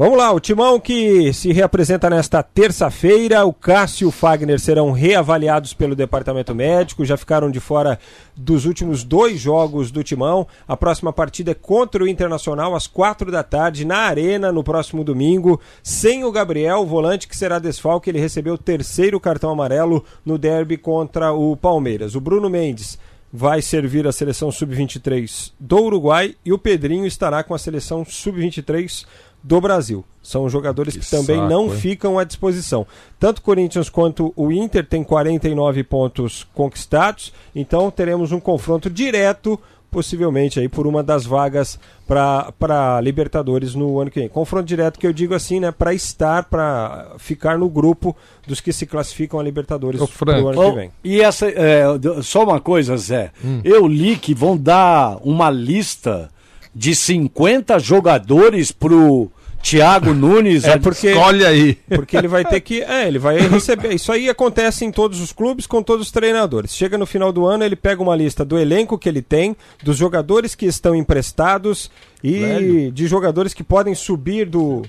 [0.00, 4.92] Vamos lá, o timão que se reapresenta nesta terça-feira, o Cássio e o Fagner serão
[4.92, 7.98] reavaliados pelo departamento médico, já ficaram de fora
[8.34, 10.46] dos últimos dois jogos do timão.
[10.66, 15.04] A próxima partida é contra o Internacional às quatro da tarde na Arena no próximo
[15.04, 20.02] domingo, sem o Gabriel, o volante que será desfalque, ele recebeu o terceiro cartão amarelo
[20.24, 22.14] no derby contra o Palmeiras.
[22.14, 22.98] O Bruno Mendes
[23.32, 29.06] vai servir a seleção sub-23 do Uruguai e o Pedrinho estará com a seleção sub-23
[29.42, 30.04] do Brasil.
[30.22, 31.70] São jogadores que, Que também saco, não hein?
[31.80, 32.86] ficam à disposição.
[33.18, 39.58] Tanto o Corinthians quanto o Inter têm 49 pontos conquistados, então teremos um confronto direto,
[39.90, 44.28] possivelmente aí por uma das vagas para Libertadores no ano que vem.
[44.28, 48.14] Confronto direto que eu digo assim, né, para estar, para ficar no grupo
[48.46, 50.90] dos que se classificam a Libertadores no ano Oh, que vem.
[51.02, 51.84] e essa, é,
[52.22, 53.30] só uma coisa, Zé.
[53.44, 53.60] Hum.
[53.64, 56.28] Eu li que vão dar uma lista
[56.74, 59.30] de 50 jogadores pro
[59.62, 60.64] Thiago Nunes.
[60.64, 61.74] É porque Escolhe aí.
[61.88, 62.82] Porque ele vai ter que.
[62.82, 63.94] É, ele vai receber.
[63.94, 66.74] Isso aí acontece em todos os clubes com todos os treinadores.
[66.74, 69.96] Chega no final do ano, ele pega uma lista do elenco que ele tem, dos
[69.96, 71.90] jogadores que estão emprestados
[72.22, 72.92] e Velho.
[72.92, 74.82] de jogadores que podem subir do,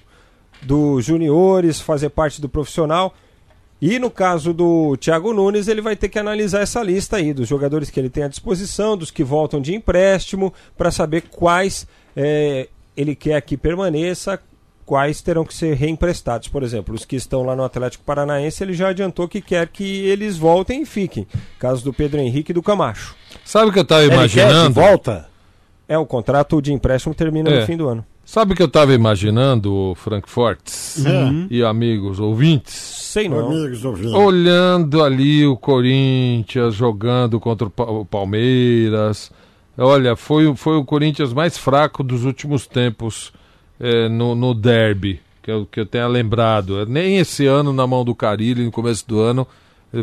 [0.61, 3.13] do juniores, fazer parte do profissional.
[3.81, 7.47] E no caso do Thiago Nunes, ele vai ter que analisar essa lista aí, dos
[7.47, 12.67] jogadores que ele tem à disposição, dos que voltam de empréstimo, para saber quais é,
[12.95, 14.39] ele quer que permaneça,
[14.85, 16.47] quais terão que ser reemprestados.
[16.47, 20.05] Por exemplo, os que estão lá no Atlético Paranaense, ele já adiantou que quer que
[20.05, 21.25] eles voltem e fiquem.
[21.57, 23.15] Caso do Pedro Henrique e do Camacho.
[23.43, 24.73] Sabe o que eu tava Ele quer de imaginando?
[24.75, 25.27] volta?
[25.87, 27.59] É, o contrato de empréstimo termina É.
[27.61, 28.05] no fim do ano.
[28.31, 31.47] Sabe o que eu tava imaginando, Frank Fortes Hum.
[31.51, 32.73] e amigos ouvintes?
[32.73, 33.47] Sei não.
[33.47, 34.13] Amigos ouvintes.
[34.13, 39.29] Olhando ali o Corinthians jogando contra o Pa- o Palmeiras.
[39.77, 43.33] Olha, foi, foi o Corinthians mais fraco dos últimos tempos
[43.77, 46.85] eh, no, no derby, que eu, que eu tenha lembrado.
[46.85, 49.45] Nem esse ano, na mão do Carilli, no começo do ano,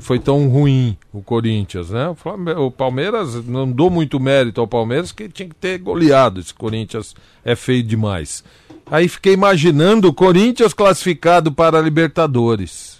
[0.03, 2.15] foi tão ruim o Corinthians, né?
[2.59, 6.41] O, Palmeiras, não dou muito mérito ao Palmeiras, que tinha que ter goleado.
[6.41, 8.45] Esse Corinthians é feio demais.
[8.91, 12.99] Aí fiquei imaginando o Corinthians classificado para a Libertadores.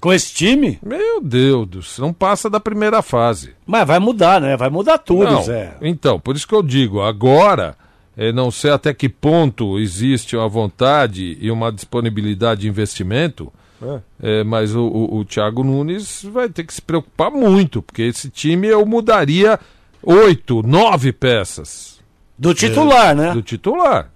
[0.00, 0.78] Com esse time?
[0.84, 3.52] Meu Deus, do céu, não passa da primeira fase.
[3.66, 4.56] Mas vai mudar, né?
[4.56, 5.76] Vai mudar tudo, Não, Zé.
[5.80, 7.74] Então, por isso que eu digo, agora,
[8.14, 13.50] eh, não sei até que ponto existe uma vontade e uma disponibilidade de investimento,
[13.84, 14.00] É.
[14.22, 18.30] eh, mas o, o, o Thiago Nunes vai ter que se preocupar muito, porque esse
[18.30, 19.58] time eu mudaria
[20.02, 22.00] oito, nove peças.
[22.38, 23.32] Do titular, né?
[23.32, 24.10] Do titular.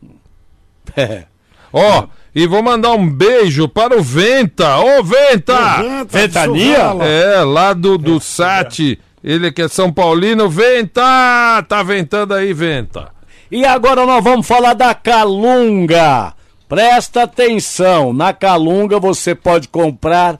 [0.96, 1.24] É.
[1.72, 4.78] Ó, e vou mandar um beijo para o Venta.
[4.78, 6.04] Ô, Venta!
[6.08, 6.94] Ventania?
[7.02, 8.98] É, lá do, do SAT.
[9.22, 10.48] Ele que é São Paulino.
[10.48, 11.62] Venta!
[11.68, 13.10] Tá ventando aí, Venta.
[13.50, 16.34] E agora nós vamos falar da Calunga.
[16.68, 20.38] Presta atenção, na Calunga você pode comprar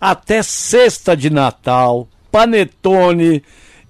[0.00, 3.42] até cesta de Natal, panetone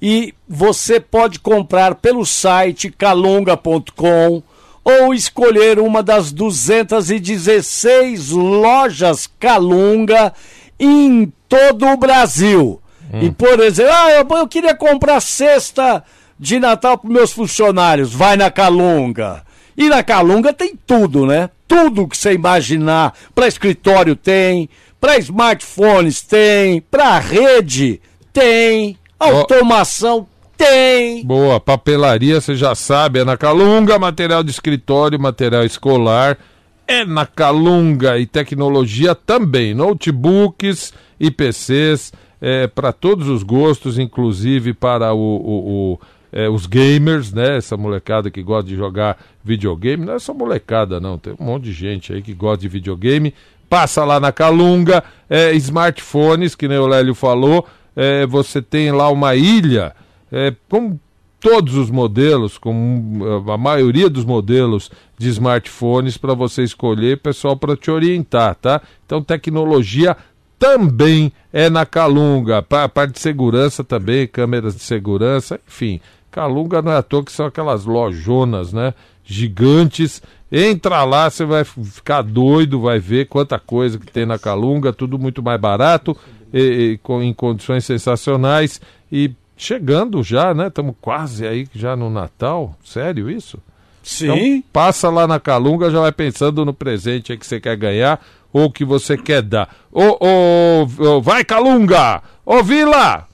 [0.02, 4.42] e você pode comprar pelo site calunga.com
[4.82, 10.32] ou escolher uma das 216 lojas Calunga
[10.80, 12.80] em todo o Brasil.
[13.22, 16.02] E, por exemplo, ah, eu, eu queria comprar cesta
[16.38, 18.12] de Natal para meus funcionários.
[18.12, 19.44] Vai na Calunga.
[19.76, 21.50] E na Calunga tem tudo, né?
[21.68, 23.12] Tudo que você imaginar.
[23.34, 24.68] Para escritório tem,
[25.00, 28.00] para smartphones tem, para rede
[28.32, 30.26] tem, automação
[30.56, 31.24] tem.
[31.24, 36.38] Boa, papelaria, você já sabe, é na Calunga, material de escritório, material escolar,
[36.86, 44.72] é na Calunga e tecnologia também, notebooks e PCs, é, para todos os gostos, inclusive
[44.72, 46.00] para o, o- o,
[46.32, 47.56] é, os gamers, né?
[47.56, 51.64] Essa molecada que gosta de jogar videogame, não é só molecada não, tem um monte
[51.64, 53.32] de gente aí que gosta de videogame,
[53.68, 59.08] passa lá na Calunga, é, smartphones, que nem o Lélio falou, é, você tem lá
[59.10, 59.94] uma ilha.
[60.32, 60.98] É, com
[61.38, 67.76] todos os modelos, com a maioria dos modelos de smartphones para você escolher, pessoal, para
[67.76, 68.82] te orientar, tá?
[69.04, 70.16] Então, tecnologia
[70.58, 76.00] também é na Calunga, pa- parte de segurança também, câmeras de segurança, enfim.
[76.36, 78.92] Calunga não é à toa que são aquelas lojonas, né?
[79.24, 80.22] Gigantes.
[80.52, 85.18] Entra lá, você vai ficar doido, vai ver quanta coisa que tem na Calunga, tudo
[85.18, 86.14] muito mais barato,
[86.52, 88.82] e, e com, em condições sensacionais.
[89.10, 90.66] E chegando já, né?
[90.66, 92.76] Estamos quase aí já no Natal.
[92.84, 93.58] Sério isso?
[94.02, 94.26] Sim.
[94.26, 98.20] Então, passa lá na Calunga, já vai pensando no presente aí que você quer ganhar
[98.52, 99.74] ou que você quer dar.
[99.90, 102.22] Ô, ô, ô, vai Calunga!
[102.44, 103.26] Ô, Vila!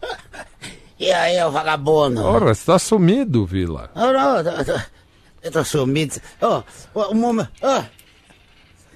[1.02, 2.24] E aí, ô vagabundo?
[2.24, 3.90] Ora, você tá sumido, Vila.
[3.94, 4.80] Oh, não, eu tô,
[5.42, 6.14] eu tô sumido.
[6.40, 6.62] Ô,
[6.94, 7.50] ô, um momento.
[7.60, 7.82] Ô,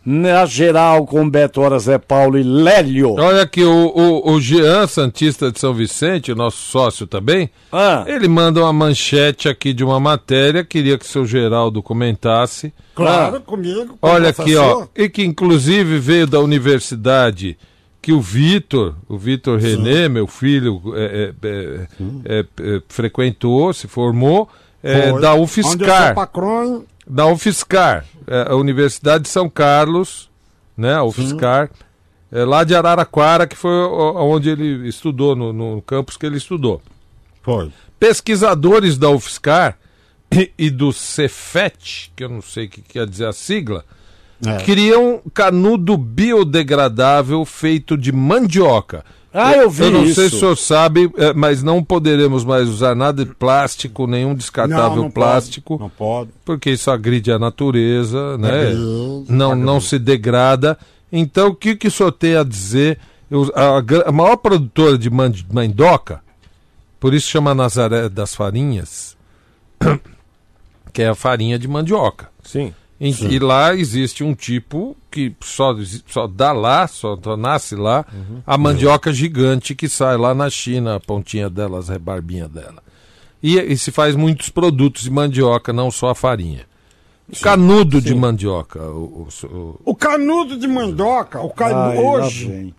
[0.05, 3.15] na geral com Beto Hora, Zé Paulo e Lélio.
[3.19, 8.05] Olha aqui, o, o, o Jean Santista de São Vicente, o nosso sócio também, Ah.
[8.07, 12.73] ele manda uma manchete aqui de uma matéria, queria que o seu Geraldo comentasse.
[12.95, 13.97] Claro, comigo.
[13.99, 17.57] com Olha aqui, ó, e que inclusive veio da universidade
[18.01, 21.87] que o Vitor, o Vitor René, meu filho, é, é, é,
[22.25, 24.49] é, é, frequentou, se formou,
[24.81, 26.15] é, da UFSCar.
[26.15, 30.29] patrão, Da UFSCar, é, a Universidade de São Carlos,
[30.77, 31.69] né, a UFSCar,
[32.31, 36.81] é, lá de Araraquara, que foi onde ele estudou, no, no campus que ele estudou.
[37.41, 37.71] Foi.
[37.99, 39.77] Pesquisadores da UFSCar
[40.31, 43.83] e, e do Cefet, que eu não sei o que quer dizer a sigla,
[44.45, 44.57] É.
[44.63, 49.03] criam canudo biodegradável feito de mandioca.
[49.33, 50.29] Ah, eu vi Eu não sei isso.
[50.29, 54.95] se o senhor sabe, é, mas não poderemos mais usar nada de plástico, nenhum descartável
[54.95, 55.77] Não, não plástico.
[55.77, 56.29] pode, não pode.
[56.43, 58.49] Porque isso agride a natureza, né?
[58.69, 60.77] Agride, Não, não se degrada.
[61.11, 62.97] Então, o que, que o senhor tem a dizer
[63.29, 66.21] Eu- a, a maior produtora de mandi- mandioca,
[66.99, 69.15] por isso chama Nazaré das Farinhas,
[70.91, 72.29] que é a farinha de mandioca.
[72.43, 72.73] Sim.
[72.99, 73.29] E, Sim.
[73.29, 75.73] e lá existe um tipo que só,
[76.05, 78.41] só dá lá, só, só nasce lá, Uhum.
[78.45, 82.83] a mandioca gigante que sai lá na China, a pontinha dela, as rebarbinhas dela.
[83.41, 86.67] E, e se faz muitos produtos de mandioca, não só a farinha.
[87.31, 88.81] O canudo de mandioca.
[88.81, 91.75] O, o- o- O canudo de mandioca, o canu...
[91.75, 92.75] Ai, lá hoje, vem.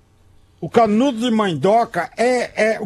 [0.60, 2.80] O canudo de mandioca é, é,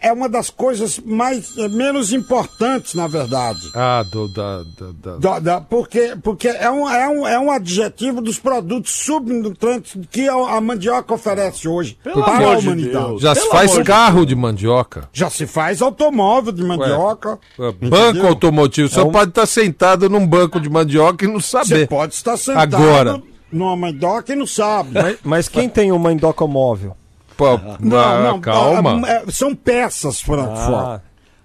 [0.00, 3.60] é uma das coisas mais é, menos importantes, na verdade.
[3.74, 7.50] ah, do, da, da, da- Da- da- porque porque é, um, é, um, é um
[7.50, 13.06] adjetivo dos produtos subnutrantes que a, mandioca oferece hoje Pelo para amor a de humanidade.
[13.06, 13.20] Deus.
[13.22, 15.08] Já se faz carro de mandioca.
[15.12, 17.38] Já se faz automóvel de mandioca.
[17.58, 18.28] Ué, Banco entendeu?
[18.28, 18.88] automotivo.
[18.88, 21.66] Você É um- pode estar sentado num banco de mandioca e não saber.
[21.80, 23.22] Você pode estar sentado Agora.
[23.52, 24.90] numa mandioca e não sabe.
[24.94, 26.96] Mas, mas quem tem um mandioca móvel?
[27.40, 29.00] Pô, Não, não, calma.
[29.06, 30.52] ah, é, são peças, Franco.
[30.52, 31.00] Ah.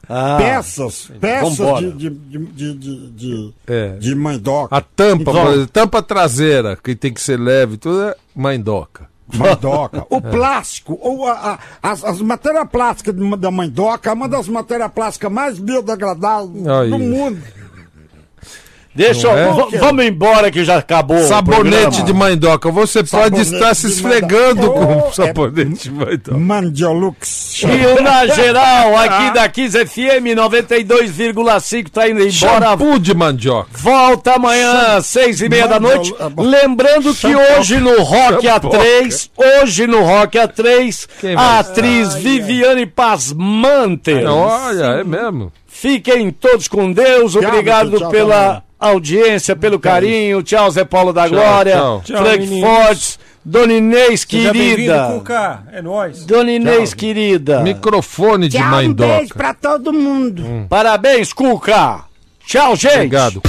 [0.09, 0.35] Ah.
[0.37, 1.91] peças, peças Vambora.
[1.91, 3.89] de, de, de, de, de, É.
[3.97, 4.75] de mandioca.
[4.75, 9.07] A tampa, Então, exemplo, tampa traseira, que tem que ser leve, tudo é mandoca.
[9.33, 10.05] Mandoca.
[10.11, 11.59] O plástico, ou a, a-
[11.91, 17.41] as, as matérias plásticas da mandoca é uma das matérias plásticas mais biodegradáveis do mundo.
[18.95, 19.67] Deixa eu.
[19.73, 19.77] é?
[19.77, 21.19] Vamos embora que já acabou.
[21.19, 22.71] Sabonete de mandoca.
[22.71, 23.09] Você pode
[23.43, 26.37] Sabonete estar se esfregando com Oh, sabonete de mandoca.
[26.37, 27.61] Mandiolux.
[27.63, 32.31] E o Na Geral, aqui da 15 FM 92,5, tá indo embora.
[32.31, 33.69] Shampoo de mandioca.
[33.73, 36.13] Volta amanhã, seis e meia da noite.
[36.19, 38.71] ah, Lembrando que hoje no Rock Shampoo.
[38.71, 39.29] A3,
[39.61, 44.25] hoje no Rock A3, Quem a atriz Viviane Pasmanter.
[44.29, 45.51] Olha, é mesmo.
[45.85, 47.33] Fiquem todos com Deus.
[47.33, 48.63] Tchau, Obrigado tchau, pela tchau.
[48.79, 50.41] audiência, pelo carinho.
[50.41, 51.73] Tchau, Zé Paulo da Tchau, Glória.
[51.75, 52.01] tchau.
[52.03, 52.59] Tchau, Frank.
[52.61, 53.19] Fortes.
[53.45, 55.09] Dona Inês, querida.
[55.13, 55.63] Cuca.
[55.71, 56.25] É nóis.
[56.25, 57.61] Dona Inês, querida.
[57.61, 59.17] Microfone de Tchau, um mandoca.
[59.17, 60.65] beijo pra todo mundo.
[60.67, 61.99] Parabéns, Cuca.
[62.47, 62.95] Tchau, gente.
[62.95, 63.43] Obrigado.